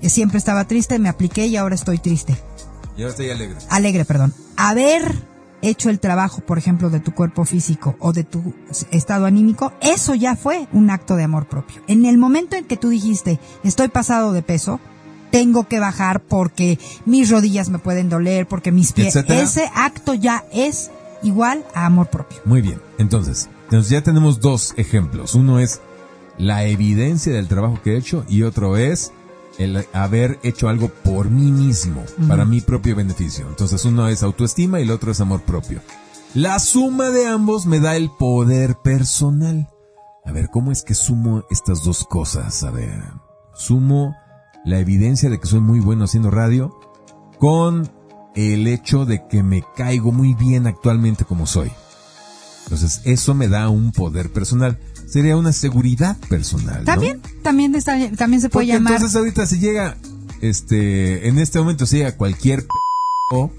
Eh, 0.02 0.08
Siempre 0.10 0.38
estaba 0.38 0.66
triste, 0.66 0.98
me 0.98 1.08
apliqué 1.08 1.46
y 1.46 1.56
ahora 1.56 1.74
estoy 1.74 1.98
triste. 1.98 2.36
Y 2.96 3.02
ahora 3.02 3.10
estoy 3.10 3.30
alegre. 3.30 3.56
Alegre, 3.70 4.04
perdón. 4.04 4.32
Haber 4.56 5.14
hecho 5.68 5.90
el 5.90 6.00
trabajo, 6.00 6.40
por 6.40 6.58
ejemplo, 6.58 6.90
de 6.90 7.00
tu 7.00 7.12
cuerpo 7.12 7.44
físico 7.44 7.96
o 7.98 8.12
de 8.12 8.24
tu 8.24 8.54
estado 8.90 9.26
anímico, 9.26 9.72
eso 9.80 10.14
ya 10.14 10.36
fue 10.36 10.68
un 10.72 10.90
acto 10.90 11.16
de 11.16 11.24
amor 11.24 11.46
propio. 11.46 11.82
En 11.88 12.04
el 12.04 12.18
momento 12.18 12.56
en 12.56 12.64
que 12.64 12.76
tú 12.76 12.88
dijiste, 12.88 13.38
estoy 13.64 13.88
pasado 13.88 14.32
de 14.32 14.42
peso, 14.42 14.80
tengo 15.30 15.68
que 15.68 15.80
bajar 15.80 16.20
porque 16.20 16.78
mis 17.04 17.30
rodillas 17.30 17.68
me 17.68 17.78
pueden 17.78 18.08
doler, 18.08 18.46
porque 18.46 18.72
mis 18.72 18.92
pies, 18.92 19.16
ese 19.16 19.70
acto 19.74 20.14
ya 20.14 20.44
es 20.52 20.90
igual 21.22 21.64
a 21.74 21.86
amor 21.86 22.08
propio. 22.08 22.38
Muy 22.44 22.62
bien. 22.62 22.80
Entonces, 22.98 23.48
entonces 23.64 23.90
ya 23.90 24.02
tenemos 24.02 24.40
dos 24.40 24.74
ejemplos. 24.76 25.34
Uno 25.34 25.58
es 25.58 25.80
la 26.38 26.64
evidencia 26.64 27.32
del 27.32 27.48
trabajo 27.48 27.80
que 27.82 27.92
he 27.92 27.96
hecho 27.96 28.24
y 28.28 28.42
otro 28.42 28.76
es 28.76 29.12
el 29.58 29.86
haber 29.92 30.38
hecho 30.42 30.68
algo 30.68 30.88
por 30.88 31.30
mí 31.30 31.50
mismo, 31.50 32.04
para 32.28 32.44
mi 32.44 32.60
propio 32.60 32.96
beneficio. 32.96 33.46
Entonces 33.48 33.84
uno 33.84 34.08
es 34.08 34.22
autoestima 34.22 34.78
y 34.78 34.82
el 34.82 34.90
otro 34.90 35.12
es 35.12 35.20
amor 35.20 35.42
propio. 35.42 35.80
La 36.34 36.58
suma 36.58 37.10
de 37.10 37.26
ambos 37.26 37.66
me 37.66 37.80
da 37.80 37.96
el 37.96 38.10
poder 38.10 38.76
personal. 38.76 39.68
A 40.24 40.32
ver, 40.32 40.50
¿cómo 40.50 40.72
es 40.72 40.82
que 40.82 40.94
sumo 40.94 41.44
estas 41.50 41.84
dos 41.84 42.04
cosas? 42.04 42.62
A 42.64 42.70
ver, 42.70 43.02
sumo 43.54 44.14
la 44.64 44.78
evidencia 44.78 45.30
de 45.30 45.38
que 45.38 45.46
soy 45.46 45.60
muy 45.60 45.80
bueno 45.80 46.04
haciendo 46.04 46.30
radio 46.30 46.76
con 47.38 47.90
el 48.34 48.66
hecho 48.66 49.06
de 49.06 49.26
que 49.28 49.42
me 49.42 49.64
caigo 49.76 50.12
muy 50.12 50.34
bien 50.34 50.66
actualmente 50.66 51.24
como 51.24 51.46
soy. 51.46 51.72
Entonces, 52.64 53.00
eso 53.04 53.32
me 53.32 53.48
da 53.48 53.68
un 53.68 53.92
poder 53.92 54.32
personal. 54.32 54.78
Sería 55.06 55.36
una 55.36 55.52
seguridad 55.52 56.16
personal. 56.28 56.78
¿no? 56.80 56.84
También, 56.84 57.20
también, 57.42 57.74
está, 57.74 57.92
también 58.16 58.40
se 58.42 58.48
puede 58.48 58.66
Porque 58.66 58.72
llamar. 58.74 58.94
entonces 58.94 59.16
ahorita 59.16 59.46
si 59.46 59.58
llega, 59.58 59.96
este, 60.40 61.28
en 61.28 61.38
este 61.38 61.58
momento 61.58 61.86
si 61.86 61.98
llega 61.98 62.16
cualquier 62.16 62.66
p 63.30 63.50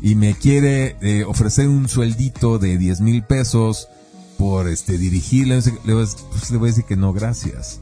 y 0.00 0.14
me 0.14 0.34
quiere 0.34 0.96
eh, 1.00 1.24
ofrecer 1.24 1.68
un 1.68 1.88
sueldito 1.88 2.58
de 2.58 2.78
10 2.78 3.00
mil 3.00 3.22
pesos 3.24 3.88
por 4.38 4.68
este 4.68 4.98
dirigirle, 4.98 5.60
le, 5.84 5.94
voy 5.94 6.04
a- 6.04 6.30
pues, 6.30 6.50
le 6.50 6.56
voy 6.58 6.68
a 6.68 6.70
decir 6.72 6.84
que 6.84 6.96
no, 6.96 7.12
gracias. 7.12 7.80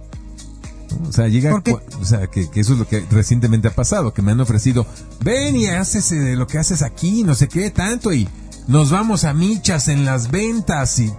O 1.08 1.12
sea, 1.12 1.28
llega, 1.28 1.62
o 2.00 2.04
sea, 2.04 2.26
que, 2.26 2.50
que 2.50 2.60
eso 2.60 2.72
es 2.72 2.78
lo 2.80 2.88
que 2.88 3.04
recientemente 3.10 3.68
ha 3.68 3.74
pasado, 3.74 4.12
que 4.12 4.22
me 4.22 4.32
han 4.32 4.40
ofrecido, 4.40 4.86
ven 5.22 5.56
y 5.56 5.66
haces 5.66 6.10
eh, 6.12 6.34
lo 6.36 6.46
que 6.48 6.58
haces 6.58 6.82
aquí, 6.82 7.22
no 7.22 7.34
sé 7.36 7.48
qué, 7.48 7.70
tanto, 7.70 8.12
y 8.12 8.28
nos 8.66 8.90
vamos 8.90 9.24
a 9.24 9.32
michas 9.32 9.86
en 9.88 10.04
las 10.04 10.30
ventas 10.32 10.98
y 10.98 11.12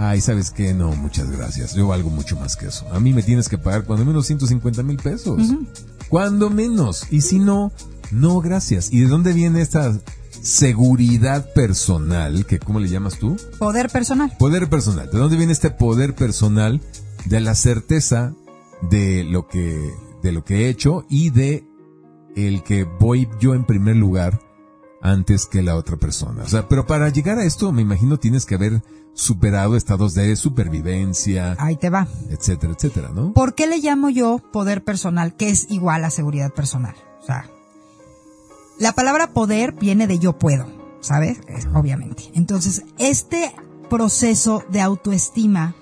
Ay, 0.00 0.20
¿sabes 0.20 0.52
qué? 0.52 0.74
No, 0.74 0.94
muchas 0.94 1.28
gracias. 1.28 1.74
Yo 1.74 1.88
valgo 1.88 2.08
mucho 2.08 2.36
más 2.36 2.54
que 2.54 2.66
eso. 2.66 2.86
A 2.92 3.00
mí 3.00 3.12
me 3.12 3.24
tienes 3.24 3.48
que 3.48 3.58
pagar 3.58 3.82
cuando 3.82 4.04
menos 4.04 4.26
150 4.26 4.84
mil 4.84 4.96
pesos. 4.96 5.42
Cuando 6.08 6.50
menos. 6.50 7.08
Y 7.10 7.22
si 7.22 7.40
no, 7.40 7.72
no, 8.12 8.40
gracias. 8.40 8.92
¿Y 8.92 9.00
de 9.00 9.08
dónde 9.08 9.32
viene 9.32 9.60
esta 9.60 9.98
seguridad 10.40 11.52
personal? 11.52 12.46
Que, 12.46 12.60
¿Cómo 12.60 12.78
le 12.78 12.88
llamas 12.88 13.18
tú? 13.18 13.36
Poder 13.58 13.90
personal. 13.90 14.32
Poder 14.38 14.70
personal. 14.70 15.10
¿De 15.10 15.18
dónde 15.18 15.36
viene 15.36 15.52
este 15.52 15.70
poder 15.70 16.14
personal 16.14 16.80
de 17.24 17.40
la 17.40 17.56
certeza 17.56 18.34
de 18.88 19.24
lo 19.24 19.48
que, 19.48 19.90
de 20.22 20.30
lo 20.30 20.44
que 20.44 20.66
he 20.66 20.68
hecho 20.68 21.06
y 21.10 21.30
de 21.30 21.66
el 22.36 22.62
que 22.62 22.84
voy 22.84 23.28
yo 23.40 23.52
en 23.52 23.64
primer 23.64 23.96
lugar 23.96 24.38
antes 25.00 25.46
que 25.46 25.62
la 25.62 25.76
otra 25.76 25.96
persona? 25.96 26.42
O 26.42 26.48
sea, 26.48 26.68
pero 26.68 26.86
para 26.86 27.08
llegar 27.08 27.38
a 27.38 27.44
esto, 27.44 27.72
me 27.72 27.82
imagino 27.82 28.18
tienes 28.18 28.46
que 28.46 28.54
haber 28.56 28.82
superado 29.14 29.76
estados 29.76 30.14
de 30.14 30.36
supervivencia, 30.36 31.56
Ahí 31.58 31.76
te 31.76 31.90
va. 31.90 32.06
etcétera, 32.30 32.72
etcétera, 32.76 33.10
¿no? 33.14 33.32
¿Por 33.32 33.54
qué 33.54 33.66
le 33.66 33.78
llamo 33.78 34.10
yo 34.10 34.38
poder 34.52 34.84
personal, 34.84 35.34
que 35.36 35.48
es 35.50 35.66
igual 35.70 36.04
a 36.04 36.10
seguridad 36.10 36.52
personal? 36.52 36.94
O 37.22 37.26
sea, 37.26 37.48
la 38.78 38.92
palabra 38.92 39.32
poder 39.32 39.72
viene 39.72 40.06
de 40.06 40.18
yo 40.20 40.38
puedo, 40.38 40.66
¿sabes? 41.00 41.38
Es- 41.48 41.66
Obviamente. 41.74 42.30
Entonces, 42.34 42.82
este 42.98 43.52
proceso 43.90 44.62
de 44.70 44.80
autoestima 44.82 45.74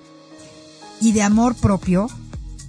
y 1.01 1.13
de 1.13 1.23
amor 1.23 1.55
propio 1.57 2.07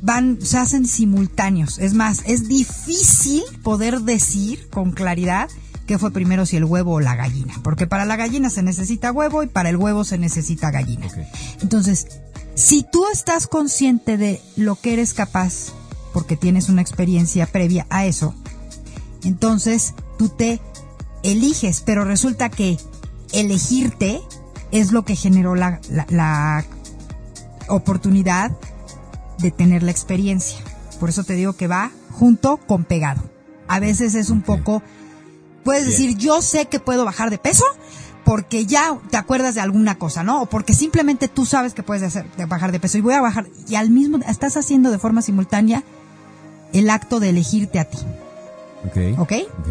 van, 0.02 0.40
se 0.42 0.58
hacen 0.58 0.86
simultáneos. 0.86 1.80
Es 1.80 1.94
más, 1.94 2.24
es 2.26 2.48
difícil 2.50 3.44
poder 3.64 4.02
decir 4.02 4.68
con 4.70 4.92
claridad 4.92 5.50
qué 5.88 5.98
fue 5.98 6.12
primero 6.12 6.46
si 6.46 6.58
el 6.58 6.66
huevo 6.66 6.94
o 6.94 7.00
la 7.00 7.16
gallina. 7.16 7.56
Porque 7.64 7.88
para 7.88 8.06
la 8.06 8.16
gallina 8.16 8.52
se 8.52 8.62
necesita 8.62 9.12
huevo 9.12 9.42
y 9.42 9.48
para 9.48 9.70
el 9.70 9.78
huevo 9.78 10.04
se 10.04 10.20
necesita 10.20 10.70
gallina. 10.70 11.08
Entonces, 11.62 12.08
si 12.54 12.84
tú 12.92 13.06
estás 13.12 13.48
consciente 13.48 14.18
de 14.18 14.40
lo 14.56 14.76
que 14.76 14.94
eres 14.94 15.14
capaz, 15.16 15.70
porque 16.14 16.36
tienes 16.38 16.70
una 16.70 16.82
experiencia 16.82 17.46
previa 17.48 17.88
a 17.90 18.06
eso, 18.06 18.36
entonces 19.24 19.94
tú 20.18 20.30
te 20.30 20.60
eliges, 21.24 21.82
pero 21.82 22.06
resulta 22.06 22.50
que 22.50 22.78
elegirte 23.34 24.22
es 24.72 24.92
lo 24.92 25.04
que 25.06 25.16
generó 25.16 25.56
la, 25.56 25.80
la- 25.90 26.06
la 26.10 26.66
oportunidad 27.68 28.52
de 29.40 29.52
tener 29.52 29.84
la 29.84 29.92
experiencia. 29.92 30.58
Por 31.00 31.10
eso 31.10 31.24
te 31.24 31.34
digo 31.34 31.54
que 31.54 31.68
va 31.68 31.92
junto 32.12 32.58
con 32.58 32.84
pegado. 32.84 33.22
A 33.68 33.80
veces 33.80 34.16
es 34.16 34.30
un 34.30 34.42
poco, 34.42 34.82
puedes 35.68 35.86
Bien. 35.86 35.92
decir, 35.92 36.18
yo 36.18 36.42
sé 36.42 36.66
que 36.68 36.80
puedo 36.80 37.04
bajar 37.06 37.30
de 37.30 37.38
peso 37.38 37.66
porque 38.24 38.66
ya 38.66 38.98
te 39.10 39.18
acuerdas 39.18 39.56
de 39.56 39.62
alguna 39.62 39.98
cosa, 39.98 40.24
¿no? 40.24 40.42
O 40.42 40.46
porque 40.48 40.74
simplemente 40.74 41.28
tú 41.28 41.46
sabes 41.46 41.74
que 41.74 41.84
puedes 41.84 42.04
hacer, 42.04 42.26
de 42.38 42.46
bajar 42.46 42.72
de 42.72 42.80
peso 42.80 42.98
y 42.98 43.02
voy 43.02 43.14
a 43.14 43.22
bajar. 43.22 43.48
Y 43.68 43.76
al 43.76 43.90
mismo, 43.90 44.18
estás 44.28 44.56
haciendo 44.58 44.92
de 44.92 44.98
forma 44.98 45.22
simultánea 45.22 45.84
el 46.74 46.90
acto 46.90 47.20
de 47.20 47.30
elegirte 47.30 47.80
a 47.80 47.86
ti, 47.86 47.98
Ok. 48.86 49.20
¿ok? 49.20 49.34
Ok. 49.60 49.68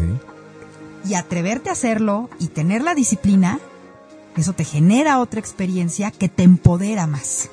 y 1.09 1.13
atreverte 1.15 1.69
a 1.69 1.73
hacerlo 1.73 2.29
y 2.39 2.47
tener 2.47 2.83
la 2.83 2.93
disciplina, 2.95 3.59
eso 4.35 4.53
te 4.53 4.65
genera 4.65 5.19
otra 5.19 5.39
experiencia 5.39 6.11
que 6.11 6.27
te 6.29 6.43
empodera 6.43 7.07
más. 7.07 7.49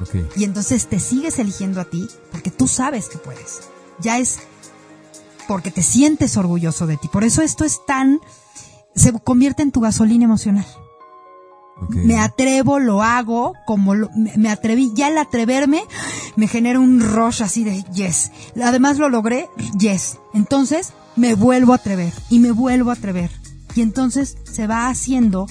Ok. 0.00 0.14
Y 0.36 0.44
entonces 0.44 0.86
te 0.86 0.98
sigues 0.98 1.38
eligiendo 1.38 1.80
a 1.80 1.84
ti 1.84 2.06
porque 2.32 2.50
tú 2.50 2.66
sabes 2.68 3.08
que 3.08 3.18
puedes. 3.18 3.60
Ya 4.00 4.18
es 4.18 4.38
porque 5.48 5.70
te 5.70 5.82
sientes 5.82 6.36
orgulloso 6.36 6.86
de 6.86 6.96
ti. 6.96 7.08
Por 7.08 7.24
eso 7.24 7.42
esto 7.42 7.64
es 7.64 7.80
tan, 7.86 8.20
se 8.94 9.12
convierte 9.12 9.62
en 9.62 9.72
tu 9.72 9.80
gasolina 9.80 10.24
emocional. 10.24 10.66
Me 11.90 12.18
atrevo, 12.18 12.78
lo 12.78 13.02
hago, 13.02 13.52
como 13.66 13.94
lo- 13.94 14.08
me 14.16 14.32
me 14.38 14.48
atreví, 14.48 14.92
ya 14.94 15.08
el 15.08 15.18
atreverme 15.18 15.82
me 16.34 16.48
genera 16.48 16.80
un 16.80 17.00
rush 17.00 17.42
así 17.42 17.64
de 17.64 17.82
yes. 17.92 18.30
Además 18.62 18.96
lo 18.96 19.10
logré, 19.10 19.50
yes. 19.78 20.18
Entonces 20.32 20.94
me 21.16 21.34
vuelvo 21.34 21.72
a 21.72 21.76
atrever 21.76 22.14
y 22.30 22.38
me 22.38 22.50
vuelvo 22.50 22.90
a 22.90 22.94
atrever. 22.94 23.30
Y 23.74 23.82
entonces 23.82 24.38
se 24.50 24.66
va 24.66 24.88
haciendo 24.88 25.46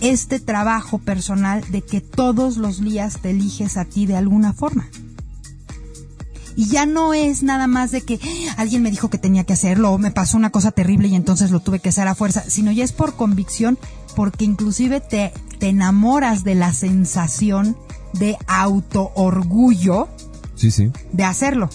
este 0.00 0.40
trabajo 0.40 0.98
personal 0.98 1.62
de 1.70 1.82
que 1.82 2.00
todos 2.00 2.56
los 2.56 2.80
días 2.80 3.20
te 3.22 3.30
eliges 3.30 3.76
a 3.76 3.84
ti 3.84 4.04
de 4.06 4.16
alguna 4.16 4.52
forma. 4.52 4.88
Y 6.56 6.66
ya 6.68 6.86
no 6.86 7.14
es 7.14 7.42
nada 7.42 7.66
más 7.66 7.90
de 7.90 8.02
que 8.02 8.20
"Ah, 8.50 8.54
alguien 8.58 8.82
me 8.82 8.90
dijo 8.90 9.10
que 9.10 9.18
tenía 9.18 9.44
que 9.44 9.52
hacerlo 9.52 9.90
o 9.90 9.98
me 9.98 10.10
pasó 10.10 10.36
una 10.36 10.50
cosa 10.50 10.70
terrible 10.70 11.08
y 11.08 11.14
entonces 11.14 11.50
lo 11.50 11.60
tuve 11.60 11.80
que 11.80 11.88
hacer 11.88 12.06
a 12.08 12.14
fuerza, 12.14 12.44
sino 12.48 12.70
ya 12.72 12.84
es 12.84 12.92
por 12.92 13.14
convicción, 13.16 13.78
porque 14.16 14.44
inclusive 14.44 15.00
te, 15.00 15.32
te 15.58 15.68
enamoras 15.68 16.44
de 16.44 16.54
la 16.54 16.72
sensación 16.74 17.76
de 18.14 18.36
auto-orgullo 18.46 20.08
Sí, 20.54 20.70
sí. 20.70 20.90
de 21.12 21.24
hacerlo. 21.24 21.70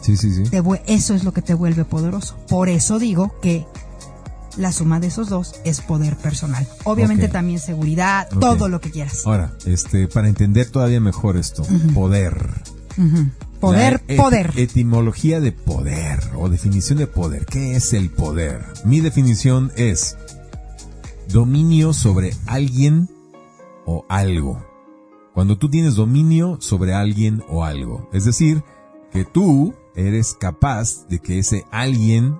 Sí, 0.00 0.16
sí, 0.16 0.32
sí. 0.34 0.42
Te 0.44 0.62
eso 0.86 1.14
es 1.14 1.24
lo 1.24 1.32
que 1.32 1.42
te 1.42 1.54
vuelve 1.54 1.84
poderoso. 1.84 2.36
Por 2.48 2.68
eso 2.68 2.98
digo 2.98 3.34
que 3.40 3.66
la 4.56 4.70
suma 4.72 5.00
de 5.00 5.06
esos 5.08 5.28
dos 5.28 5.54
es 5.64 5.80
poder 5.80 6.16
personal. 6.16 6.66
Obviamente 6.84 7.28
también 7.28 7.58
seguridad, 7.58 8.28
todo 8.40 8.68
lo 8.68 8.80
que 8.80 8.90
quieras. 8.90 9.22
Ahora, 9.26 9.52
este, 9.66 10.06
para 10.08 10.28
entender 10.28 10.68
todavía 10.70 11.00
mejor 11.00 11.36
esto, 11.36 11.64
poder. 11.94 12.62
Poder, 13.60 14.02
et- 14.08 14.16
poder. 14.16 14.52
Etimología 14.56 15.40
de 15.40 15.52
poder 15.52 16.20
o 16.36 16.48
definición 16.48 16.98
de 16.98 17.06
poder. 17.06 17.46
¿Qué 17.46 17.76
es 17.76 17.92
el 17.92 18.10
poder? 18.10 18.64
Mi 18.84 19.00
definición 19.00 19.72
es 19.76 20.16
dominio 21.28 21.92
sobre 21.92 22.32
alguien 22.46 23.08
o 23.86 24.04
algo. 24.08 24.64
Cuando 25.32 25.58
tú 25.58 25.68
tienes 25.70 25.94
dominio 25.96 26.58
sobre 26.60 26.94
alguien 26.94 27.42
o 27.48 27.64
algo. 27.64 28.08
Es 28.12 28.24
decir, 28.24 28.62
que 29.12 29.24
tú 29.24 29.74
eres 29.96 30.34
capaz 30.34 31.06
de 31.08 31.18
que 31.20 31.38
ese 31.38 31.64
alguien 31.70 32.36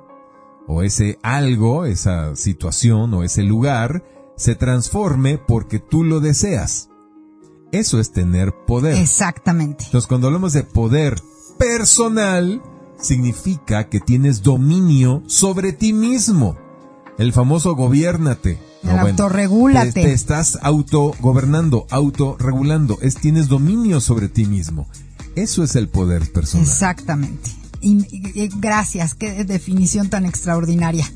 o 0.67 0.83
ese 0.83 1.19
algo, 1.23 1.85
esa 1.87 2.37
situación 2.37 3.13
o 3.15 3.23
ese 3.23 3.43
lugar 3.43 4.05
se 4.37 4.55
transforme 4.55 5.39
porque 5.39 5.79
tú 5.79 6.05
lo 6.05 6.21
deseas. 6.21 6.89
Eso 7.75 7.99
es 7.99 8.13
tener 8.13 8.55
poder. 8.67 8.97
Exactamente. 8.97 9.85
Entonces, 9.85 10.07
cuando 10.07 10.29
hablamos 10.29 10.53
de 10.53 10.63
poder 10.63 11.21
personal, 11.59 12.63
significa 13.01 13.89
que 13.89 14.01
tienes 14.01 14.43
dominio 14.43 15.23
sobre 15.27 15.73
ti 15.73 15.93
mismo. 15.93 16.57
El 17.19 17.33
famoso 17.33 17.75
gobiérnate. 17.75 18.59
El 18.83 18.99
autorregúlate. 18.99 19.93
Te, 19.93 20.03
te 20.03 20.13
estás 20.13 20.59
autogobernando, 20.63 21.87
autorregulando. 21.91 22.99
Es, 23.03 23.17
tienes 23.17 23.49
dominio 23.49 24.01
sobre 24.01 24.29
ti 24.29 24.45
mismo. 24.47 24.87
Eso 25.35 25.65
es 25.65 25.75
el 25.75 25.89
poder 25.89 26.31
personal. 26.33 26.67
Exactamente. 26.67 27.51
Y 27.81 28.49
gracias, 28.61 29.15
qué 29.15 29.45
definición 29.45 30.09
tan 30.09 30.25
extraordinaria. 30.25 31.07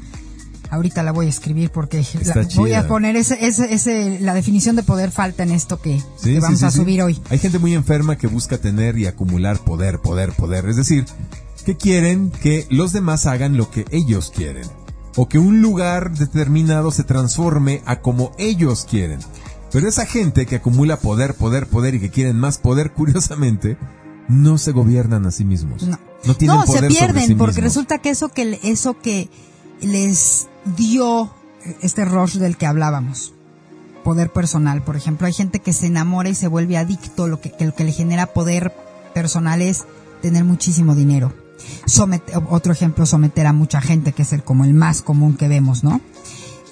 Ahorita 0.71 1.03
la 1.03 1.13
voy 1.13 1.27
a 1.27 1.29
escribir 1.31 1.71
porque 1.71 2.05
la- 2.25 2.47
voy 2.57 2.75
a 2.75 2.87
poner 2.87 3.17
ese, 3.17 3.39
ese, 3.47 3.73
ese, 3.73 4.19
la 4.21 4.35
definición 4.35 4.77
de 4.77 4.83
poder 4.83 5.11
falta 5.11 5.43
en 5.43 5.51
esto 5.53 5.81
que, 5.81 5.99
Sí, 5.99 6.05
que 6.25 6.35
sí, 6.35 6.39
vamos 6.41 6.59
sí, 6.59 6.65
a 6.67 6.71
subir 6.71 7.03
hoy. 7.03 7.21
Hay 7.31 7.39
gente 7.39 7.59
muy 7.59 7.75
enferma 7.75 8.17
que 8.19 8.27
busca 8.27 8.59
tener 8.59 8.99
y 8.99 9.07
acumular 9.07 9.59
poder, 9.59 9.99
poder, 10.01 10.33
poder. 10.33 10.69
Es 10.69 10.77
decir, 10.77 11.07
que 11.65 11.77
quieren 11.77 12.31
que 12.31 12.67
los 12.71 12.93
demás 12.93 13.27
hagan 13.27 13.57
lo 13.57 13.71
que 13.71 13.85
ellos 13.91 14.31
quieren. 14.35 14.67
O 15.17 15.29
que 15.29 15.39
un 15.39 15.63
lugar 15.63 16.13
determinado 16.17 16.91
se 16.93 17.03
transforme 17.03 17.83
a 17.87 18.01
como 18.01 18.33
ellos 18.39 18.87
quieren. 18.89 19.19
Pero 19.73 19.89
esa 19.89 20.07
gente 20.07 20.47
que 20.47 20.57
acumula 20.57 20.99
poder, 20.99 21.35
poder, 21.35 21.67
poder 21.67 21.95
y 21.95 22.01
que 22.01 22.11
quieren 22.11 22.39
más 22.39 22.59
poder, 22.59 22.93
curiosamente, 22.95 23.77
no 24.29 24.59
se 24.59 24.73
gobiernan 24.73 25.25
a 25.27 25.31
sí 25.31 25.45
mismos. 25.45 25.83
No. 25.83 25.99
No 26.25 26.35
tienen 26.35 26.57
No, 26.57 26.67
se 26.67 26.73
sobre 26.75 26.89
pierden 26.89 27.27
sí 27.27 27.35
porque 27.35 27.55
mismos. 27.63 27.65
resulta 27.65 27.99
que 27.99 28.11
eso 28.11 28.29
que 28.29 28.59
eso 28.65 28.99
que 28.99 29.31
les 29.81 30.47
dio 30.77 31.31
este 31.83 32.05
rush 32.05 32.37
del 32.37 32.57
que 32.57 32.67
hablábamos, 32.67 33.33
poder 34.05 34.33
personal, 34.33 34.83
por 34.83 34.97
ejemplo, 34.97 35.27
hay 35.27 35.33
gente 35.33 35.61
que 35.61 35.73
se 35.73 35.87
enamora 35.87 36.29
y 36.29 36.35
se 36.35 36.49
vuelve 36.49 36.77
adicto, 36.79 37.27
lo 37.29 37.41
que, 37.41 37.51
que 37.53 37.67
lo 37.67 37.75
que 37.75 37.85
le 37.85 37.93
genera 37.93 38.27
poder 38.29 38.73
personal 39.15 39.61
es 39.63 39.85
tener 40.23 40.45
muchísimo 40.45 40.95
dinero. 40.95 41.33
Somete- 41.87 42.33
otro 42.51 42.73
ejemplo, 42.73 43.05
someter 43.07 43.47
a 43.47 43.53
mucha 43.53 43.81
gente, 43.81 44.13
que 44.13 44.23
es 44.23 44.33
el 44.33 44.43
como 44.45 44.65
el 44.65 44.75
más 44.75 45.03
común 45.03 45.37
que 45.37 45.49
vemos, 45.49 45.85
¿no? 45.85 46.01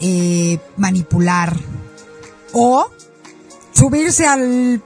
eh, 0.01 0.61
manipular 0.77 1.57
o 2.53 2.87
subirse 3.73 4.27
al 4.27 4.83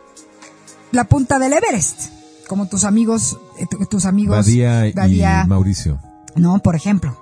la 0.93 1.05
punta 1.05 1.39
del 1.39 1.53
Everest, 1.53 2.11
como 2.49 2.69
tus 2.69 2.85
amigos, 2.85 3.39
eh, 3.59 3.67
tu- 3.71 3.85
tus 3.87 4.05
amigos 4.07 4.37
Badía, 4.39 4.91
Badía, 4.95 5.43
y 5.45 5.49
Mauricio. 5.49 5.99
no, 6.37 6.59
por 6.61 6.75
ejemplo. 6.77 7.17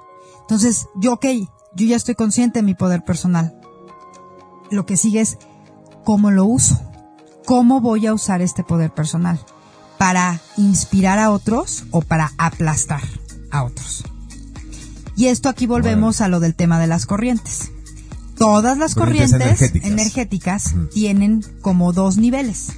Entonces, 0.48 0.86
yo, 1.00 1.12
ok, 1.14 1.26
yo 1.74 1.86
ya 1.86 1.96
estoy 1.96 2.14
consciente 2.14 2.60
de 2.60 2.62
mi 2.62 2.74
poder 2.74 3.04
personal. 3.04 3.54
Lo 4.70 4.86
que 4.86 4.96
sigue 4.96 5.20
es 5.20 5.36
cómo 6.04 6.30
lo 6.30 6.44
uso. 6.46 6.80
¿Cómo 7.44 7.80
voy 7.80 8.06
a 8.06 8.14
usar 8.14 8.40
este 8.42 8.64
poder 8.64 8.90
personal? 8.92 9.38
¿Para 9.98 10.40
inspirar 10.56 11.18
a 11.18 11.30
otros 11.30 11.84
o 11.90 12.00
para 12.02 12.32
aplastar 12.38 13.02
a 13.50 13.64
otros? 13.64 14.04
Y 15.16 15.26
esto 15.26 15.48
aquí 15.48 15.66
volvemos 15.66 16.20
a 16.20 16.28
lo 16.28 16.40
del 16.40 16.54
tema 16.54 16.78
de 16.78 16.86
las 16.86 17.04
corrientes. 17.06 17.70
Todas 18.38 18.78
las 18.78 18.94
Corrientes 18.94 19.32
corrientes, 19.32 19.60
energéticas. 19.60 19.90
energéticas 19.90 20.74
tienen 20.94 21.44
como 21.60 21.92
dos 21.92 22.16
niveles. 22.18 22.68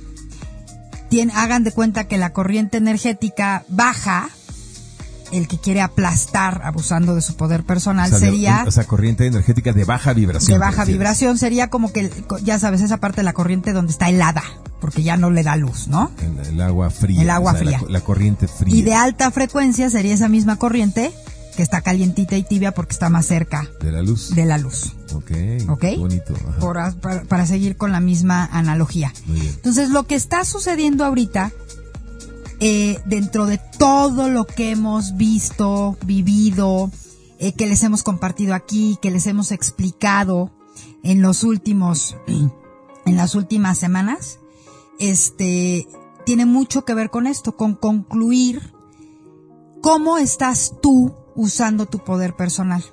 Tien- 1.11 1.31
hagan 1.35 1.65
de 1.65 1.73
cuenta 1.73 2.09
que 2.09 2.17
la 2.17 2.33
corriente 2.33 2.79
energética 2.79 3.65
baja, 3.69 4.31
el 5.33 5.49
que 5.49 5.59
quiere 5.59 5.81
aplastar 5.81 6.63
abusando 6.65 7.15
de 7.15 7.21
su 7.23 7.37
poder 7.37 7.65
personal 7.65 8.07
O 8.07 8.11
sea, 8.11 8.19
de- 8.19 8.27
sería 8.33 8.65
o 8.67 8.71
sea, 8.71 8.85
corriente 8.85 9.27
energética 9.27 9.73
de 9.73 9.85
baja 9.85 10.13
vibración. 10.13 10.53
de 10.53 10.59
baja 10.59 10.85
vibración, 10.85 11.39
sería 11.39 11.69
como 11.71 11.93
que, 11.93 12.11
ya 12.43 12.59
sabes, 12.59 12.81
esa 12.81 12.97
parte 12.99 13.19
de 13.19 13.25
la 13.25 13.33
corriente 13.33 13.73
donde 13.73 13.93
está 13.93 14.09
helada, 14.09 14.43
porque 14.81 15.03
ya 15.03 15.17
no 15.17 15.31
le 15.31 15.43
da 15.43 15.57
luz, 15.57 15.89
¿no? 15.89 16.11
El, 16.21 16.55
el 16.55 16.61
agua 16.61 16.91
fría. 16.91 17.23
El 17.23 17.31
agua 17.31 17.53
o 17.53 17.55
sea, 17.57 17.65
la- 17.65 17.79
fría. 17.79 17.91
La, 17.91 18.01
corriente 18.01 18.49
fría. 18.49 18.75
Y 18.75 18.83
de 18.83 18.95
alta 18.95 19.31
frecuencia 19.31 19.89
sería 19.91 20.15
esa 20.15 20.29
misma 20.29 20.57
corriente 20.57 21.13
que 21.57 21.63
está 21.65 21.81
calientita 21.83 22.37
y 22.37 22.43
tibia 22.45 22.73
porque 22.73 22.93
está 22.93 23.09
más 23.11 23.27
cerca 23.27 23.69
De 23.81 23.91
la 23.93 24.03
luz. 24.03 24.35
de 24.35 24.45
la 24.47 24.57
luz. 24.57 24.95
Ok. 25.13 25.31
Ok. 25.69 25.85
Bonito. 25.99 26.33
Por- 26.61 26.95
para, 27.01 27.23
para 27.25 27.47
seguir 27.47 27.77
con 27.77 27.91
la 27.93 28.01
misma 28.01 28.49
analogía. 28.53 29.13
Muy 29.27 29.41
bien. 29.41 29.53
Entonces, 29.57 29.91
lo 29.91 30.05
que 30.07 30.15
está 30.15 30.45
sucediendo 30.45 31.05
ahorita, 31.05 31.51
eh, 32.61 33.01
dentro 33.07 33.47
de 33.47 33.59
todo 33.79 34.29
lo 34.29 34.45
que 34.45 34.71
hemos 34.71 35.17
visto, 35.17 35.97
vivido, 36.05 36.91
eh, 37.39 37.53
que 37.53 37.67
les 37.67 37.83
hemos 37.83 38.03
compartido 38.03 38.55
aquí, 38.55 38.99
que 39.01 39.11
les 39.11 39.27
hemos 39.27 39.51
explicado 39.51 40.51
en 41.03 41.23
los 41.23 41.43
últimos, 41.43 42.17
en 43.07 43.17
las 43.17 43.35
últimas 43.35 43.79
semanas, 43.79 44.39
este, 44.99 45.89
tiene 46.27 46.45
mucho 46.45 46.85
que 46.85 46.95
ver 46.95 47.11
con 47.11 47.27
esto, 47.27 47.57
con 47.57 47.75
concluir 47.75 48.75
cómo 49.81 50.19
estás 50.19 50.75
tú 50.83 51.15
usando 51.35 51.87
tu 51.87 51.99
poder 52.01 52.37
personal. 52.37 52.85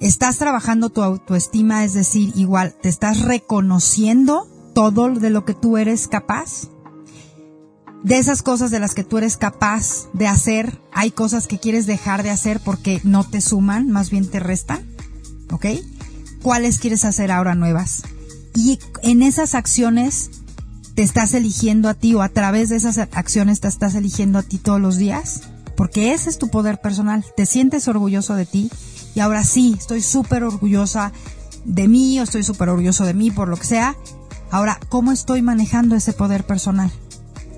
Estás 0.00 0.38
trabajando 0.38 0.90
tu 0.90 1.02
autoestima, 1.02 1.84
es 1.84 1.94
decir, 1.94 2.32
igual, 2.34 2.76
te 2.80 2.88
estás 2.88 3.22
reconociendo 3.22 4.48
todo 4.74 5.08
de 5.10 5.30
lo 5.30 5.44
que 5.44 5.54
tú 5.54 5.76
eres 5.76 6.08
capaz. 6.08 6.68
De 8.04 8.16
esas 8.16 8.42
cosas 8.42 8.70
de 8.70 8.78
las 8.78 8.94
que 8.94 9.04
tú 9.04 9.18
eres 9.18 9.36
capaz 9.36 10.06
de 10.12 10.28
hacer, 10.28 10.80
hay 10.92 11.10
cosas 11.10 11.46
que 11.46 11.58
quieres 11.58 11.86
dejar 11.86 12.22
de 12.22 12.30
hacer 12.30 12.60
porque 12.60 13.00
no 13.02 13.24
te 13.24 13.40
suman, 13.40 13.90
más 13.90 14.10
bien 14.10 14.30
te 14.30 14.38
restan. 14.40 14.86
¿Ok? 15.50 15.66
¿Cuáles 16.42 16.78
quieres 16.78 17.04
hacer 17.04 17.32
ahora 17.32 17.54
nuevas? 17.54 18.02
Y 18.54 18.78
en 19.02 19.22
esas 19.22 19.54
acciones 19.54 20.30
te 20.94 21.02
estás 21.02 21.34
eligiendo 21.34 21.88
a 21.88 21.94
ti 21.94 22.14
o 22.14 22.22
a 22.22 22.28
través 22.28 22.68
de 22.68 22.76
esas 22.76 22.98
acciones 22.98 23.60
te 23.60 23.68
estás 23.68 23.94
eligiendo 23.94 24.38
a 24.38 24.42
ti 24.42 24.58
todos 24.58 24.80
los 24.80 24.96
días. 24.96 25.42
Porque 25.76 26.12
ese 26.12 26.30
es 26.30 26.38
tu 26.38 26.48
poder 26.50 26.80
personal. 26.80 27.24
Te 27.36 27.46
sientes 27.46 27.88
orgulloso 27.88 28.34
de 28.34 28.46
ti. 28.46 28.70
Y 29.14 29.20
ahora 29.20 29.44
sí, 29.44 29.74
estoy 29.78 30.02
súper 30.02 30.44
orgullosa 30.44 31.12
de 31.64 31.88
mí 31.88 32.18
o 32.20 32.22
estoy 32.22 32.44
súper 32.44 32.68
orgulloso 32.68 33.04
de 33.04 33.14
mí 33.14 33.30
por 33.30 33.48
lo 33.48 33.56
que 33.56 33.66
sea. 33.66 33.96
Ahora, 34.50 34.78
¿cómo 34.88 35.12
estoy 35.12 35.42
manejando 35.42 35.94
ese 35.94 36.12
poder 36.12 36.44
personal? 36.44 36.92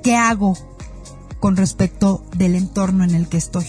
¿Qué 0.03 0.17
hago 0.17 0.57
con 1.41 1.57
respecto 1.57 2.25
del 2.37 2.55
entorno 2.55 3.05
en 3.05 3.15
el 3.15 3.29
que 3.29 3.37
estoy? 3.37 3.67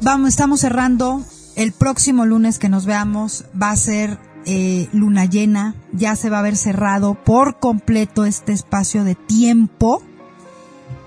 Vamos, 0.00 0.30
estamos 0.30 0.60
cerrando. 0.60 1.22
El 1.56 1.72
próximo 1.72 2.24
lunes 2.24 2.58
que 2.58 2.68
nos 2.68 2.86
veamos 2.86 3.46
va 3.60 3.70
a 3.70 3.76
ser 3.76 4.18
eh, 4.44 4.88
luna 4.92 5.24
llena. 5.24 5.74
Ya 5.92 6.16
se 6.16 6.30
va 6.30 6.36
a 6.36 6.40
haber 6.40 6.56
cerrado 6.56 7.14
por 7.14 7.58
completo 7.58 8.24
este 8.24 8.52
espacio 8.52 9.04
de 9.04 9.14
tiempo 9.14 10.02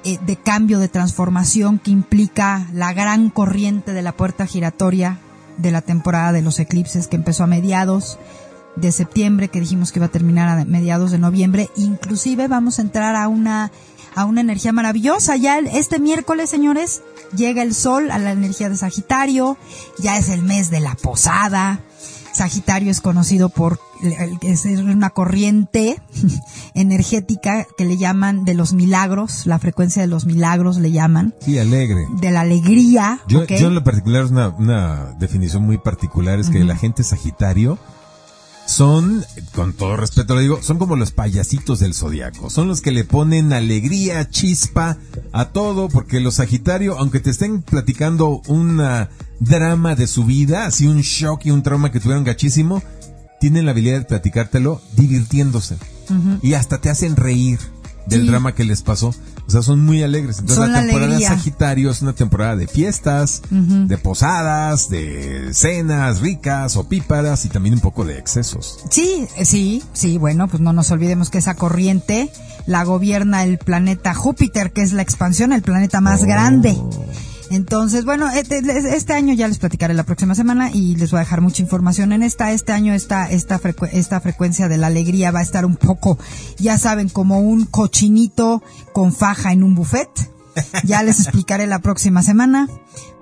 eh, 0.04 0.18
de 0.26 0.36
cambio, 0.36 0.80
de 0.80 0.88
transformación 0.88 1.78
que 1.78 1.92
implica 1.92 2.68
la 2.74 2.92
gran 2.92 3.30
corriente 3.30 3.94
de 3.94 4.02
la 4.02 4.12
puerta 4.12 4.48
giratoria 4.48 5.20
de 5.58 5.72
la 5.72 5.82
temporada 5.82 6.32
de 6.32 6.42
los 6.42 6.60
eclipses 6.60 7.08
que 7.08 7.16
empezó 7.16 7.44
a 7.44 7.48
mediados 7.48 8.18
de 8.76 8.92
septiembre, 8.92 9.50
que 9.50 9.60
dijimos 9.60 9.92
que 9.92 10.00
iba 10.00 10.06
a 10.08 10.12
terminar 10.12 10.48
a 10.48 10.66
mediados 10.66 11.12
de 11.12 11.20
noviembre. 11.20 11.70
Inclusive 11.76 12.48
vamos 12.48 12.80
a 12.80 12.82
entrar 12.82 13.16
a 13.16 13.28
una 13.28 13.72
a 14.14 14.26
una 14.26 14.42
energía 14.42 14.74
maravillosa. 14.74 15.38
Ya 15.38 15.60
este 15.60 16.00
miércoles, 16.00 16.50
señores, 16.50 17.02
llega 17.36 17.64
el 17.64 17.74
sol 17.74 18.12
a 18.12 18.18
la 18.18 18.32
energía 18.32 18.70
de 18.70 18.76
Sagitario. 18.78 19.58
Ya 20.00 20.18
es 20.18 20.30
el 20.30 20.42
mes 20.44 20.70
de 20.70 20.82
la 20.82 20.96
posada. 20.96 21.80
Sagitario 22.34 22.92
es 22.92 23.02
conocido 23.02 23.50
por 23.50 23.80
es 24.42 24.66
una 24.66 25.12
corriente 25.12 26.02
energética 26.74 27.68
que 27.78 27.86
le 27.86 27.98
llaman 27.98 28.46
de 28.46 28.54
los 28.54 28.74
milagros, 28.74 29.46
la 29.46 29.60
frecuencia 29.60 30.02
de 30.02 30.08
los 30.08 30.26
milagros 30.26 30.78
le 30.78 30.92
llaman, 30.92 31.36
Sí, 31.42 31.60
alegre. 31.60 32.08
de 32.20 32.32
la 32.32 32.42
alegría. 32.42 33.20
Yo, 33.28 33.46
yo 33.46 33.68
en 33.68 33.76
lo 33.76 33.84
particular, 33.84 34.26
una, 34.26 34.50
una 34.50 35.14
definición 35.20 35.64
muy 35.64 35.78
particular 35.78 36.40
es 36.40 36.50
que 36.50 36.64
la 36.64 36.76
gente 36.76 37.04
Sagitario 37.04 37.78
son, 38.72 39.26
con 39.54 39.74
todo 39.74 39.98
respeto 39.98 40.34
lo 40.34 40.42
digo, 40.42 40.62
son 40.62 40.80
como 40.80 40.96
los 40.96 41.12
payasitos 41.12 41.80
del 41.80 41.94
zodiaco. 41.94 42.50
Son 42.50 42.68
los 42.68 42.82
que 42.82 42.92
le 42.92 43.04
ponen 43.04 43.54
alegría, 43.54 44.30
chispa 44.30 44.98
a 45.34 45.50
todo, 45.50 45.90
porque 45.90 46.22
los 46.22 46.36
Sagitario, 46.36 46.98
aunque 46.98 47.20
te 47.20 47.30
estén 47.30 47.62
platicando 47.62 48.42
una 48.48 49.10
drama 49.40 49.96
de 49.96 50.08
su 50.08 50.24
vida, 50.24 50.66
así 50.66 50.88
un 50.88 51.02
shock 51.02 51.46
y 51.46 51.52
un 51.52 51.64
trauma 51.64 51.92
que 51.92 52.00
tuvieron 52.00 52.24
gachísimo, 52.24 52.82
tienen 53.42 53.66
la 53.66 53.72
habilidad 53.72 54.00
de 54.00 54.06
platicártelo 54.06 54.82
divirtiéndose. 54.96 55.78
Y 56.42 56.54
hasta 56.54 56.80
te 56.80 56.90
hacen 56.90 57.16
reír 57.16 57.60
del 58.08 58.22
Sí. 58.22 58.28
drama 58.28 58.54
que 58.56 58.64
les 58.64 58.82
pasó. 58.82 59.14
O 59.48 59.52
sea, 59.52 59.62
son 59.62 59.84
muy 59.84 60.02
alegres. 60.04 60.40
Entonces 60.40 60.64
Son 60.64 60.72
la 60.72 60.82
temporada 60.82 61.08
alegría. 61.08 61.30
Sagitario 61.30 61.92
es 61.92 62.02
una 62.02 62.14
temporada 62.14 62.56
de 62.56 62.68
fiestas, 62.68 63.42
de 63.50 63.98
posadas, 63.98 64.90
de 64.90 65.54
cenas 65.54 66.22
ricas 66.22 66.76
o 66.78 66.88
píparas 66.88 67.46
y 67.46 67.50
también 67.50 67.76
un 67.76 67.82
poco 67.82 68.06
de 68.06 68.18
excesos. 68.18 68.80
Sí, 68.90 69.28
eh, 69.38 69.46
sí, 69.46 69.84
sí, 69.94 70.18
bueno, 70.18 70.48
pues 70.48 70.62
no 70.62 70.72
nos 70.74 70.92
olvidemos 70.92 71.30
que 71.30 71.40
esa 71.40 71.56
corriente 71.56 72.30
la 72.68 72.84
gobierna 72.84 73.44
el 73.44 73.58
planeta 73.58 74.14
Júpiter, 74.14 74.72
que 74.72 74.82
es 74.84 74.94
la 74.94 75.02
expansión, 75.02 75.52
el 75.52 75.62
planeta 75.64 76.00
más 76.00 76.22
Oh. 76.24 76.28
grande. 76.28 76.78
Entonces, 77.52 78.06
bueno, 78.06 78.30
este, 78.30 78.60
este 78.96 79.14
año 79.14 79.34
ya 79.34 79.48
les 79.48 79.60
platicaré 79.60 79.94
la 79.94 80.04
próxima 80.04 80.36
semana 80.36 80.72
y 80.72 80.96
les 80.96 81.12
voy 81.12 81.18
a 81.18 81.22
dejar 81.24 81.42
mucha 81.42 81.62
información 81.62 82.14
en 82.14 82.24
esta. 82.24 82.52
Este 82.54 82.72
año 82.72 82.94
esta, 82.94 83.30
esta, 83.30 83.60
esta 83.92 84.22
frecuencia 84.22 84.68
de 84.70 84.78
la 84.78 84.88
alegría 84.88 85.32
va 85.32 85.40
a 85.40 85.44
estar 85.44 85.66
un 85.66 85.76
poco, 85.76 86.18
ya 86.58 86.78
saben, 86.78 87.10
como 87.10 87.40
un 87.42 87.66
cochinito 87.66 88.64
con 88.94 89.14
faja 89.14 89.52
en 89.52 89.64
un 89.64 89.76
buffet. 89.76 90.10
Ya 90.84 91.02
les 91.04 91.20
explicaré 91.22 91.66
la 91.68 91.80
próxima 91.80 92.24
semana 92.24 92.68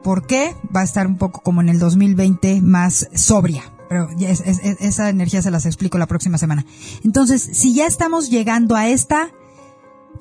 por 0.03 0.25
qué. 0.25 0.55
Va 0.75 0.81
a 0.81 0.83
estar 0.83 1.05
un 1.07 1.17
poco 1.17 1.41
como 1.41 1.61
en 1.61 1.69
el 1.69 1.77
2020 1.79 2.61
más 2.61 3.07
sobria. 3.13 3.63
Pero 3.87 4.07
ya 4.17 4.29
es- 4.29 4.41
esa 4.45 5.09
energía 5.09 5.41
se 5.41 5.49
las 5.51 5.65
explico 5.65 5.97
la 5.97 6.05
próxima 6.07 6.37
semana. 6.37 6.65
Entonces, 7.03 7.41
si 7.53 7.73
ya 7.73 7.87
estamos 7.87 8.29
llegando 8.29 8.75
a 8.75 8.87
esta 8.87 9.29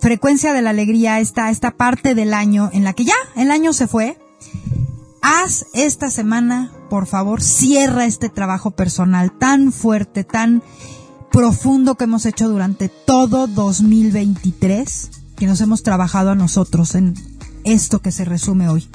frecuencia 0.01 0.53
de 0.53 0.63
la 0.63 0.71
alegría, 0.71 1.21
esta, 1.21 1.51
esta 1.51 1.73
parte 1.73 2.15
del 2.15 2.35
año 2.35 2.71
en 2.73 2.85
la 2.85 2.93
que 2.93 3.05
ya 3.05 3.15
el 3.37 3.51
año 3.51 3.73
se 3.73 3.87
fue, 3.87 4.19
haz 5.23 5.67
esta 5.73 6.11
semana, 6.11 6.73
por 6.91 7.07
favor, 7.07 7.43
cierra 7.43 8.07
este 8.07 8.29
trabajo 8.29 8.71
personal 8.71 9.33
tan 9.37 9.73
fuerte, 9.73 10.25
tan 10.25 10.63
profundo 11.31 11.97
que 11.97 12.05
hemos 12.05 12.27
hecho 12.27 12.49
durante 12.49 12.89
todo 12.89 13.47
2023, 13.47 15.11
que 15.37 15.47
nos 15.47 15.61
hemos 15.61 15.83
trabajado 15.83 16.31
a 16.31 16.35
nosotros 16.35 16.95
en 16.95 17.15
esto 17.65 18.01
que 18.01 18.13
se 18.13 18.25
resume 18.25 18.69
hoy. 18.69 18.89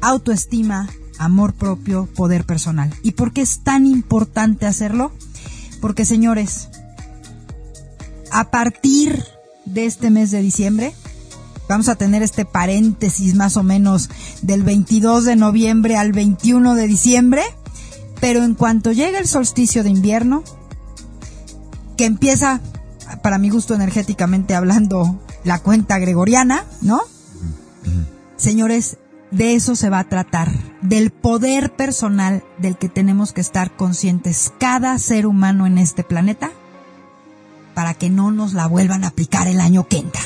Autoestima, 0.00 0.88
amor 1.18 1.54
propio, 1.54 2.06
poder 2.06 2.44
personal. 2.44 2.92
¿Y 3.02 3.12
por 3.12 3.32
qué 3.32 3.42
es 3.42 3.60
tan 3.62 3.86
importante 3.86 4.66
hacerlo? 4.66 5.12
Porque, 5.80 6.04
señores, 6.04 6.68
a 8.32 8.50
partir 8.50 9.24
de 9.64 9.86
este 9.86 10.10
mes 10.10 10.30
de 10.30 10.42
diciembre, 10.42 10.94
vamos 11.68 11.88
a 11.88 11.94
tener 11.94 12.22
este 12.22 12.44
paréntesis 12.44 13.34
más 13.34 13.56
o 13.56 13.62
menos 13.62 14.10
del 14.42 14.62
22 14.62 15.24
de 15.24 15.36
noviembre 15.36 15.96
al 15.96 16.12
21 16.12 16.74
de 16.74 16.86
diciembre, 16.86 17.42
pero 18.20 18.42
en 18.42 18.54
cuanto 18.54 18.92
llegue 18.92 19.18
el 19.18 19.28
solsticio 19.28 19.82
de 19.84 19.90
invierno, 19.90 20.42
que 21.96 22.06
empieza, 22.06 22.60
para 23.22 23.38
mi 23.38 23.50
gusto 23.50 23.74
energéticamente 23.74 24.54
hablando, 24.54 25.20
la 25.44 25.58
cuenta 25.58 25.98
gregoriana, 25.98 26.64
¿no? 26.82 27.00
Señores, 28.36 28.98
de 29.30 29.54
eso 29.54 29.76
se 29.76 29.90
va 29.90 30.00
a 30.00 30.08
tratar, 30.08 30.50
del 30.82 31.10
poder 31.10 31.74
personal 31.76 32.42
del 32.58 32.78
que 32.78 32.88
tenemos 32.88 33.32
que 33.32 33.40
estar 33.40 33.76
conscientes 33.76 34.52
cada 34.58 34.98
ser 34.98 35.26
humano 35.26 35.66
en 35.66 35.78
este 35.78 36.02
planeta 36.02 36.50
para 37.74 37.94
que 37.94 38.10
no 38.10 38.30
nos 38.30 38.52
la 38.52 38.66
vuelvan 38.66 39.04
a 39.04 39.08
aplicar 39.08 39.48
el 39.48 39.60
año 39.60 39.86
que 39.88 39.98
entra 39.98 40.22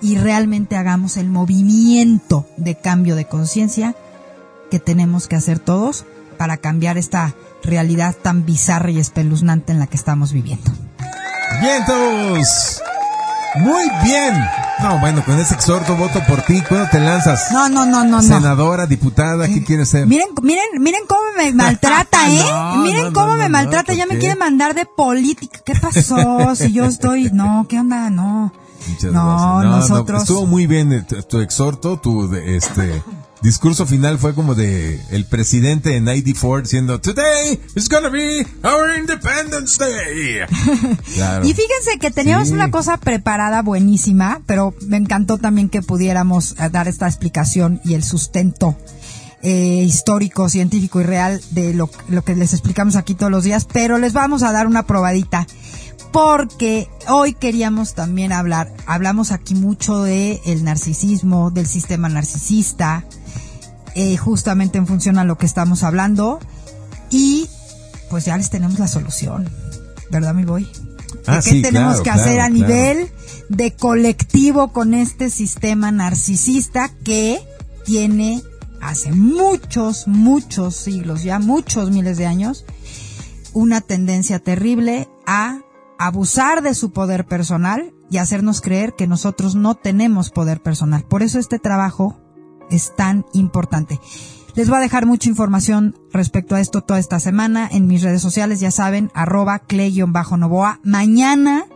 y 0.00 0.16
realmente 0.16 0.76
hagamos 0.76 1.16
el 1.16 1.28
movimiento 1.28 2.46
de 2.56 2.74
cambio 2.74 3.16
de 3.16 3.26
conciencia 3.26 3.94
que 4.70 4.78
tenemos 4.78 5.28
que 5.28 5.36
hacer 5.36 5.58
todos 5.58 6.04
para 6.36 6.58
cambiar 6.58 6.98
esta 6.98 7.34
realidad 7.62 8.14
tan 8.20 8.44
bizarra 8.44 8.90
y 8.90 8.98
espeluznante 8.98 9.72
en 9.72 9.78
la 9.78 9.86
que 9.86 9.96
estamos 9.96 10.32
viviendo. 10.32 10.70
¡Vientos! 11.60 12.82
Muy 13.56 13.84
bien. 14.04 14.34
No, 14.82 14.98
bueno, 14.98 15.24
con 15.24 15.38
ese 15.40 15.54
exhorto 15.54 15.96
voto 15.96 16.20
por 16.28 16.42
ti. 16.42 16.62
¿Cuándo 16.68 16.88
te 16.90 17.00
lanzas? 17.00 17.50
No, 17.52 17.68
no, 17.68 17.86
no, 17.86 18.04
no, 18.04 18.16
no. 18.16 18.22
Senadora, 18.22 18.86
diputada, 18.86 19.46
¿qué 19.48 19.64
quieres 19.64 19.88
ser? 19.88 20.06
Miren, 20.06 20.28
miren, 20.42 20.64
miren 20.80 21.00
cómo 21.08 21.22
me 21.38 21.52
maltrata, 21.52 22.18
¿eh? 22.28 22.44
No, 22.50 22.76
miren 22.82 23.04
no, 23.04 23.12
cómo 23.14 23.28
no, 23.28 23.36
me 23.36 23.44
no, 23.44 23.50
maltrata. 23.50 23.86
¿por 23.86 23.96
ya 23.96 24.06
me 24.06 24.18
quiere 24.18 24.36
mandar 24.36 24.74
de 24.74 24.84
política. 24.84 25.60
¿Qué 25.64 25.74
pasó? 25.74 26.54
si 26.54 26.72
yo 26.72 26.84
estoy, 26.84 27.30
no, 27.32 27.66
¿qué 27.68 27.80
onda? 27.80 28.10
No. 28.10 28.52
Muchas 28.88 29.12
No, 29.12 29.58
gracias. 29.60 29.90
nosotros- 29.90 30.22
estuvo 30.22 30.46
muy 30.46 30.66
bien 30.66 31.06
tu, 31.06 31.22
tu 31.22 31.40
exhorto, 31.40 31.96
tu 31.98 32.28
de- 32.28 32.56
este 32.56 33.02
discurso 33.46 33.86
final 33.86 34.18
fue 34.18 34.34
como 34.34 34.56
de 34.56 35.00
el 35.10 35.24
presidente 35.24 35.94
en 35.96 36.04
94 36.04 36.62
diciendo 36.62 37.00
Today 37.00 37.60
is 37.76 37.88
gonna 37.88 38.08
be 38.08 38.44
our 38.64 38.98
Independence 38.98 39.78
Day. 39.78 40.40
Claro. 41.14 41.46
Y 41.46 41.54
fíjense 41.54 41.98
que 42.00 42.10
teníamos 42.10 42.48
Sí. 42.48 42.54
una 42.54 42.70
cosa 42.72 42.96
preparada 42.96 43.62
buenísima, 43.62 44.42
pero 44.46 44.74
me 44.88 44.96
encantó 44.96 45.38
también 45.38 45.68
que 45.68 45.80
pudiéramos 45.80 46.56
eh, 46.58 46.68
dar 46.70 46.88
esta 46.88 47.06
explicación 47.06 47.80
y 47.84 47.94
el 47.94 48.02
sustento 48.02 48.76
eh, 49.42 49.84
histórico, 49.86 50.48
científico 50.48 51.00
y 51.00 51.04
real 51.04 51.40
de 51.52 51.72
lo, 51.72 51.88
lo 52.08 52.22
que 52.24 52.34
les 52.34 52.52
explicamos 52.52 52.96
aquí 52.96 53.14
todos 53.14 53.30
los 53.30 53.44
días, 53.44 53.64
pero 53.72 53.96
les 53.98 54.12
vamos 54.12 54.42
a 54.42 54.50
dar 54.50 54.66
una 54.66 54.82
probadita. 54.86 55.46
Porque 56.12 56.88
hoy 57.08 57.34
queríamos 57.34 57.94
también 57.94 58.32
hablar, 58.32 58.72
hablamos 58.86 59.30
aquí 59.32 59.54
mucho 59.54 60.02
de 60.02 60.40
el 60.46 60.64
narcisismo, 60.64 61.50
del 61.50 61.66
sistema 61.66 62.08
narcisista, 62.08 63.04
eh, 63.96 64.18
justamente 64.18 64.76
en 64.76 64.86
función 64.86 65.16
a 65.16 65.24
lo 65.24 65.38
que 65.38 65.46
estamos 65.46 65.82
hablando, 65.82 66.38
y 67.10 67.48
pues 68.10 68.26
ya 68.26 68.36
les 68.36 68.50
tenemos 68.50 68.78
la 68.78 68.88
solución, 68.88 69.48
¿verdad, 70.10 70.34
mi 70.34 70.44
boy? 70.44 70.68
Ah, 71.26 71.40
¿Qué 71.42 71.50
sí, 71.50 71.62
tenemos 71.62 72.00
claro, 72.00 72.02
que 72.02 72.10
hacer 72.10 72.34
claro, 72.34 72.42
a 72.42 72.54
claro. 72.54 72.66
nivel 72.68 73.10
de 73.48 73.72
colectivo 73.74 74.70
con 74.70 74.92
este 74.92 75.30
sistema 75.30 75.90
narcisista 75.92 76.90
que 77.04 77.40
tiene 77.86 78.42
hace 78.82 79.12
muchos, 79.12 80.06
muchos 80.06 80.76
siglos, 80.76 81.22
ya 81.22 81.38
muchos 81.38 81.90
miles 81.90 82.18
de 82.18 82.26
años, 82.26 82.66
una 83.54 83.80
tendencia 83.80 84.40
terrible 84.40 85.08
a 85.26 85.60
abusar 85.98 86.62
de 86.62 86.74
su 86.74 86.90
poder 86.90 87.24
personal 87.24 87.94
y 88.10 88.18
hacernos 88.18 88.60
creer 88.60 88.92
que 88.94 89.06
nosotros 89.06 89.54
no 89.54 89.74
tenemos 89.74 90.30
poder 90.30 90.60
personal. 90.60 91.04
Por 91.04 91.22
eso 91.22 91.38
este 91.38 91.58
trabajo 91.58 92.20
es 92.70 92.94
tan 92.96 93.26
importante. 93.32 94.00
Les 94.54 94.68
voy 94.68 94.78
a 94.78 94.80
dejar 94.80 95.04
mucha 95.04 95.28
información 95.28 95.94
respecto 96.12 96.54
a 96.54 96.60
esto 96.60 96.80
toda 96.80 96.98
esta 96.98 97.20
semana 97.20 97.68
en 97.70 97.86
mis 97.86 98.02
redes 98.02 98.22
sociales, 98.22 98.58
ya 98.58 98.70
saben, 98.70 99.10
arroba 99.14 99.58
clay-novoa. 99.58 100.80
Mañana 100.82 101.66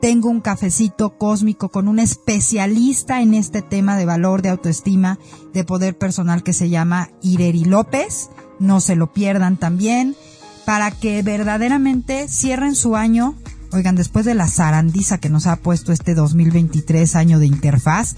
tengo 0.00 0.28
un 0.28 0.40
cafecito 0.40 1.16
cósmico 1.16 1.68
con 1.68 1.86
un 1.86 1.98
especialista 1.98 3.22
en 3.22 3.34
este 3.34 3.62
tema 3.62 3.96
de 3.96 4.04
valor, 4.04 4.42
de 4.42 4.48
autoestima, 4.48 5.18
de 5.52 5.64
poder 5.64 5.96
personal 5.96 6.42
que 6.42 6.52
se 6.52 6.68
llama 6.68 7.08
Ireri 7.22 7.64
López. 7.64 8.30
No 8.58 8.80
se 8.80 8.96
lo 8.96 9.12
pierdan 9.12 9.56
también, 9.56 10.16
para 10.66 10.90
que 10.90 11.22
verdaderamente 11.22 12.26
cierren 12.28 12.74
su 12.74 12.96
año. 12.96 13.36
Oigan, 13.72 13.96
después 13.96 14.24
de 14.24 14.34
la 14.34 14.48
zarandiza 14.48 15.18
que 15.18 15.30
nos 15.30 15.46
ha 15.46 15.56
puesto 15.56 15.92
este 15.92 16.14
2023 16.14 17.16
año 17.16 17.38
de 17.38 17.46
interfaz, 17.46 18.16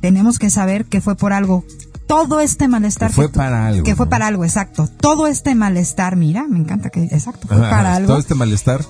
tenemos 0.00 0.38
que 0.38 0.50
saber 0.50 0.84
que 0.86 1.00
fue 1.00 1.16
por 1.16 1.32
algo. 1.32 1.64
Todo 2.06 2.40
este 2.40 2.66
malestar 2.66 3.10
Que 3.10 3.14
fue 3.14 3.28
tu- 3.28 3.34
para 3.38 3.66
algo, 3.68 3.84
Que 3.84 3.94
fue 3.94 4.06
¿no? 4.06 4.10
para 4.10 4.26
algo, 4.26 4.44
exacto. 4.44 4.88
Todo 5.00 5.26
este 5.28 5.54
malestar, 5.54 6.16
mira, 6.16 6.46
me 6.48 6.58
encanta 6.58 6.90
que, 6.90 7.04
exacto, 7.04 7.46
fue 7.46 7.56
Ajá, 7.58 7.70
para 7.70 7.94
algo. 7.94 8.08
Todo 8.08 8.18
este 8.18 8.34
malestar, 8.34 8.84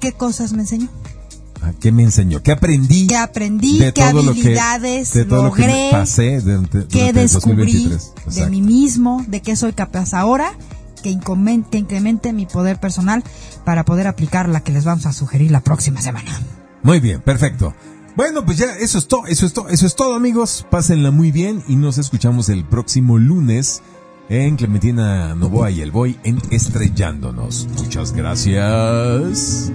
¿Qué 0.00 0.12
cosas 0.12 0.52
me 0.52 0.62
enseñó? 0.62 0.88
¿a 1.62 1.72
¿qué 1.72 1.90
me 1.90 2.02
enseñó? 2.04 2.42
¿Qué 2.42 2.52
aprendí? 2.52 3.06
¿Qué 3.08 3.16
aprendí? 3.16 3.78
de 3.78 3.92
¿Qué 3.92 4.12
lo 4.12 4.22
que- 4.22 4.28
habilidades 4.28 5.12
de 5.12 5.24
todo 5.24 5.42
lo 5.44 5.52
que 5.52 5.62
logré? 5.62 5.88
pasé 5.90 6.40
durante, 6.40 6.86
¿Qué 6.86 6.98
durante 6.98 7.08
el 7.08 7.14
descubrí 7.28 7.72
2023. 7.88 8.34
de 8.36 8.50
mí 8.50 8.62
mismo? 8.62 9.24
¿De 9.26 9.40
qué 9.42 9.56
soy 9.56 9.72
capaz 9.72 10.14
ahora? 10.14 10.52
Que, 11.02 11.10
incomen- 11.10 11.68
que 11.68 11.78
incremente 11.78 12.32
mi 12.32 12.46
poder 12.46 12.78
personal 12.78 13.22
para 13.64 13.84
poder 13.84 14.06
aplicar 14.06 14.48
la 14.48 14.60
que 14.60 14.72
les 14.72 14.84
vamos 14.84 15.06
a 15.06 15.12
sugerir 15.12 15.50
la 15.50 15.60
próxima 15.60 16.00
semana. 16.02 16.30
Muy 16.82 17.00
bien, 17.00 17.20
perfecto. 17.20 17.74
Bueno, 18.16 18.46
pues 18.46 18.56
ya 18.56 18.72
eso 18.76 18.96
es 18.96 19.08
todo, 19.08 19.26
eso 19.26 19.44
es 19.44 19.52
todo, 19.52 19.68
eso 19.68 19.86
es 19.86 19.94
todo, 19.94 20.14
amigos. 20.14 20.66
Pásenla 20.70 21.10
muy 21.10 21.30
bien 21.30 21.62
y 21.68 21.76
nos 21.76 21.98
escuchamos 21.98 22.48
el 22.48 22.64
próximo 22.64 23.18
lunes 23.18 23.82
en 24.30 24.56
Clementina 24.56 25.34
Novoa 25.34 25.70
y 25.70 25.82
el 25.82 25.90
Boy 25.90 26.18
en 26.24 26.38
Estrellándonos. 26.50 27.68
Muchas 27.76 28.12
gracias. 28.12 29.70